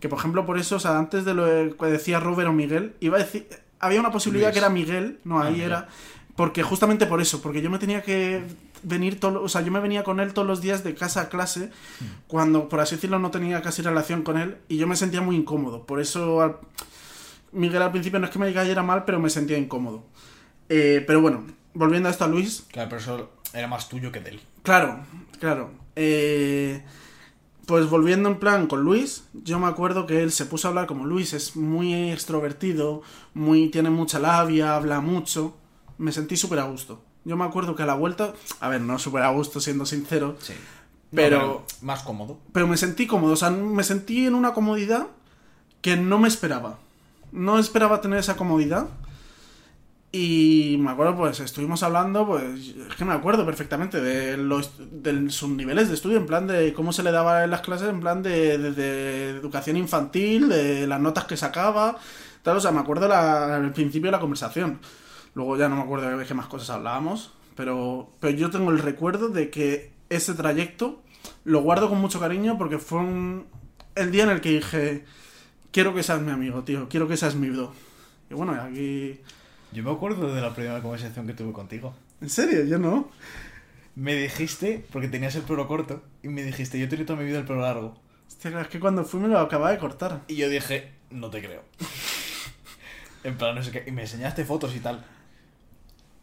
[0.01, 1.45] Que por ejemplo, por eso, o sea, antes de lo
[1.77, 3.47] que decía Robert o Miguel, iba a decir.
[3.81, 4.55] Había una posibilidad Luis.
[4.55, 5.89] que era Miguel, no, Ah, ahí era.
[6.37, 8.43] Porque justamente por eso, porque yo me tenía que
[8.83, 11.29] venir todo, o sea, yo me venía con él todos los días de casa a
[11.29, 11.71] clase,
[12.27, 15.37] cuando por así decirlo no tenía casi relación con él y yo me sentía muy
[15.37, 15.85] incómodo.
[15.87, 16.57] Por eso al-
[17.53, 20.03] Miguel al principio no es que me cayera mal, pero me sentía incómodo.
[20.69, 21.45] Eh, pero bueno,
[21.75, 24.41] volviendo a esto a Luis, Claro, pero eso era más tuyo que de él.
[24.63, 25.01] claro,
[25.41, 25.71] claro.
[25.97, 26.83] eh,
[27.67, 30.87] pues volviendo en plan con Luis, yo me acuerdo que él se puso a hablar
[30.87, 33.03] como Luis es muy extrovertido,
[33.33, 35.57] muy tiene mucha labia, habla mucho.
[35.97, 37.01] Me sentí súper a gusto.
[37.25, 40.37] Yo me acuerdo que a la vuelta, a ver, no súper a gusto siendo sincero,
[40.41, 40.53] Sí.
[41.15, 42.39] Pero- más cómodo.
[42.53, 45.07] pero me sentí cómodo, o sea, me sentí en una comodidad
[45.81, 46.79] que no me esperaba.
[47.33, 48.89] No esperaba tener esa comodidad.
[50.17, 55.29] Y me acuerdo, pues, estuvimos hablando, pues, es que me acuerdo perfectamente de los de
[55.31, 57.99] sus niveles de estudio, en plan de cómo se le daba en las clases, en
[57.99, 61.99] plan de, de- educación infantil, de las notas que sacaba,
[62.45, 64.79] tal, o sea, me acuerdo al principio de la conversación.
[65.35, 68.79] Luego ya no me acuerdo de qué más cosas hablábamos, pero, pero yo tengo el
[68.79, 71.03] recuerdo de que ese trayecto
[71.45, 73.47] lo guardo con mucho cariño porque fue un-
[73.97, 75.05] el día en el que dije,
[75.73, 77.73] quiero que seas mi amigo, tío, quiero que seas mi bro.
[78.31, 79.19] Y bueno, aquí...
[79.75, 81.97] Yo me acuerdo de la primera conversación que tuve contigo.
[82.21, 82.65] ¿En serio?
[82.65, 83.11] Yo no.
[83.97, 87.27] Me dijiste, porque tenías el pelo corto, y me dijiste, yo he tenido toda mi
[87.27, 88.01] vida el pelo largo.
[88.29, 90.23] Hostia, es que cuando fui me lo acababa de cortar.
[90.29, 91.65] Y yo dije, no te creo.
[93.25, 93.83] en plan, no sé qué.
[93.85, 95.05] Y me enseñaste fotos y tal.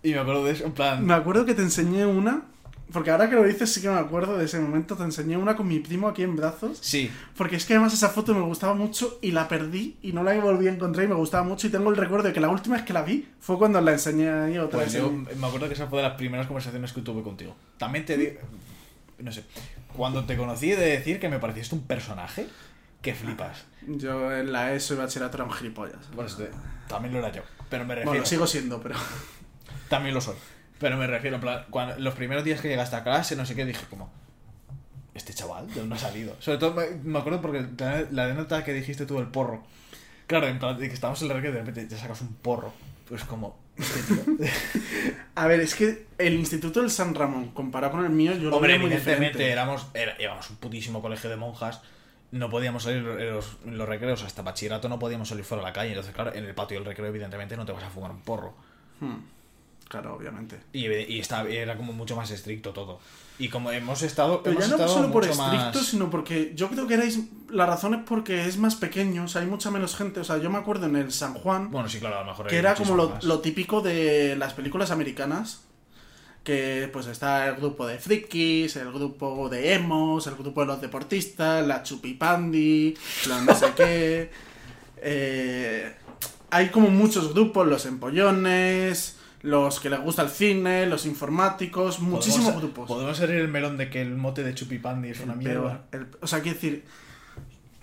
[0.01, 1.05] Y me acuerdo de eso, en plan.
[1.05, 2.45] Me acuerdo que te enseñé una,
[2.91, 5.55] porque ahora que lo dices sí que me acuerdo de ese momento, te enseñé una
[5.55, 8.73] con mi primo aquí en brazos, Sí, porque es que además esa foto me gustaba
[8.73, 11.69] mucho y la perdí y no la volví a encontrar y me gustaba mucho y
[11.69, 14.29] tengo el recuerdo de que la última vez que la vi fue cuando la enseñé
[14.29, 15.01] ahí otra pues vez.
[15.01, 17.55] yo me acuerdo que esa fue de las primeras conversaciones que tuve contigo.
[17.77, 18.39] También te digo.
[19.19, 19.43] No sé.
[19.95, 22.47] Cuando te conocí de decir que me pareciste un personaje
[23.01, 23.65] que flipas.
[23.87, 26.09] Yo en la ESO y bachillerato era un gilipollas.
[26.15, 26.49] Bueno, te-
[26.87, 27.41] también lo era yo.
[27.69, 28.11] Pero me refiero.
[28.11, 28.95] Bueno, sigo siendo, pero...
[29.89, 30.35] También lo soy.
[30.81, 33.55] Pero me refiero, en plan, cuando, los primeros días que llegaste a clase, no sé
[33.55, 34.11] qué, dije como,
[35.13, 36.35] este chaval, ¿de dónde ha salido?
[36.39, 39.63] Sobre todo me, me acuerdo porque la, la anécdota que dijiste tú del porro.
[40.27, 42.33] Claro, en plan, de que estábamos en el recreo y de repente te sacas un
[42.33, 42.73] porro.
[43.07, 44.13] Pues como, este.
[45.35, 48.55] A ver, es que el Instituto del San Ramón, comparado con el mío, yo lo
[48.55, 49.51] Hombre, veo muy evidentemente diferente.
[49.51, 51.81] éramos, era, éramos un putísimo colegio de monjas.
[52.31, 55.67] No podíamos salir en los, en los recreos, hasta bachillerato no podíamos salir fuera a
[55.67, 55.89] la calle.
[55.89, 58.53] Entonces, claro, en el patio del recreo, evidentemente, no te vas a fumar un porro.
[59.01, 59.17] Hmm,
[59.91, 60.57] Claro, obviamente.
[60.71, 63.01] Y, era como mucho más estricto todo.
[63.37, 64.41] Y como hemos estado.
[64.41, 67.19] Pero hemos ya no estado solo por estricto, más- sino porque yo creo que erais...
[67.49, 70.21] La razón es porque es más pequeño, o sea, hay mucha menos gente.
[70.21, 72.47] O sea, yo me acuerdo en el San Juan, Bueno, sí, claro, a lo mejor
[72.47, 75.65] que era como lo, lo típico de las películas americanas.
[76.45, 80.79] Que pues está el grupo de frikis, el grupo de emos, el grupo de los
[80.79, 82.95] deportistas, la chupipandi,
[83.27, 84.31] la no sé qué.
[85.03, 85.95] Eh,
[86.51, 92.47] hay como muchos grupos, los empollones, los que les gusta el cine, los informáticos, muchísimos
[92.53, 92.87] Podemos- grupos.
[92.87, 95.83] Podemos abrir el melón de que el mote de Chupipandi es una mierda.
[95.91, 96.85] el- o sea, quiero decir.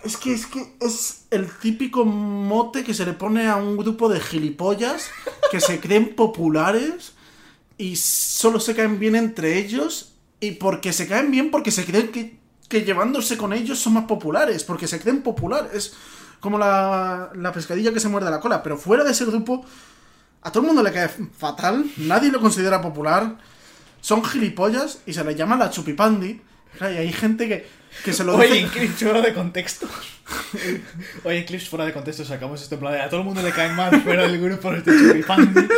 [0.03, 4.07] Es que, es que es el típico mote que se le pone a un grupo
[4.07, 5.09] de gilipollas
[5.51, 7.11] que se creen populares
[7.77, 10.13] y solo se caen bien entre ellos.
[10.39, 12.37] Y porque se caen bien, porque se creen que,
[12.69, 15.73] que llevándose con ellos son más populares, porque se creen populares.
[15.73, 15.93] Es
[16.39, 18.63] como la, la pescadilla que se muerde la cola.
[18.63, 19.65] Pero fuera de ese grupo,
[20.41, 23.37] a todo el mundo le cae fatal, nadie lo considera popular
[24.01, 26.41] son gilipollas y se les llama la chupipandi.
[26.81, 27.67] Y hay gente que,
[28.03, 28.67] que se lo Oye, dice.
[28.67, 29.87] clips fuera de contexto.
[31.23, 33.41] Oye, en clips fuera de contexto sacamos esto en plan de, a todo el mundo
[33.41, 35.67] le caen mal fuera del grupo de Chupipandi.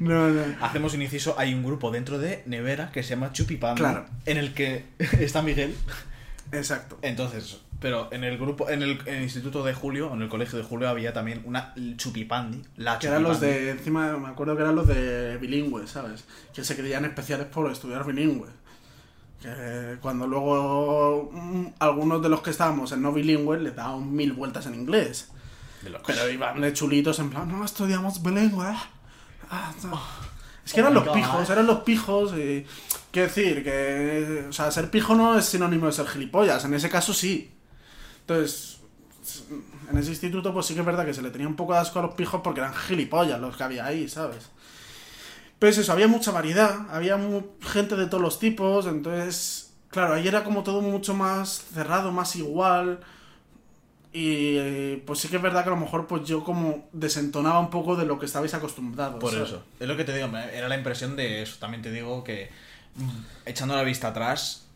[0.00, 0.42] No, no.
[0.60, 3.80] Hacemos un inciso, hay un grupo dentro de Nevera que se llama Chupipandi.
[3.80, 4.04] Claro.
[4.26, 4.84] En el que
[5.20, 5.74] está Miguel.
[6.52, 6.98] Exacto.
[7.00, 10.58] Entonces, pero en el grupo, en el, en el instituto de Julio, en el colegio
[10.58, 12.62] de Julio había también una Chupipandi.
[12.76, 13.64] La Que eran los Chupipandi.
[13.64, 13.70] de.
[13.70, 16.24] Encima, me acuerdo que eran los de bilingües, ¿sabes?
[16.52, 18.50] Que se creían especiales por estudiar bilingües.
[19.40, 24.32] Que cuando luego mm, algunos de los que estábamos en no bilingües les daban mil
[24.32, 25.30] vueltas en inglés.
[25.82, 25.92] De.
[26.04, 28.74] Pero iban de chulitos en plan, no estudiamos bilingüe.
[29.50, 30.00] Ah, no".
[30.64, 31.14] Es que Oh eran my los God.
[31.14, 32.66] pijos, eran los pijos y...
[33.10, 34.46] Quiero decir, que...
[34.50, 37.54] O sea, ser pijo no es sinónimo de ser gilipollas, en ese caso sí.
[38.28, 38.80] Entonces,
[39.90, 41.78] en ese instituto pues sí que es verdad que se le tenía un poco de
[41.78, 44.50] asco a los pijos porque eran gilipollas los que había ahí, ¿sabes?
[45.58, 47.18] Pero es eso, había mucha variedad, había
[47.62, 52.36] gente de todos los tipos, entonces, claro, ahí era como todo mucho más cerrado, más
[52.36, 53.00] igual.
[54.12, 57.60] Y eh, pues sí que es verdad que a lo mejor pues yo como desentonaba
[57.60, 59.20] un poco de lo que estabais acostumbrados.
[59.20, 59.48] Por ¿sabes?
[59.48, 59.62] eso.
[59.80, 61.56] Es lo que te digo, era la impresión de eso.
[61.58, 62.50] También te digo que,
[62.96, 64.66] mm, echando la vista atrás,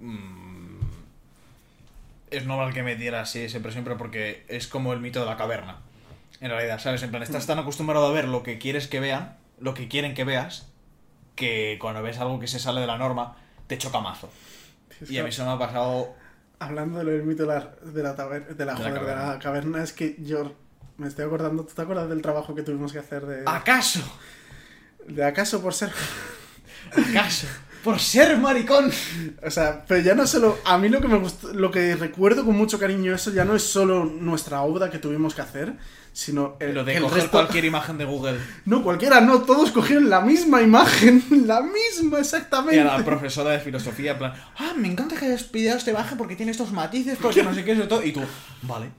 [0.00, 0.45] mm,
[2.38, 5.26] es normal que me diera así esa impresión, pero porque es como el mito de
[5.26, 5.78] la caverna.
[6.40, 7.02] En realidad, ¿sabes?
[7.02, 10.14] En plan, estás tan acostumbrado a ver lo que quieres que vean, lo que quieren
[10.14, 10.68] que veas,
[11.34, 13.36] que cuando ves algo que se sale de la norma,
[13.66, 14.30] te choca mazo.
[15.00, 16.14] Es Y a mí eso me ha pasado...
[16.58, 19.00] Hablando del mito de la, de la, taber- de la, De la joder, de la
[19.14, 19.38] caverna.
[19.38, 20.54] caverna, es que yo
[20.96, 23.42] me estoy acordando, ¿tú te acuerdas del trabajo que tuvimos que hacer de...
[23.46, 24.00] ¿Acaso?
[25.06, 25.90] ¿De acaso por ser...
[27.10, 27.46] ¿Acaso?
[27.86, 28.90] Por ser maricón.
[29.46, 30.58] O sea, pero ya no solo.
[30.64, 33.54] A mí lo que me gustó, lo que recuerdo con mucho cariño eso ya no
[33.54, 35.72] es solo nuestra obra que tuvimos que hacer,
[36.18, 39.70] sino el, Lo de el coger resto- cualquier imagen de Google No, cualquiera, no, todos
[39.70, 42.80] cogieron la misma imagen, la misma Y exactamente.
[42.80, 46.16] a la profesora de filosofía, en plan, ah, me encanta que hayas pillado este baje
[46.16, 48.02] porque tiene estos matices, porque no sé qué, eso todo.
[48.02, 48.22] Y tú,
[48.62, 48.92] vale.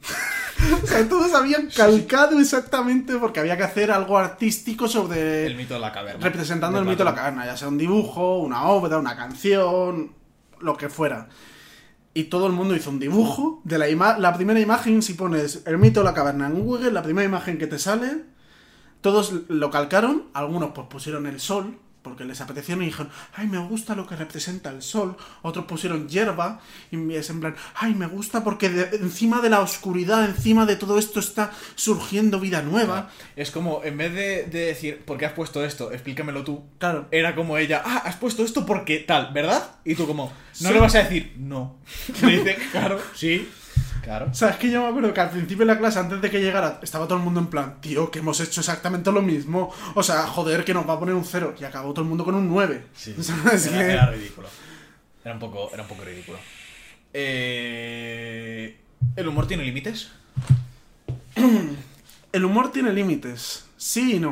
[0.83, 5.73] O sea, todos habían calcado exactamente porque había que hacer algo artístico sobre El mito
[5.73, 6.23] de la caverna.
[6.23, 10.11] representando De el mito de la caverna, ya sea un dibujo, una obra, una canción,
[10.59, 11.29] lo que fuera.
[12.17, 15.61] Y todo el mundo hizo un dibujo de la, ima- la primera imagen, si pones
[15.67, 18.23] el mito la caverna en Google, la primera imagen que te sale,
[19.01, 21.77] todos lo calcaron, algunos pues pusieron el sol,
[22.07, 26.07] porque les apeteció y dijeron, ay, me gusta lo que representa el sol, otros pusieron
[26.07, 26.59] hierba,
[26.91, 30.75] y es en plan, ay, me gusta porque de- encima de la oscuridad, encima de
[30.75, 33.09] todo esto está surgiendo vida nueva.
[33.35, 35.91] Es como, en vez de, de decir, ¿por qué has puesto esto?
[35.91, 36.63] Explícamelo tú.
[36.79, 39.75] Claro, Era como ella, ah, has puesto esto porque tal, ¿verdad?
[39.85, 40.25] Y tú como,
[40.61, 40.73] no Sí.
[40.73, 41.77] le vas a decir, no.
[42.23, 43.47] Le dice, claro, sí,
[44.07, 44.27] claro.
[44.31, 46.29] O sea, es que yo me acuerdo que al principio de la clase, antes de
[46.29, 49.73] que llegara, estaba todo el mundo en plan, tío, que hemos hecho exactamente lo mismo.
[49.95, 51.53] O sea, joder, que nos va a poner un cero.
[51.59, 52.85] Y acabó todo el mundo con un 9.
[52.95, 53.13] Sí,
[53.43, 54.47] era, Que- era ridículo.
[55.25, 56.37] Era un poco, era un poco ridículo.
[57.13, 58.77] Eh,
[59.15, 60.09] ¿El humor tiene límites?
[62.31, 63.65] El humor tiene límites.
[63.77, 64.29] Sí y no.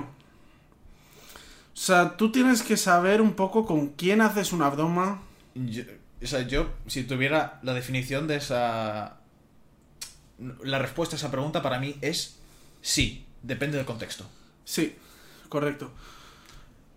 [1.73, 5.22] O sea, tú tienes que saber un poco con quién haces una broma.
[5.56, 5.84] Yo-
[6.23, 9.18] o sea, yo, si tuviera la definición de esa.
[10.64, 12.40] La respuesta a esa pregunta para mí es
[12.82, 14.26] sí, depende del contexto.
[14.64, 14.95] Sí,
[15.49, 15.91] correcto.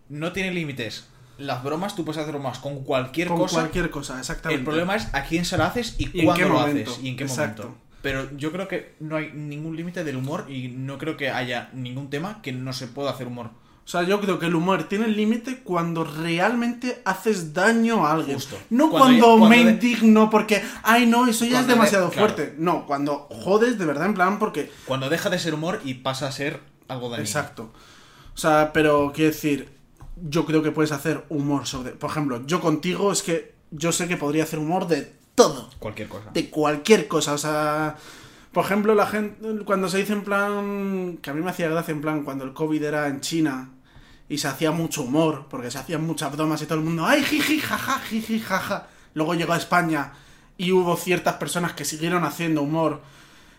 [0.09, 1.06] No tiene límites.
[1.39, 3.60] Las bromas, tú puedes hacer bromas con cualquier Con cosa.
[3.60, 4.59] cualquier cosa, exactamente.
[4.60, 7.09] El problema es a quién se lo haces y, ¿Y en cuándo lo haces y
[7.10, 7.62] en qué Exacto.
[7.65, 7.82] momento.
[8.02, 11.70] Pero yo creo que no hay ningún límite del humor y no creo que haya
[11.73, 13.51] ningún tema que no se pueda hacer humor.
[13.89, 18.35] O sea, yo creo que el humor tiene límite cuando realmente haces daño a alguien.
[18.36, 18.59] Justo.
[18.69, 21.73] No Cuando cuando, ya- cuando me de- indigno porque, ay no, eso ya es de-
[21.73, 22.28] demasiado claro.
[22.35, 22.55] fuerte.
[22.59, 24.70] No, cuando jodes de verdad en plan porque...
[24.85, 27.24] Cuando deja de ser humor y pasa a ser algo dañino.
[27.24, 27.73] Exacto.
[28.35, 29.70] O sea, pero quiero decir,
[30.28, 31.93] yo creo que puedes hacer humor sobre...
[31.93, 35.70] Por ejemplo, yo contigo es que yo sé que podría hacer humor de todo.
[35.78, 36.28] Cualquier cosa.
[36.35, 37.32] De cualquier cosa.
[37.32, 37.97] O sea,
[38.52, 41.93] por ejemplo, la gente, cuando se dice en plan, que a mí me hacía gracia
[41.93, 43.70] en plan, cuando el COVID era en China
[44.28, 47.22] y se hacía mucho humor, porque se hacían muchas bromas y todo el mundo, ay,
[47.22, 48.86] jiji, jaja, jiji, jaja.
[49.14, 50.12] Luego llegó a España
[50.56, 53.00] y hubo ciertas personas que siguieron haciendo humor.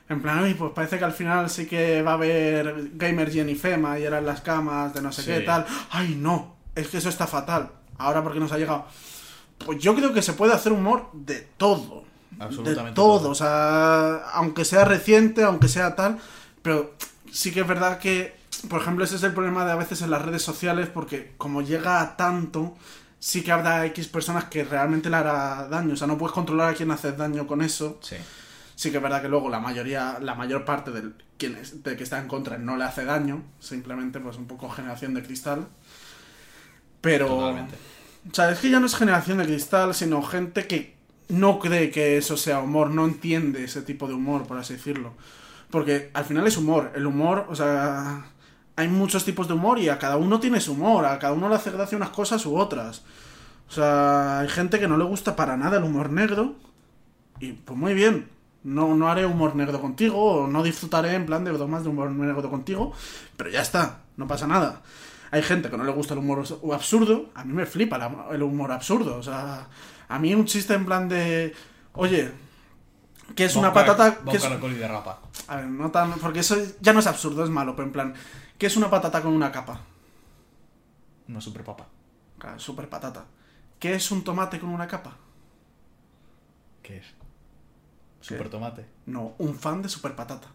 [0.10, 3.56] En plan, ay, pues parece que al final sí que va a haber gamers y
[3.56, 5.28] Fema y eran las camas de no sé Sí.
[5.28, 5.66] qué tal.
[5.92, 7.72] Ay, no, es que eso está fatal.
[7.98, 8.86] Ahora porque nos ha llegado.
[9.66, 12.04] Pues yo creo que se puede hacer humor de todo.
[12.40, 13.30] Absolutamente de todo, todo.
[13.32, 16.18] o sea, aunque sea reciente, aunque sea tal,
[16.62, 16.94] pero
[17.32, 20.12] sí que es verdad que, por ejemplo, ese es el problema de a veces en
[20.12, 22.76] las redes sociales, porque como llega a tanto,
[23.20, 26.74] sí que habrá X personas que realmente le hará daño, o sea, no puedes controlar
[26.74, 28.00] a quién haces daño con eso.
[28.02, 28.16] Sí.
[28.76, 31.98] Sí que es verdad que luego la mayoría, la mayor parte del, quien es- de
[31.98, 35.68] que está en contra no le hace daño, simplemente pues un poco generación de cristal.
[37.02, 37.28] Pero...
[37.28, 37.76] Totalmente.
[38.32, 40.96] O sea, es que ya no es generación de cristal, sino gente que
[41.30, 45.14] no cree que eso sea humor, no entiende ese tipo de humor, por así decirlo.
[45.70, 46.92] Porque al final es humor.
[46.96, 48.26] El humor, o sea,
[48.80, 51.50] hay muchos tipos de humor y a cada uno tiene su humor, a cada uno
[51.50, 53.04] le hace gracia unas cosas u otras.
[53.68, 56.56] O sea, hay gente que no le gusta para nada el humor negro
[57.40, 58.30] y pues muy bien.
[58.64, 62.10] No, no haré humor negro contigo, o no disfrutaré en plan de bromas de humor
[62.12, 62.92] negro contigo,
[63.38, 64.82] pero ya está, no pasa nada.
[65.32, 66.44] Hay gente que no le gusta el humor
[66.74, 69.16] absurdo, a mí me flipa la- el humor absurdo.
[69.18, 69.68] O sea,
[70.10, 71.54] a mí un chiste en plan de,
[71.94, 72.32] oye,
[73.36, 74.32] que es una Bon cara- patata...
[74.32, 74.44] que es-
[74.80, 75.20] de rapa.
[75.48, 76.14] a ver, no tan...
[76.14, 78.14] Porque eso ya no es absurdo, es malo, pero en plan,
[78.60, 79.82] ¿qué es una patata con una capa?
[81.28, 81.88] Una super papa.
[82.38, 83.26] Claro, super patata.
[83.80, 85.18] ¿Qué es un tomate con una capa?
[86.84, 87.06] ¿Qué es?
[88.22, 88.86] Super tomate.
[89.06, 90.48] No, un fan de Super Patata.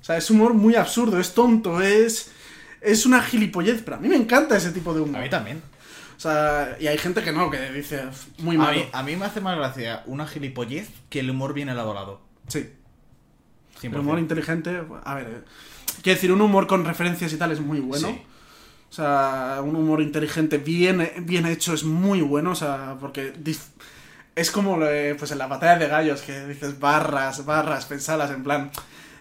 [0.00, 2.32] O sea, es humor muy absurdo, es tonto, es.
[2.80, 5.20] Es una gilipollez, pero a mí me encanta ese tipo de humor.
[5.20, 5.62] A mí también.
[6.16, 8.04] O sea, y hay gente que no, que dice
[8.38, 8.78] muy A malo.
[8.78, 12.20] mí, a mí me hace más gracia una gilipollez que el humor bien elaborado.
[12.48, 12.72] Sí.
[13.80, 13.84] 100%.
[13.92, 15.44] El humor inteligente, a ver, eh,
[16.02, 18.08] quiero decir, un humor con referencias y tal es muy bueno.
[18.08, 18.22] Sí.
[18.88, 23.32] O sea, un humor inteligente bien, bien hecho es muy bueno, o sea, porque
[24.34, 28.42] es como de, pues en la batalla de gallos, que dices barras, barras, pensalas, en
[28.44, 28.70] plan,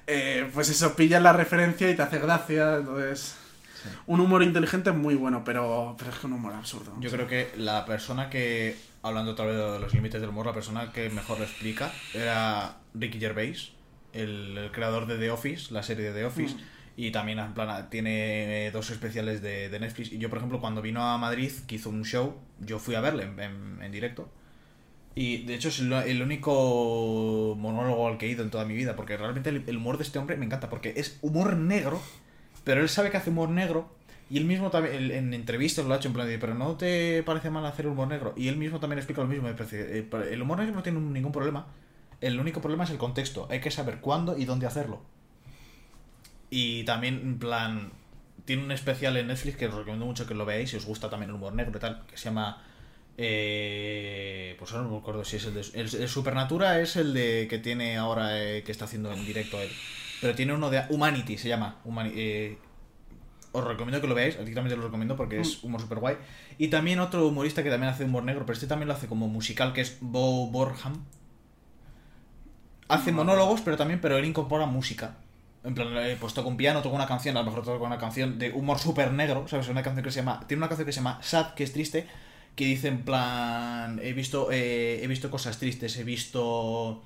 [0.07, 3.35] eh, pues eso, pillas la referencia y te hace gracia, entonces...
[3.81, 3.89] Sí.
[4.07, 6.93] Un humor inteligente es muy bueno, pero, pero es que un humor absurdo.
[6.99, 7.17] Yo o sea.
[7.17, 10.91] creo que la persona que, hablando otra vez de los límites del humor, la persona
[10.91, 13.73] que mejor lo explica era Ricky Gervais,
[14.15, 16.59] el, el creador de The Office, la serie de The Office, Mm.
[16.97, 20.11] y también en plan, tiene dos especiales de, de Netflix.
[20.13, 23.01] Y yo, por ejemplo, cuando vino a Madrid, que hizo un show, yo fui a
[23.01, 24.29] verle en, en- en directo.
[25.17, 28.95] Y de hecho es el, único monólogo al que he ido en toda mi vida,
[28.97, 32.01] porque realmente el, humor de este hombre me encanta, porque es humor negro,
[32.65, 33.89] pero él sabe que hace humor negro,
[34.29, 37.23] y él mismo también, en entrevistas lo ha hecho en plan de, pero no te
[37.23, 40.59] parece mal hacer humor negro, y él mismo también explica lo mismo, eh, el humor
[40.59, 41.67] negro no tiene ningún problema,
[42.21, 45.01] el único problema es el contexto, hay que saber cuándo y dónde hacerlo.
[46.49, 47.91] Y también, en plan,
[48.45, 51.09] tiene un especial en Netflix que os recomiendo mucho que lo veáis si os gusta
[51.09, 52.63] también el humor negro y tal, que se llama...
[53.17, 55.61] Eh, pues ahora no me acuerdo si es el de...
[55.73, 59.59] El, el Supernatura es el de que tiene ahora, eh, que está haciendo en directo
[59.61, 59.69] él.
[60.21, 61.79] Pero tiene uno de Humanity, se llama.
[61.85, 62.57] Humani- eh,
[63.51, 66.17] os recomiendo que lo veáis, aquí también te lo recomiendo porque es humor super guay.
[66.57, 69.29] Y también otro humorista que también hace humor negro, pero este también lo hace como
[69.29, 71.05] musical, que es Bo Borham.
[72.87, 75.15] Hace monólogos, pero también, pero él incorpora música.
[75.63, 77.97] En plan, eh, pues toca un piano, toca una canción, a lo mejor toca una
[77.97, 79.67] canción de humor súper negro, ¿sabes?
[79.69, 80.41] Una canción que se llama.
[80.47, 82.07] Tiene una canción que se llama Sad, que es triste,
[82.55, 83.99] que dice en plan.
[84.03, 84.49] He visto.
[84.51, 87.03] eh, he visto cosas tristes, he visto.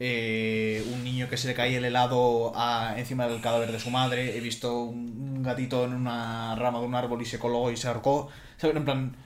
[0.00, 3.90] eh, un niño que se le cae el helado a- encima del cadáver de su
[3.90, 4.36] madre.
[4.36, 7.88] He visto un, gatito en una rama de un árbol y se colgó y se
[7.88, 8.28] ahorcó.
[8.58, 8.76] ¿Sabes?
[8.76, 9.16] En plan.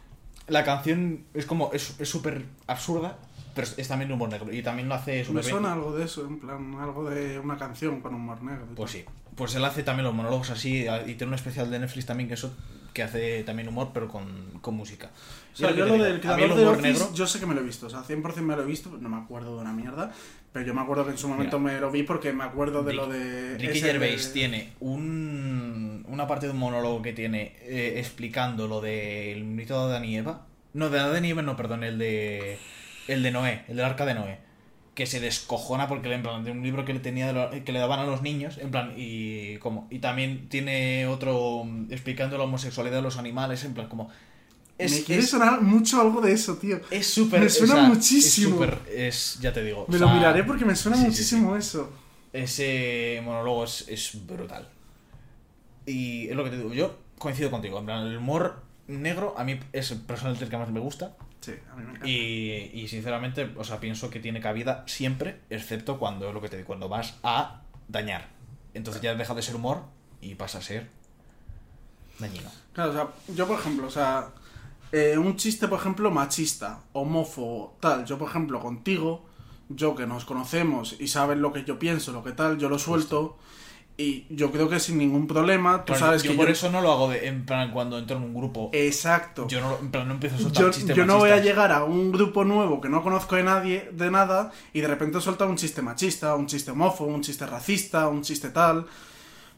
[0.49, 1.71] La canción es como.
[1.73, 3.19] Es súper absurda,
[3.55, 4.53] pero es, también humor negro.
[4.53, 8.01] Y también lo hace Me suena algo de eso, en plan, algo de una canción
[8.01, 8.67] con humor negro.
[8.77, 9.05] Pues sí.
[9.37, 12.35] Pues él hace también los monólogos así y tiene un especial de Netflix también que
[12.35, 12.55] eso
[12.93, 14.27] que hace también humor pero con,
[14.61, 15.11] con música.
[15.53, 17.61] O sea, Y yo lo del creador de Office, negro yo sé que me lo
[17.61, 20.13] he visto, o sea, 100% me lo he visto, no me acuerdo de una mierda,
[20.53, 21.75] pero yo me acuerdo que en su momento Mira.
[21.75, 23.59] me lo vi porque me acuerdo de Rick- lo de...
[23.59, 28.81] Ricky de- Gervais tiene un, una parte de un monólogo que tiene eh, explicando lo
[28.81, 30.47] del mito de Adán y Eva.
[30.73, 32.59] No, de Adán y Eva no, perdón, el de
[33.13, 34.39] el de Noé, el del arca de Noé.
[34.95, 38.01] Que se descojona porque en plan, de un libro que le tenía que le daban
[38.01, 39.87] a los niños, en plan, y como.
[39.91, 44.11] Y también tiene otro mm, explicando la homosexualidad de los animales, en plan, como.
[44.77, 46.81] Es, me quiere es- sonar mucho algo de eso, tío.
[46.91, 47.41] Es súper.
[47.41, 48.65] Me suena o sea, muchísimo.
[48.65, 48.73] Es.
[48.89, 49.87] Es, ya te digo.
[49.89, 51.93] Me o lo miraré porque me suena sí, sí, muchísimo eso.
[52.33, 54.69] Ese monólogo es, es brutal.
[55.87, 56.73] Y es lo que te digo.
[56.75, 57.79] Yo coincido contigo.
[57.79, 61.15] En plan, el humor negro a mí es personalmente el que más me gusta.
[61.41, 62.09] Sí, a mí me encanta.
[62.09, 66.57] Y, y sinceramente, o sea, pienso que tiene cabida siempre, excepto cuando lo que te
[66.57, 68.29] digo, cuando vas a dañar.
[68.75, 69.85] Entonces ya deja de ser humor
[70.21, 70.89] y pasa a ser
[72.19, 72.51] dañino.
[72.73, 74.29] Claro, o sea, yo por ejemplo, o sea,
[74.93, 79.27] eh, un chiste, por ejemplo, machista, homófobo, tal, yo por ejemplo contigo,
[79.69, 82.79] yo que nos conocemos y sabes lo que yo pienso, lo que tal, yo lo
[82.79, 83.39] suelto
[84.01, 86.53] y yo creo que sin ningún problema, tú Claro, sabes yo que por yo...
[86.53, 88.71] eso no lo hago de, en plan cuando entro en un grupo.
[88.73, 89.47] Exacto.
[89.49, 91.71] Yo no, en plan, no empiezo a soltar Yo, chistes yo no voy a llegar
[91.73, 95.49] a un grupo nuevo que no conozco de nadie, de nada, y de repente soltar
[95.49, 98.87] un chiste machista, un chiste homófobo, un chiste racista, un chiste tal.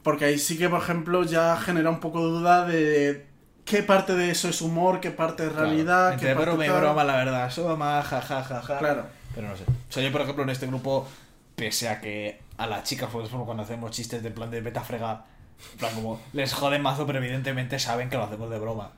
[0.03, 3.27] Porque ahí sí que, por ejemplo, ya genera un poco de duda de
[3.65, 5.67] qué parte de eso es humor, qué parte es Claro.
[5.67, 7.51] realidad, qué Entre parte broma y broma, la verdad.
[7.51, 8.79] Soma, ja, ja, ja, ja.
[8.79, 9.07] Claro.
[9.35, 9.63] Pero no sé.
[9.63, 11.07] O sea, yo, por ejemplo, en este grupo,
[11.55, 14.83] pese a que a las chicas, por ejemplo, cuando hacemos chistes de plan de beta
[14.83, 15.25] frega,
[15.73, 18.93] en plan como les joden mazo, pero evidentemente saben que lo hacemos de broma.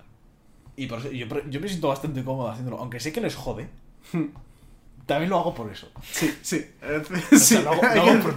[0.77, 2.79] Y por eso yo, yo me siento bastante cómodo haciéndolo.
[2.79, 3.69] Aunque sé que les jode,
[5.07, 5.89] también lo hago por eso.
[6.11, 6.67] Sí, sí.
[6.83, 8.35] lo hago, lo hago por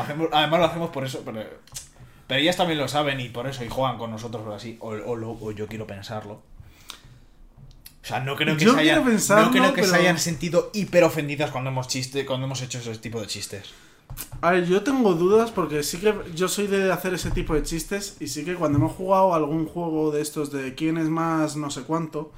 [0.00, 1.42] hacemos- además lo hacemos por eso, pero,
[2.26, 4.90] pero ellas también lo saben y por eso y juegan con nosotros o así, o,
[4.92, 6.34] o yo quiero pensarlo.
[8.02, 10.18] O sea, no creo que, Yo se, hayan, pensarlo, no creo que se pero- hayan
[10.18, 13.70] sentido hiper ofendidas cuando hemos chiste, cuando hemos hecho ese tipo de chistes.
[14.40, 17.62] A ver, yo tengo dudas porque sí que yo soy de hacer ese tipo de
[17.62, 21.56] chistes y sí que cuando hemos jugado algún juego de estos de quién es más
[21.56, 22.32] no sé cuánto,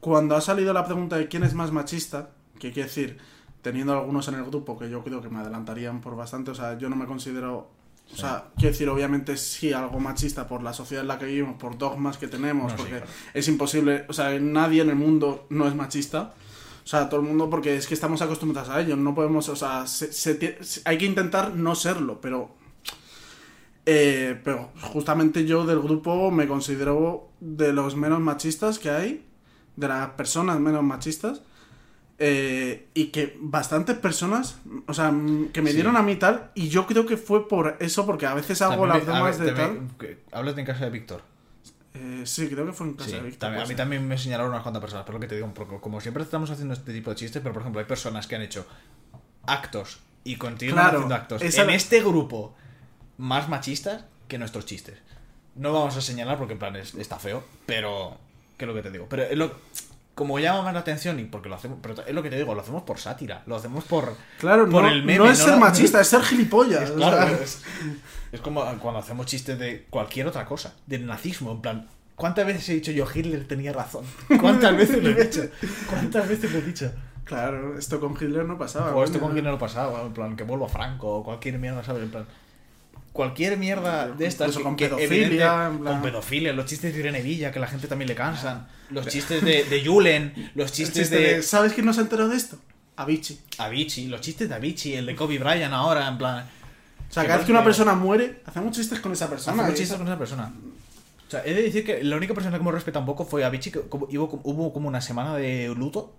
[0.00, 3.18] cuando ha salido la pregunta de quién es más machista, que quiere decir,
[3.62, 6.78] teniendo algunos en el grupo que yo creo que me adelantarían por bastante, o sea,
[6.78, 7.70] yo no me considero,
[8.12, 11.56] o sea, quiero decir, obviamente sí algo machista por la sociedad en la que vivimos,
[11.56, 13.06] por dogmas que tenemos, No, sí, porque claro.
[13.34, 16.34] es imposible, o sea, nadie en el mundo no es machista.
[16.84, 18.96] O sea, todo el mundo, porque es que estamos acostumbrados a ello.
[18.96, 22.50] No podemos, o sea, se- se hay que intentar no serlo, pero.
[23.84, 29.26] eh, pero justamente yo del grupo me considero de los menos machistas que hay,
[29.76, 31.42] de las personas menos machistas.
[32.24, 35.76] eh, y que bastantes personas, o sea, mm, que me Sí.
[35.76, 38.86] dieron a mí tal, y yo creo que fue por eso, porque a veces hago
[38.86, 39.88] También las me- ver, de tal.
[39.98, 41.22] que- Hablas en casa de Víctor.
[41.94, 43.38] Eh, sí, creo que fue en casa Sí, de Víctor.
[43.40, 46.00] también- a mí también me señalaron unas cuantas personas, pero lo que te digo, como
[46.00, 48.66] siempre estamos haciendo este tipo de chistes, pero por ejemplo hay personas que han hecho
[49.46, 52.54] actos y continúan Claro, haciendo actos esa- en este grupo
[53.18, 54.98] más machistas que nuestros chistes.
[55.54, 58.16] No vamos a señalar porque en plan es- está feo, pero
[58.56, 59.06] ¿qué es lo que te digo?
[59.10, 59.54] Pero es lo,
[60.14, 62.54] como llama más la atención y porque lo hacemos, pero es lo que te digo,
[62.54, 65.44] lo hacemos por sátira, lo hacemos por Claro, por no, el meme, no es no
[65.44, 66.82] ser la- machista, es ser gilipollas.
[66.84, 67.62] es, claro, es,
[68.32, 72.68] es como cuando hacemos chistes de cualquier otra cosa, del nazismo, en plan, ¿cuántas veces
[72.68, 74.04] he dicho yo Hitler tenía razón?
[74.40, 75.42] ¿Cuántas veces lo he dicho?
[75.88, 76.92] ¿Cuántas veces lo he dicho?
[77.24, 78.94] Claro, esto con Hitler no pasaba.
[78.94, 82.02] O esto con quién no pasaba, en plan, que vuelva Franco, o cualquier mierda, ¿sabes?
[82.02, 82.26] En plan,
[83.12, 84.48] cualquier mierda de estas.
[84.48, 88.08] Incluso con que pedofilia, Con pedofilia, los chistes de Irene Villa, que la gente también
[88.08, 88.66] le cansan.
[88.90, 91.34] Los chistes de, de Julen, los chistes chiste de.
[91.36, 92.56] de, ¿Sabes quién no se enteró de esto?
[92.96, 93.40] Avicii.
[93.58, 96.44] Avicii, los chistes de Avicii, el de Kobe Bryant ahora, en plan.
[97.08, 99.54] O sea, cada vez que una persona muere, hacemos chistes con esa persona.
[99.54, 100.52] Hacemos y- chistes con esa persona.
[101.26, 103.44] O sea, he de decir que la única persona que hemos respetado un poco fue
[103.44, 106.14] Avicii, que hubo como una semana de luto.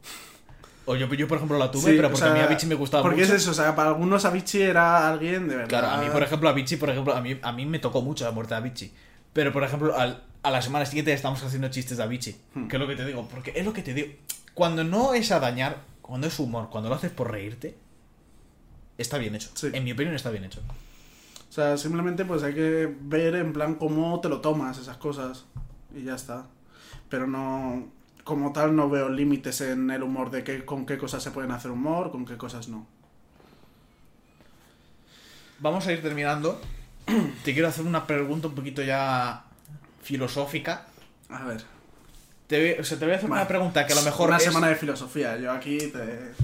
[0.85, 2.68] O yo, yo por ejemplo, la tuve, Sí, pero o porque sea, a mí Avicii
[2.68, 3.35] me gustaba Porque mucho.
[3.35, 5.69] es eso, o sea, para algunos Avicii era alguien de verdad.
[5.69, 8.26] Claro, a mí, por ejemplo, Avicii, por ejemplo, a mí, a mí me tocó mucho
[8.26, 8.91] la muerte de Avicii.
[9.31, 12.35] Pero, por ejemplo, al- a la semana siguiente estamos haciendo chistes de Avicii.
[12.53, 12.68] Hmm.
[12.68, 13.27] Que es lo que te digo.
[13.31, 14.10] Porque es lo que te digo.
[14.53, 17.77] Cuando no es a dañar, cuando es humor, cuando lo haces por reírte,
[18.97, 19.49] está bien hecho.
[19.55, 19.69] Sí.
[19.73, 20.60] En mi opinión está bien hecho.
[21.49, 25.45] O sea, simplemente pues hay que ver en plan cómo te lo tomas, esas cosas.
[25.95, 26.45] Y ya está.
[27.10, 27.88] Pero no.
[28.23, 31.51] Como tal, no veo límites en el humor de qué, con qué cosas se pueden
[31.51, 32.87] hacer humor, con qué cosas no.
[35.59, 36.59] Vamos a ir terminando.
[37.43, 39.43] Te quiero hacer una pregunta un poquito ya
[40.01, 40.85] filosófica.
[41.29, 41.63] A ver.
[42.47, 44.37] Te, voy- o sea, te voy a hacer una pregunta que a lo mejor Una
[44.37, 45.37] es- semana de filosofía.
[45.37, 45.89] Yo aquí te.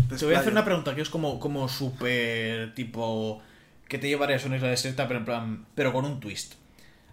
[0.10, 3.41] Te, Te voy a hacer una pregunta que es como, como súper tipo.
[3.88, 5.65] que te llevarías a una isla desierta, pero en plan.
[5.76, 6.53] pero con un twist.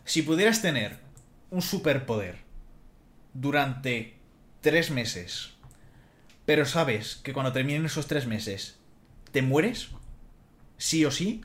[0.05, 0.99] Si pudieras tener
[1.51, 2.37] un superpoder
[3.35, 4.16] durante
[4.67, 5.51] tres meses,
[6.45, 8.79] pero sabes que cuando terminen esos tres meses
[9.31, 9.91] te mueres,
[10.77, 11.43] sí o sí,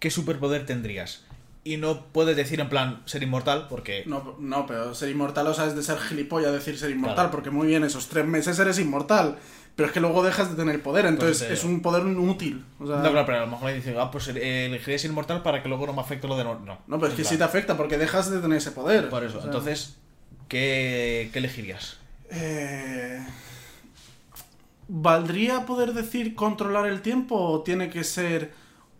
[0.00, 1.24] ¿qué superpoder tendrías?
[1.64, 4.04] Y no puedes decir en plan ser inmortal, porque.
[4.06, 7.30] No, no, pero ser inmortal, o sea, es de ser gilipollas decir ser inmortal, Claro.
[7.30, 9.38] porque muy bien, esos tres meses eres inmortal,
[9.76, 12.66] pero es que luego dejas de tener poder, entonces Pues, eh, es un poder inútil.
[12.78, 15.42] O sea, No, claro, pero a lo mejor dices, ah, pues eh, elegiría ser inmortal
[15.42, 16.58] para que luego no me afecte lo de no.
[16.60, 19.08] No, no, pero es que En sí te afecta, porque dejas de tener ese poder.
[19.08, 19.96] Por eso, O sea, entonces,
[20.48, 21.98] ¿qué, qué elegirías?
[22.30, 23.20] eh,
[24.88, 28.52] ¿Valdría poder decir controlar el tiempo o tiene que ser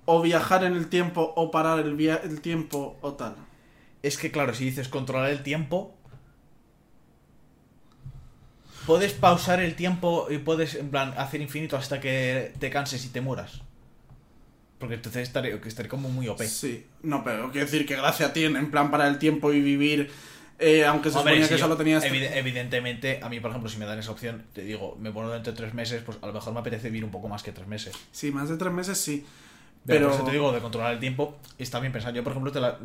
[0.05, 3.37] o viajar en el tiempo o parar el, via- el tiempo o tal?
[4.03, 5.95] Es que, claro, si dices controlar el tiempo.
[8.87, 13.09] Puedes pausar el tiempo y puedes, en plan, hacer infinito hasta que te canses y
[13.11, 13.63] te mueras.
[14.79, 16.47] Porque entonces estaré, estaré como muy OP.
[16.47, 20.11] Sí, no, pero quiero decir que gracia tiene en plan para el tiempo y vivir,
[20.59, 22.05] eh, aunque se Hombre, suponía si que yo- solo tenías...
[22.05, 25.31] evide- evidentemente, a mí, por ejemplo, si me dan esa opción, te digo, me muero
[25.31, 27.53] dentro de tres meses, pues a lo mejor me apetece vivir un poco más que
[27.53, 27.95] tres meses.
[28.13, 29.25] Sí, más de tres meses sí.
[29.87, 32.15] Pero, Pero, por eso te digo, de controlar el tiempo, está bien pensado.
[32.15, 32.79] Yo, por ejemplo, te la-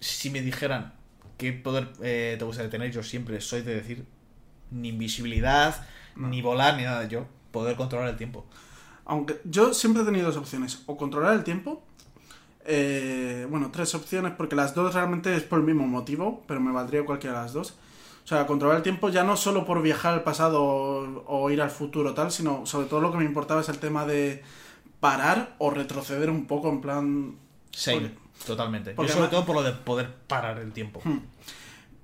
[0.00, 0.92] si me dijeran
[1.38, 4.04] qué poder eh, te gustaría tener, yo siempre soy de decir
[4.70, 6.28] ni invisibilidad, No.
[6.28, 7.06] ni volar, ni nada.
[7.06, 8.46] Yo, poder controlar el tiempo.
[9.08, 11.86] aunque yo siempre he tenido dos opciones, o controlar el tiempo,
[12.66, 16.72] eh, bueno, tres opciones, porque las dos realmente es por el mismo motivo, pero me
[16.72, 17.74] valdría cualquiera de las dos.
[18.24, 21.62] O sea, controlar el tiempo ya no solo por viajar al pasado o, o ir
[21.62, 24.42] al futuro tal, sino sobre todo lo que me importaba es el tema de
[24.98, 27.36] parar o retroceder un poco en plan...
[28.00, 28.10] Porque-
[28.46, 28.90] totalmente.
[28.94, 31.00] porque yo sobre además- todo por lo de poder parar el tiempo.
[31.04, 31.18] Hmm.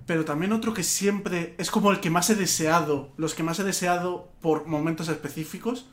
[0.05, 3.59] Pero también otro que siempre es como el que más he deseado, los que más
[3.59, 5.87] he deseado por momentos específicos,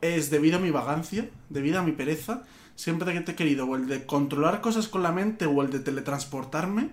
[0.00, 2.42] es debido a mi vagancia, debido a mi pereza,
[2.74, 5.70] siempre que te he querido o el de controlar cosas con la mente o el
[5.70, 6.90] de teletransportarme.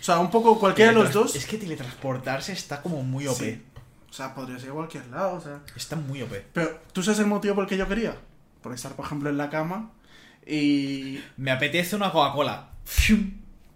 [0.00, 1.34] O sea, un poco cualquiera de los dos.
[1.34, 3.38] Es que teletransportarse está como muy OP.
[3.38, 3.62] Sí.
[4.10, 5.60] O sea, podría ser a cualquier lado, o sea.
[5.74, 6.32] Está muy OP.
[6.52, 8.16] Pero, ¿tú sabes el motivo por el que yo quería?
[8.62, 9.90] Por estar, por ejemplo, en la cama
[10.46, 11.20] y...
[11.36, 12.68] Me apetece una Coca-Cola.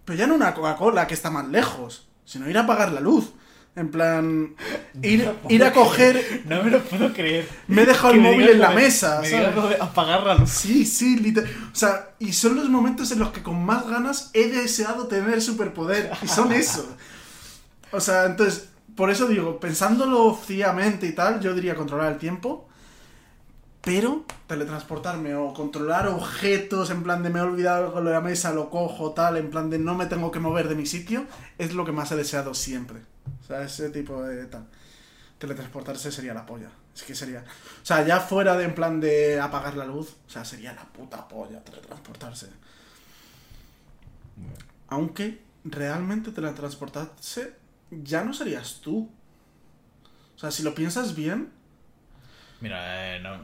[0.05, 3.33] Pero ya no una Coca-Cola que está más lejos, sino ir a apagar la luz.
[3.75, 4.55] En plan,
[5.01, 6.43] ir, ir a coger...
[6.47, 7.47] No me lo puedo creer.
[7.67, 9.31] Me he dejado el móvil en la de- mesa, Me ¿sabes?
[9.47, 10.49] digas lo de apagar la luz.
[10.49, 11.49] Sí, sí, literal.
[11.71, 15.41] O sea, y son los momentos en los que con más ganas he deseado tener
[15.41, 16.11] superpoder.
[16.21, 16.93] Y son eso.
[17.91, 22.67] O sea, entonces, por eso digo, pensándolo fríamente y tal, yo diría controlar el tiempo.
[23.81, 28.69] Pero teletransportarme o controlar objetos en plan de me he olvidado con la mesa, lo
[28.69, 31.25] cojo, tal, en plan de no me tengo que mover de mi sitio,
[31.57, 32.99] es lo que más he deseado siempre.
[33.41, 34.67] O sea, ese tipo de tal.
[35.37, 36.69] Teletransportarse sería la polla.
[36.93, 37.39] Es que sería.
[37.39, 40.83] O sea, ya fuera de en plan de apagar la luz, o sea, sería la
[40.83, 42.47] puta polla teletransportarse.
[44.89, 47.53] Aunque realmente teletransportarse
[47.91, 49.09] ya no serías tú.
[50.35, 51.51] O sea, si lo piensas bien,
[52.61, 53.37] Mira, eh, no,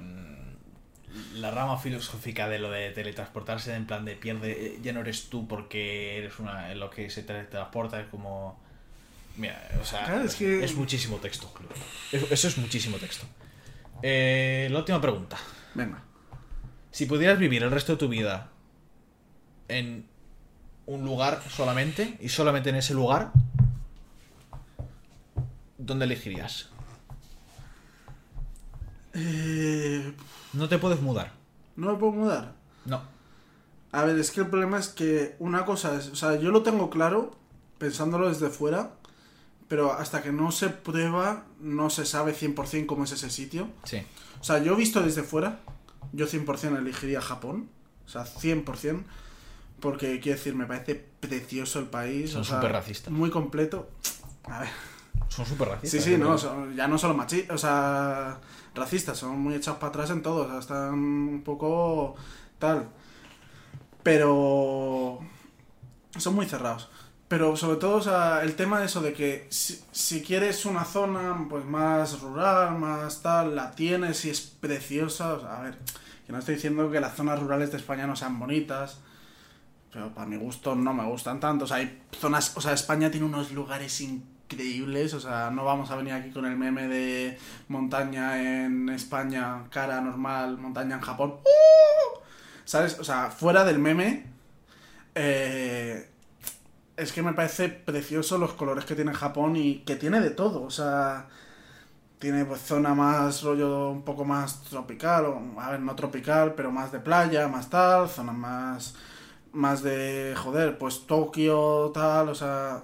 [1.36, 5.30] la rama filosófica de lo de teletransportarse en plan de pierde, eh, ya no eres
[5.30, 8.60] tú porque eres una lo que se teletransporta es como
[9.38, 11.52] mira, o sea, Claro, es que- muchísimo texto.
[12.12, 13.26] Eso, eso es muchísimo texto.
[14.02, 15.38] Eh, la última pregunta.
[15.74, 16.02] venga.
[16.92, 18.50] Si pudieras vivir el resto de tu vida
[19.68, 20.06] en
[20.86, 23.32] un lugar solamente y solamente en ese lugar,
[25.78, 26.70] ¿dónde elegirías?
[29.16, 30.14] Eh,
[30.54, 31.32] No te puedes mudar.
[31.76, 32.54] no me puedo mudar.
[32.86, 33.02] No.
[33.92, 36.64] A ver, es que el problema es que una cosa es, o sea, yo lo
[36.64, 37.32] tengo claro
[37.78, 38.92] pensándolo desde fuera,
[39.70, 43.70] pero hasta que no se prueba no se sabe 100% cómo es ese sitio.
[43.86, 44.02] Sí.
[44.40, 45.60] O sea, yo visto desde fuera,
[46.12, 47.70] yo 100% elegiría Japón,
[48.06, 49.04] o sea, 100%,
[49.80, 52.32] porque quiero decir, me parece precioso el país.
[52.32, 53.12] Son o sea, superracistas.
[53.14, 53.90] Muy completo.
[54.44, 54.70] A ver,
[55.30, 56.04] Son súper racistas.
[56.04, 58.40] sí, sí, no, son- ya no solo machistas, o sea,
[58.76, 62.16] racistas, son muy echados para atrás en todo, o sea, están un poco
[62.60, 62.90] tal.
[64.04, 65.20] Pero
[66.18, 66.90] son muy cerrados.
[67.28, 71.48] Pero sobre todo, o sea, el tema de eso de que si, quieres una zona
[71.50, 75.34] pues más rural, más tal, la tienes y es preciosa.
[75.34, 75.80] O sea, a ver,
[76.26, 79.00] que no estoy diciendo que las zonas rurales de España no sean bonitas,
[79.92, 81.66] pero para mi gusto no me gustan tanto.
[81.66, 84.35] O sea, hay zonas, o sea, España tiene unos lugares increíbles.
[85.14, 90.02] O sea, no vamos a venir aquí con el meme de montaña en España, cara
[90.02, 91.36] normal, montaña en Japón.
[91.44, 92.20] ¡Uh!
[92.64, 93.00] ¿Sabes?
[93.00, 94.26] O sea, fuera del meme,
[95.16, 96.10] eh,
[96.98, 100.64] es que me parece precioso los colores que tiene Japón y que tiene de todo.
[100.64, 101.28] O sea,
[102.20, 106.72] tiene pues zona más rollo un poco más tropical, o, a ver, no tropical, pero
[106.72, 108.96] más de playa, más tal, zona más
[109.54, 112.84] más de joder, pues Tokio tal, o sea,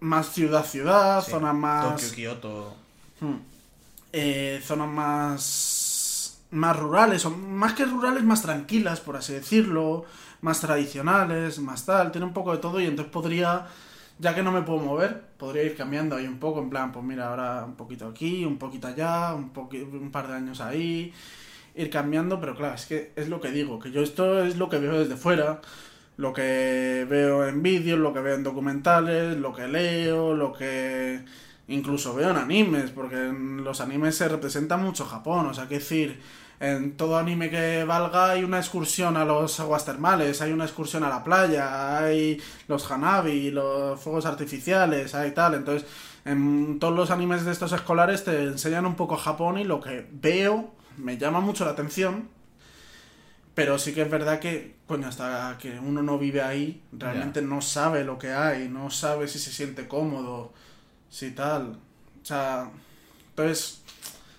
[0.00, 1.30] más ciudad ciudad, Sí.
[1.30, 2.74] zona más Tokio, Kioto.
[3.20, 3.36] Hmm.
[4.12, 10.04] Eh, zonas más más rurales o más que rurales más tranquilas por así decirlo
[10.40, 13.68] más tradicionales más tal tiene un poco de todo y entonces podría
[14.18, 17.04] ya que no me puedo mover podría ir cambiando ahí un poco en plan pues
[17.04, 21.14] mira ahora un poquito aquí un poquito allá un poqui- un par de años ahí
[21.76, 24.68] ir cambiando pero claro es que es lo que digo que yo esto es lo
[24.68, 25.60] que veo desde fuera
[26.20, 31.24] lo que veo en vídeos lo que veo en documentales lo que leo lo que
[31.70, 35.76] incluso veo en animes, porque en los animes se representa mucho Japón, o sea, que
[35.76, 36.20] decir,
[36.58, 41.04] en todo anime que valga hay una excursión a los aguas termales, hay una excursión
[41.04, 45.88] a la playa, hay los hanabi, los fuegos artificiales, hay tal, entonces
[46.24, 50.06] en todos los animes de estos escolares te enseñan un poco Japón y lo que
[50.12, 52.28] veo me llama mucho la atención.
[53.60, 57.60] Pero sí que es verdad que, coño, hasta que uno no vive ahí, realmente no
[57.60, 60.54] sabe lo que hay, no sabe si se siente cómodo,
[61.10, 61.72] si tal.
[62.22, 62.70] O sea,
[63.28, 63.82] entonces,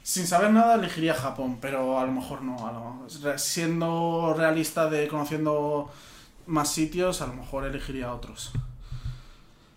[0.01, 2.67] sin saber nada elegiría Japón, pero a lo mejor no.
[2.67, 5.91] A lo- re- siendo realista de conociendo
[6.47, 8.51] más sitios, a lo mejor elegiría otros.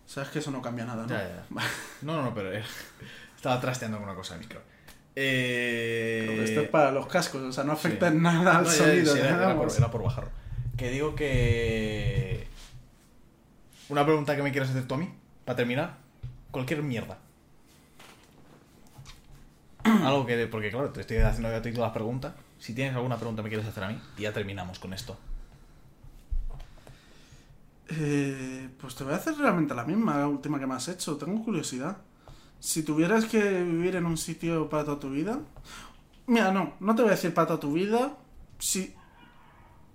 [0.06, 1.08] Sabes que eso no cambia nada, ¿no?
[1.08, 1.62] Ya, ya, ya.
[2.02, 2.62] No, no, no, pero eh,
[3.36, 4.62] estaba trasteando con una cosa de micro.
[5.16, 6.24] Eh...
[6.28, 8.16] Pero esto es para los cascos, o sea, no afecta Sí.
[8.16, 9.14] en nada al No, sonido.
[9.16, 10.30] era, nada era por, era por bajarlo.
[10.76, 12.46] Que digo que.
[13.88, 15.08] Una pregunta que me quieras hacer tú a mí,
[15.44, 15.98] para terminar.
[16.50, 17.18] Cualquier mierda.
[19.84, 20.46] Algo que.
[20.48, 22.32] Porque, claro, te estoy haciendo ya a ti todas las preguntas.
[22.58, 25.16] Si tienes alguna pregunta que me quieres hacer a mí, y ya terminamos con esto.
[27.90, 31.16] Eh, pues te voy a hacer realmente la misma, la última que me has hecho.
[31.16, 31.98] Tengo curiosidad.
[32.60, 35.40] Si tuvieras que vivir en un sitio para toda tu vida.
[36.26, 38.16] Mira, no, no te voy a decir para toda tu vida.
[38.58, 38.94] Si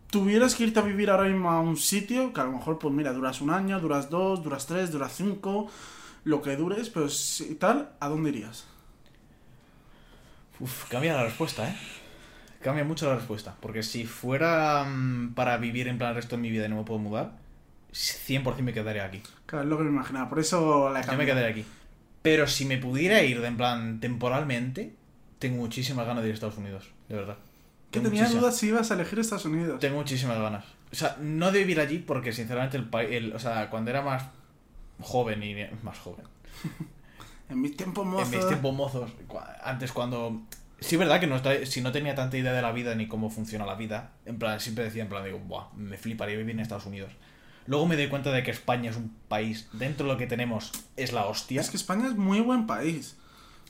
[0.10, 2.94] tuvieras que irte a vivir ahora mismo a un sitio, que a lo mejor, pues
[2.94, 5.70] mira, duras un año, duras dos, duras tres, duras cinco,
[6.24, 8.66] lo que dures, pues si tal, ¿a dónde irías?
[10.60, 11.76] Uf, cambia la respuesta, ¿eh?
[12.62, 13.56] Cambia mucho la respuesta.
[13.62, 16.76] Porque si fuera mm, para vivir en plan el resto de mi vida y no
[16.76, 17.32] me puedo mudar,
[17.94, 19.24] 100% me quedaría aquí.
[19.46, 21.66] Claro, es lo que me imaginaba, por eso la he Yo me quedaría aquí.
[22.22, 24.94] Pero si me pudiera ir de en plan temporalmente,
[25.40, 27.38] tengo muchísimas ganas de ir a Estados Unidos, de verdad.
[27.92, 29.80] Que tenía muchísimas- dudas si ibas a elegir Estados Unidos.
[29.80, 30.66] Tengo muchísimas ganas.
[30.92, 34.24] O sea, no de vivir allí porque sinceramente el país, o sea, cuando era más
[35.02, 36.26] joven y más joven.
[37.50, 38.32] En mis tiempos mozos.
[38.32, 39.12] En mis tiempos mozos,
[39.64, 40.44] antes cuando...
[40.82, 43.32] Sí, es verdad que no, si no tenía tanta idea de la vida ni cómo
[43.32, 46.60] funciona la vida, en plan, siempre decía, en plan, digo, Buah, me fliparía vivir en
[46.60, 47.12] Estados Unidos.
[47.70, 50.72] Luego me doy cuenta de que España es un país, dentro de lo que tenemos,
[50.98, 51.62] es la hostia.
[51.62, 53.16] Es que España es muy buen país.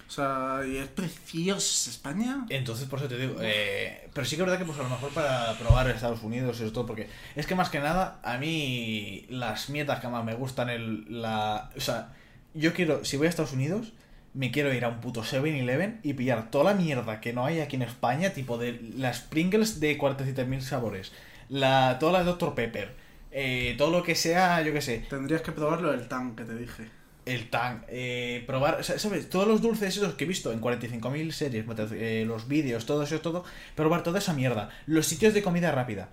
[0.08, 2.46] O sea, y es precioso España.
[2.48, 4.90] Entonces, por eso te digo, eh, pero sí que es verdad que pues a lo
[4.90, 9.26] mejor para probar Estados Unidos, eso todo, porque es que más que nada, a mí
[9.28, 12.14] las mierdas que más me gustan, el, la, o sea,
[12.54, 13.92] yo quiero, si voy a Estados Unidos,
[14.34, 17.60] me quiero ir a un puto 7-Eleven y pillar toda la mierda que no hay
[17.60, 21.12] aquí en España, tipo de las Pringles de 47.000 sabores,
[21.50, 22.56] la, todas las Dr.
[22.56, 22.96] Pepper,
[23.32, 26.56] eh, todo lo que sea, yo qué sé, Tendrías que probarlo el tan que te
[26.56, 26.90] dije.
[27.26, 29.30] el tang, eh, probar, o sea, ¿sabes?
[29.30, 33.22] Todos los dulces esos que he visto en 45.000 series, eh, los vídeos, todo eso,
[33.22, 33.44] todo,
[33.76, 34.70] probar toda esa mierda.
[34.88, 36.10] Los sitios de comida rápida.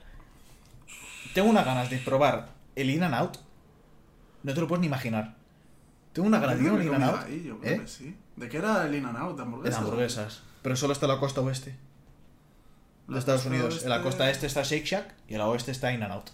[1.35, 3.39] Tengo unas ganas de probar el In and Out.
[4.43, 5.35] No te lo puedes ni imaginar.
[6.13, 7.21] Tengo una ganas de un In and Out.
[7.27, 7.81] ahí, yo creo ¿eh?
[7.81, 8.17] que sí.
[8.37, 9.37] ¿De qué era el In and Out?
[9.37, 9.79] ¿De hamburguesas?
[9.81, 10.43] hamburguesas.
[10.63, 11.77] Pero solo está en la costa oeste.
[13.09, 13.85] De Estados Unidos.
[13.85, 16.31] En la costa este está Shake Shack y en la oeste está In and Out.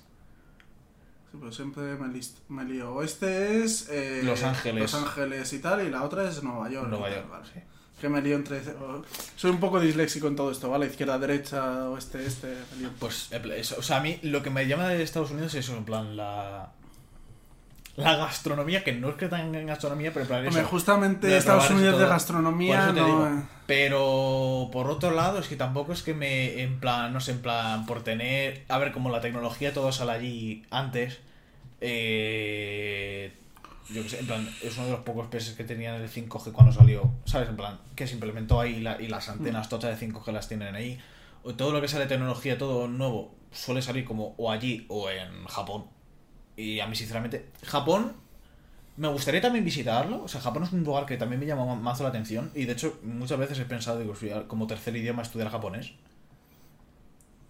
[1.33, 3.03] Sí, pero siempre me, me lío.
[3.03, 3.89] Este es.
[3.91, 4.83] eh, Los Ángeles.
[4.83, 6.89] Los Ángeles y tal, y la otra es Nueva York.
[6.89, 7.31] Nueva York.
[7.31, 7.45] vale.
[7.53, 7.61] sí.
[8.01, 8.59] Que me lío entre.
[8.81, 9.03] oh,
[9.37, 10.87] Soy un poco disléxico en todo esto, ¿vale?
[10.87, 12.49] Izquierda, derecha, oeste, este.
[12.73, 12.91] Me lío.
[12.99, 15.77] Pues, eso, o sea, a mí lo que me llama de Estados Unidos es eso,
[15.77, 16.73] en plan, la.
[17.97, 21.65] La gastronomía, que no es que tengan gastronomía, pero en plan, Hombre, eso, justamente Estados
[21.67, 23.07] eso Unidos de gastronomía Por eso no.
[23.07, 23.43] digo.
[23.67, 27.43] Pero por otro lado, es que tampoco es que me, en plan, no sé, en
[27.43, 31.19] plan, por tener, a ver, como la tecnología todo sale allí antes,
[31.83, 33.33] eh,
[33.91, 36.53] yo que sé, en plan, es uno de los pocos países que tenían el 5G
[36.53, 37.49] cuando salió, ¿sabes?
[37.49, 40.75] En plan, que se implementó ahí la- y las antenas tochas de 5G las tienen
[40.75, 40.99] ahí.
[41.43, 45.11] O todo lo que sale de tecnología, todo nuevo, suele salir como o allí o
[45.11, 45.85] en Japón.
[46.57, 48.13] Y a mí, sinceramente, Japón
[48.97, 50.23] me gustaría también visitarlo.
[50.23, 52.51] O sea, Japón es un lugar que también me llama ma- mazo la atención.
[52.55, 54.15] Y de hecho, muchas veces he pensado, digo,
[54.49, 55.93] como tercer idioma estudiar japonés.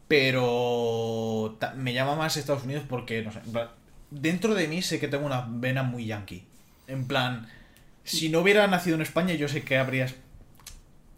[0.08, 3.68] Pero me llama más Estados Unidos porque, no sé, en plan,
[4.10, 6.44] dentro de mí sé que tengo una vena muy yankee.
[6.86, 7.48] En plan,
[8.04, 10.14] si no hubiera nacido en España, yo sé que habrías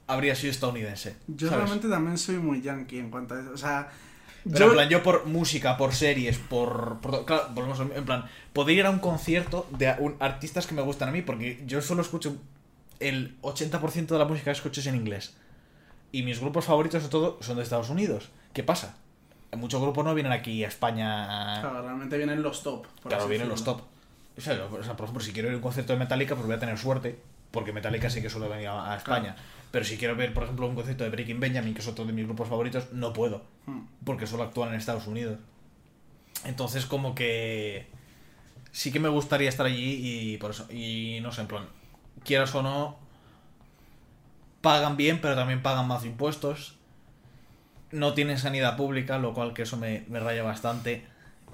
[0.06, 1.16] habría sido estadounidense.
[1.27, 1.65] Yo ¿sabes?
[1.65, 3.51] realmente también soy muy yankee en cuanto a eso.
[3.52, 3.90] O sea,
[4.45, 4.66] Pero yo.
[4.66, 6.99] en plan, yo por música, por series, por.
[7.01, 10.75] por claro, volvemos a- en plan, poder ir a un concierto de un- artistas que
[10.75, 12.37] me gustan a mí, porque yo solo escucho.
[13.01, 15.37] El 80% de la música que escucho es en inglés.
[16.12, 18.29] Y mis grupos favoritos, sobre todo, son de Estados Unidos.
[18.53, 18.97] ¿Qué pasa?
[19.57, 21.61] Muchos grupos no vienen aquí a España.
[21.61, 22.87] Claro, realmente vienen los top.
[23.03, 23.81] por Claro, vienen los top.
[24.37, 26.59] O sea, por ejemplo, si quiero ir a un concierto de Metallica, pues voy a
[26.59, 27.19] tener suerte,
[27.51, 29.37] porque Metallica sí que suele venir a, a España.
[29.75, 32.13] Pero si quiero ver, por ejemplo, un concierto de Breaking Benjamin, que es otro de
[32.13, 33.81] mis grupos favoritos, no puedo, Hmm.
[34.05, 35.41] porque solo actúan en Estados Unidos.
[36.45, 37.89] Entonces, como que
[38.71, 41.65] sí que me gustaría estar allí y por eso, y no sé, en plan,
[42.25, 42.99] quieras o no,
[44.61, 46.77] pagan bien, pero también pagan más impuestos.
[47.91, 51.05] No tienen sanidad pública, lo cual que eso me, me raya bastante,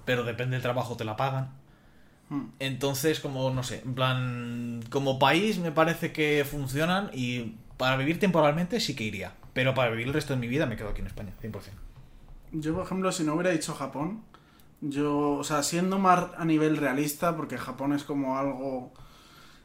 [0.05, 1.55] pero depende del trabajo, te la pagan.
[2.29, 2.49] Hmm.
[2.59, 8.19] Entonces, como, no sé, en plan, como país me parece que funcionan y para vivir
[8.21, 9.33] temporalmente sí que iría.
[9.55, 11.53] Pero para vivir el resto de mi vida me quedo aquí en España, 100%.
[12.53, 14.23] Yo, por ejemplo, si no hubiera dicho Japón,
[14.81, 18.93] yo, o sea, siendo más a nivel realista, porque Japón es como algo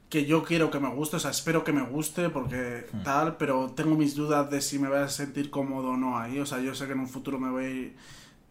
[0.09, 3.03] que yo quiero que me guste, o sea, espero que me guste, porque Hmm.
[3.03, 6.39] tal, pero tengo mis dudas de si me voy a sentir cómodo o no ahí,
[6.39, 7.95] o sea, yo sé que en un futuro me voy a ir-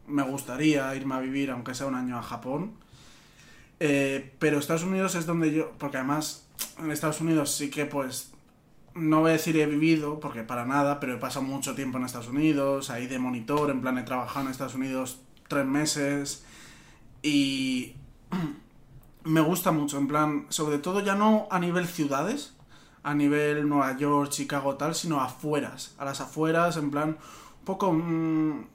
[0.07, 2.73] me gustaría irme a vivir, aunque sea un año a Japón,
[3.81, 6.47] Eh, pero Estados Unidos es donde yo, porque además
[6.79, 8.31] en Estados Unidos sí que pues
[8.95, 12.05] no voy a decir he vivido, porque para nada, pero he pasado mucho tiempo en
[12.05, 16.45] Estados Unidos, ahí de monitor, en plan he trabajado en Estados Unidos tres meses
[17.23, 17.95] y
[19.25, 22.55] me gusta mucho, en plan, sobre todo ya no a nivel ciudades,
[23.03, 27.93] a nivel Nueva York, Chicago, tal, sino afueras, a las afueras, en plan, un poco
[27.93, 28.67] mm,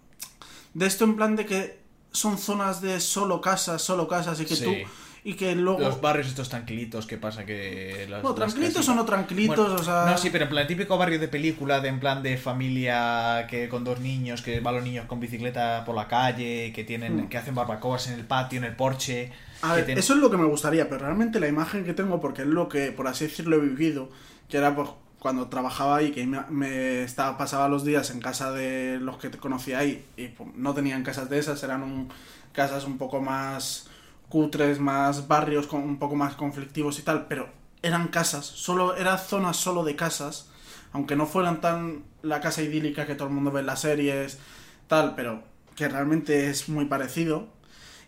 [0.74, 1.80] de esto en plan de que
[2.12, 4.84] son zonas de solo casas, solo casas y que Sí.
[5.30, 7.46] Y que luego Los barrios estos tranquilitos, ¿qué pasa?
[7.46, 10.66] Que las, no, tranquilitos o no tranquilitos, Bueno, o sea, No, sí, pero en plan,
[10.68, 14.76] típico barrio de película, de en plan de familia que con dos niños, que van
[14.76, 17.30] los niños con bicicleta por la calle, que tienen, Mm.
[17.30, 19.32] que hacen barbacoas en el patio, en el porche.
[19.62, 22.42] A ver, eso es lo que me gustaría, pero realmente la imagen que tengo, porque
[22.44, 24.10] es lo que, por así decirlo, he vivido,
[24.50, 24.90] que era pues
[25.20, 29.30] cuando trabajaba ahí, que me, me estaba, pasaba los días en casa de los que
[29.30, 32.10] te conocía ahí, y pues, no tenían casas de esas, eran un-
[32.54, 33.88] casas un poco más
[34.30, 37.50] cutres, más barrios con, un poco más conflictivos y tal, pero
[37.82, 40.50] eran casas, solo era zonas solo de casas,
[40.92, 44.40] aunque no fueran tan la casa idílica que todo el mundo ve en las series,
[44.88, 45.44] tal, pero
[45.76, 47.48] que realmente es muy parecido.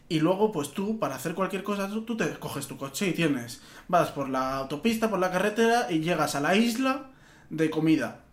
[0.10, 3.62] Y luego, pues tú, para hacer cualquier cosa, tú, te coges tu coche y tienes.
[3.88, 7.12] Vas por la autopista, por la carretera y llegas a la isla
[7.50, 8.26] de comida.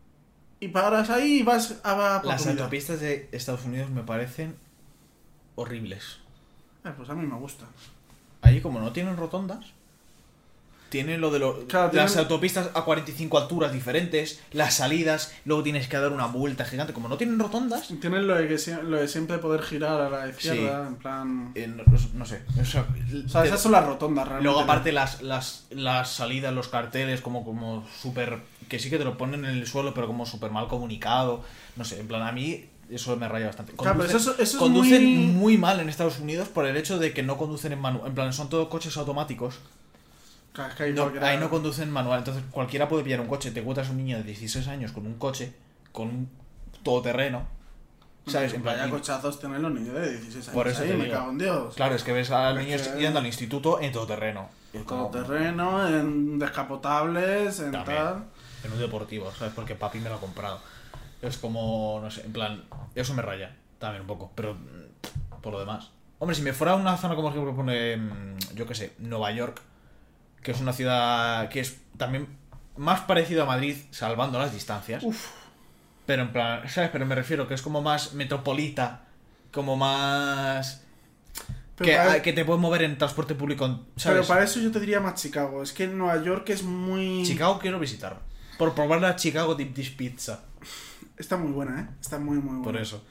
[0.58, 2.62] Y paras ahí y vas a, por Las comida.
[2.62, 4.56] autopistas de Estados Unidos me parecen
[5.54, 6.18] horribles.
[6.88, 7.66] Eh, pues a mí me gusta.
[8.42, 9.64] Allí como no tienen rotondas,
[10.90, 15.62] tienen lo de lo- Claro, las tienen- autopistas a 45 alturas diferentes, las salidas, luego
[15.62, 16.94] tienes que dar una vuelta gigante.
[16.94, 20.28] Como no tienen rotondas, Tienes lo de, que lo de siempre poder girar a la
[20.30, 21.52] izquierda, en plan...
[21.56, 21.82] eh, no,
[22.14, 22.42] no sé.
[22.58, 22.86] o sea,
[23.26, 24.44] O sea, te- esas son las rotondas, realmente.
[24.44, 28.38] Luego aparte las, las, las salidas, los carteles, como, como súper...
[28.70, 31.44] Que sí que te lo ponen en el suelo, pero como súper mal comunicado.
[31.76, 33.72] No sé, en plan, a mí eso me raya bastante.
[33.72, 35.58] Claro, eso es conducen muy- muy...
[35.58, 38.08] mal en Estados Unidos por el hecho de que no conducen en manual.
[38.08, 39.58] En plan, son todos coches automáticos.
[40.52, 42.18] Claro, es que ahí No, cualquiera- ahí no conducen manual.
[42.20, 43.50] Entonces cualquiera puede pillar un coche.
[43.50, 45.52] Te encuentras un niño de 16 años con un coche,
[45.92, 46.30] con un
[46.82, 47.46] todoterreno.
[48.26, 48.52] ¿Sabes?
[48.52, 50.54] En plan, cochazos tienen los niños de 16 años.
[50.54, 51.74] Por eso ahí, te me cago en Dios.
[51.74, 54.50] Claro, es que ves a los niños que- yendo al instituto en todoterreno.
[54.74, 57.96] Y es Todo como- terreno, en descapotables, en También.
[57.98, 58.24] tal.
[58.64, 59.54] En un deportivo, ¿sabes?
[59.54, 60.60] Porque papi me lo ha comprado.
[61.22, 62.64] Es como, no sé, en plan,
[62.94, 65.90] eso me raya también un poco, pero mm, por lo demás.
[66.20, 69.30] Hombre, si me fuera a una zona como que propone, mm, yo qué sé, Nueva
[69.32, 69.60] York,
[70.42, 72.28] que es una ciudad que es también
[72.76, 75.02] más parecido a Madrid, salvando las distancias.
[75.02, 75.26] Uf.
[76.06, 76.90] Pero en plan, ¿sabes?
[76.90, 79.04] Pero me refiero que es como más metropolita,
[79.52, 80.82] como más...
[81.76, 84.26] Pero Que, para- ah, que te puedes mover en transporte público, Pero ¿sabes?
[84.26, 85.62] para eso yo te diría más Chicago.
[85.62, 87.22] Es que Nueva York es muy.
[87.24, 88.18] Chicago quiero visitar.
[88.58, 90.40] Por probar la Chicago Deep Dish Pizza.
[91.18, 91.88] Está muy buena, ¿eh?
[92.00, 92.62] Está muy, muy buena.
[92.64, 93.02] Por eso.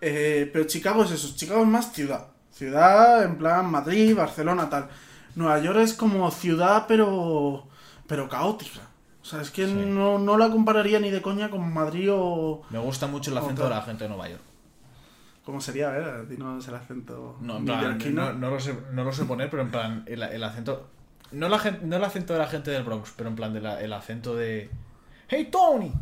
[0.00, 1.34] Eh, pero Chicago es eso.
[1.34, 2.26] Chicago es más ciudad.
[2.52, 4.88] Ciudad, en plan Madrid, Barcelona, tal.
[5.34, 7.66] Nueva York es como ciudad, pero.
[8.06, 8.80] Pero caótica.
[9.22, 9.72] O sea, es que Sí.
[9.74, 12.62] no, no la compararía ni de coña con Madrid o.
[12.70, 14.42] Me gusta mucho el acento de la gente de Nueva York.
[15.44, 15.88] ¿Cómo sería?
[15.88, 17.36] A ver, dinos el acento.
[17.40, 20.22] No, en plan, no, no lo sé, no lo sé poner, pero en plan, el,
[20.22, 20.88] el acento.
[21.32, 23.80] No, la no el acento de la gente del Bronx, pero en plan de la-
[23.80, 24.70] el acento de.
[25.28, 25.92] ¡Hey Tony!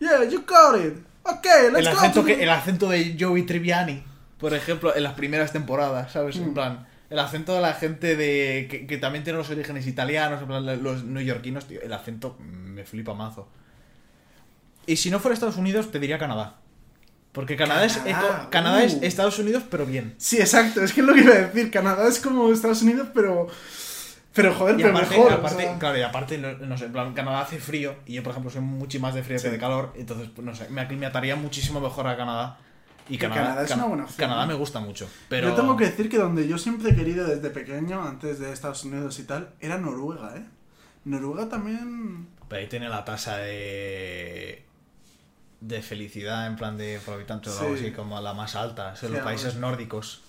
[0.00, 0.98] Yeah, you got it.
[1.22, 1.98] Ok, let's El go.
[2.00, 4.02] acento, to que, the- el acento de Joey Triviani,
[4.38, 6.36] por ejemplo, en las primeras temporadas, ¿sabes?
[6.36, 6.54] En Mm.
[6.54, 10.46] plan, el acento de la gente de que, que también tiene los orígenes italianos, en
[10.48, 13.48] plan, los neoyorquinos, tío, el acento me flipa mazo.
[14.86, 16.56] Y si no fuera Estados Unidos, te diría Canadá.
[17.32, 18.98] Porque Canadá, es, eco- Canadá es uh.
[19.02, 20.14] Estados Unidos, pero bien.
[20.18, 20.82] Sí, exacto.
[20.84, 21.70] Es que es lo que iba a decir.
[21.70, 23.48] Canadá es como Estados Unidos, pero.
[24.34, 25.32] Pero joder, Y pero aparte, mejor.
[25.32, 25.78] o aparte- sea.
[25.78, 28.50] claro, y aparte, no, no sé, en plan, Canadá hace frío y yo, por ejemplo,
[28.50, 29.44] soy mucho más de frío Sí.
[29.44, 32.58] que de calor, entonces, pues, no sé, me aclimataría muchísimo mejor a Canadá.
[33.08, 34.52] Y Canadá, Canadá es Can- una buena opción, Canadá ¿no?
[34.52, 35.50] me gusta mucho, pero...
[35.50, 38.82] Yo tengo que decir que donde yo siempre he querido desde pequeño, antes de Estados
[38.84, 40.44] Unidos y tal, era Noruega, ¿eh?
[41.04, 42.28] Noruega también.
[42.48, 44.64] Pero ahí tiene la tasa de...
[45.60, 49.10] de felicidad, en plan de por habitante o algo así, como la más alta, son
[49.10, 50.22] Sí, los países nórdicos.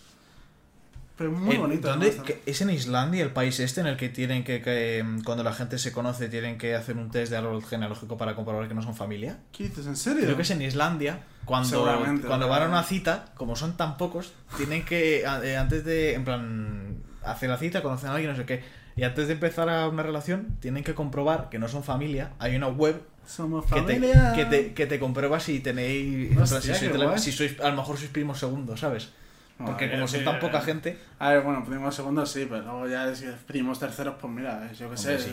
[1.18, 1.88] Pero muy En- bonito.
[1.88, 5.02] ¿dónde- además, que- ¿Es en Islandia el país este en el que tienen que, que,
[5.04, 8.36] mm, cuando la gente se conoce, tienen que hacer un test de árbol genealógico para
[8.36, 9.40] comprobar que no son familia?
[9.54, 9.88] ¿Qué dices?
[9.88, 10.24] ¿En serio?
[10.24, 11.86] Creo que es en Islandia, cuando,
[12.28, 16.26] cuando van a una cita, como son tan pocos, tienen que, eh, antes de, en
[16.26, 18.64] plan, hacer la cita, conocen a alguien, no sé qué,
[18.98, 22.32] y antes de empezar a una relación, tienen que comprobar que no son familia.
[22.40, 24.34] Hay una web Somos que te, familia.
[24.36, 27.98] que te, que te comprueba si tenéis, plan, si, sois si sois, a lo mejor
[27.98, 29.10] sois primos segundos, ¿sabes?
[29.58, 33.16] Porque como son tan poca gente, A ver, bueno, primos segundos sí, pero luego ya
[33.16, 35.18] si es primos terceros, pues mira, yo qué sé.
[35.20, 35.32] Sí.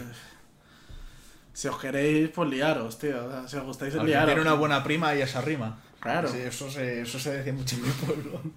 [1.53, 3.27] Si os queréis, pues liaros, tío.
[3.27, 4.27] O sea, si os gustáis, alguien liaros.
[4.29, 5.81] tiene una buena prima y esa rima.
[6.01, 6.29] Claro.
[6.29, 8.41] Sí, eso, se, eso se decía mucho en mi pueblo.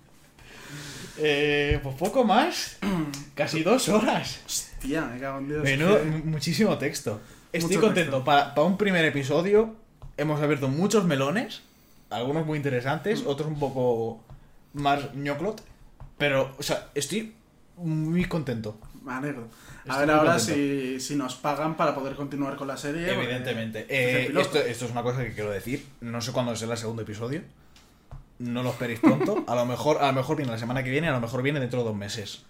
[1.17, 2.77] Eh, pues poco más.
[3.35, 4.41] Casi dos horas.
[4.45, 5.63] Hostia, me cago en Dios.
[5.63, 7.21] Menudo- que- muchísimo texto.
[7.53, 8.11] Estoy Mucho contento.
[8.17, 8.25] texto.
[8.25, 9.75] Para, para un primer episodio
[10.17, 11.61] hemos abierto muchos melones.
[12.09, 13.27] Algunos muy interesantes, Mm.
[13.27, 14.24] otros un poco
[14.75, 15.61] más ñoclot.
[16.17, 17.33] Pero, o sea, estoy
[17.77, 18.77] muy contento.
[19.03, 19.47] Me alegro.
[19.87, 23.07] A ver ahora si, si nos pagan para poder continuar con la serie.
[23.07, 23.81] porque Evidentemente.
[23.81, 25.85] es Eh, esto, esto es una cosa que quiero decir.
[26.01, 27.41] No sé cuándo será el segundo episodio.
[28.39, 29.43] No lo esperéis pronto.
[29.47, 31.59] A lo mejor, a lo mejor viene la semana que viene, a lo mejor viene
[31.59, 32.43] dentro de dos meses.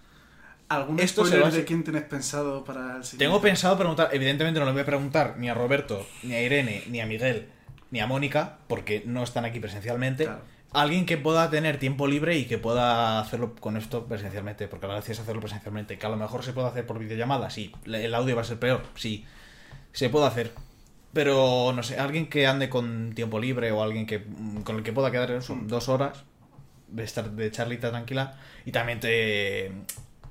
[0.67, 3.25] ¿Algún esto spoiler de quién tienes pensado para el siguiente?
[3.25, 6.83] Tengo pensado preguntar, evidentemente no le voy a preguntar ni a Roberto, ni a Irene,
[6.89, 7.49] ni a Miguel,
[7.91, 10.23] ni a Mónica, porque no están aquí presencialmente.
[10.23, 10.41] Claro.
[10.75, 14.95] Alguien que pueda tener tiempo libre y que pueda hacerlo con esto presencialmente, porque la
[14.95, 15.97] gracia es hacerlo presencialmente.
[15.97, 17.71] Que a lo mejor se puede hacer por videollamada, sí.
[17.85, 19.25] El audio va a ser peor, sí.
[19.93, 20.51] Se puede hacer.
[21.13, 24.83] Pero, no sé, alguien que ande con tiempo libre o alguien que mm, con el
[24.83, 25.67] que pueda quedar eso, Mm.
[25.67, 26.25] dos horas
[26.89, 28.37] de estar de charlita tranquila.
[28.65, 29.71] Y también te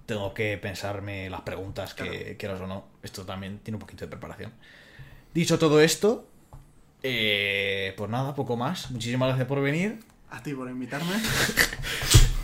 [0.04, 2.36] tengo que pensarme las preguntas que Claro.
[2.38, 2.84] quieras o no.
[3.02, 4.52] Esto también tiene un poquito de preparación.
[5.32, 6.28] Dicho todo esto,
[7.02, 8.90] eh, pues nada, poco más.
[8.90, 10.00] Muchísimas gracias por venir.
[10.35, 11.15] A ti por invitarme.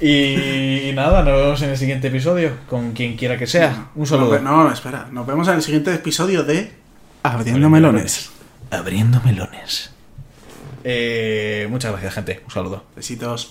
[0.02, 3.90] Y, nada, nos vemos en el siguiente episodio, con quien quiera que sea.
[3.94, 4.38] Un saludo.
[4.38, 5.08] No, no, espera.
[5.12, 6.72] Nos vemos en el siguiente episodio de
[7.22, 8.30] Abriendo Melones.
[8.70, 9.90] Abriendo melones.
[10.84, 12.40] Eh, muchas gracias, gente.
[12.46, 12.86] Un saludo.
[12.96, 13.50] Besitos.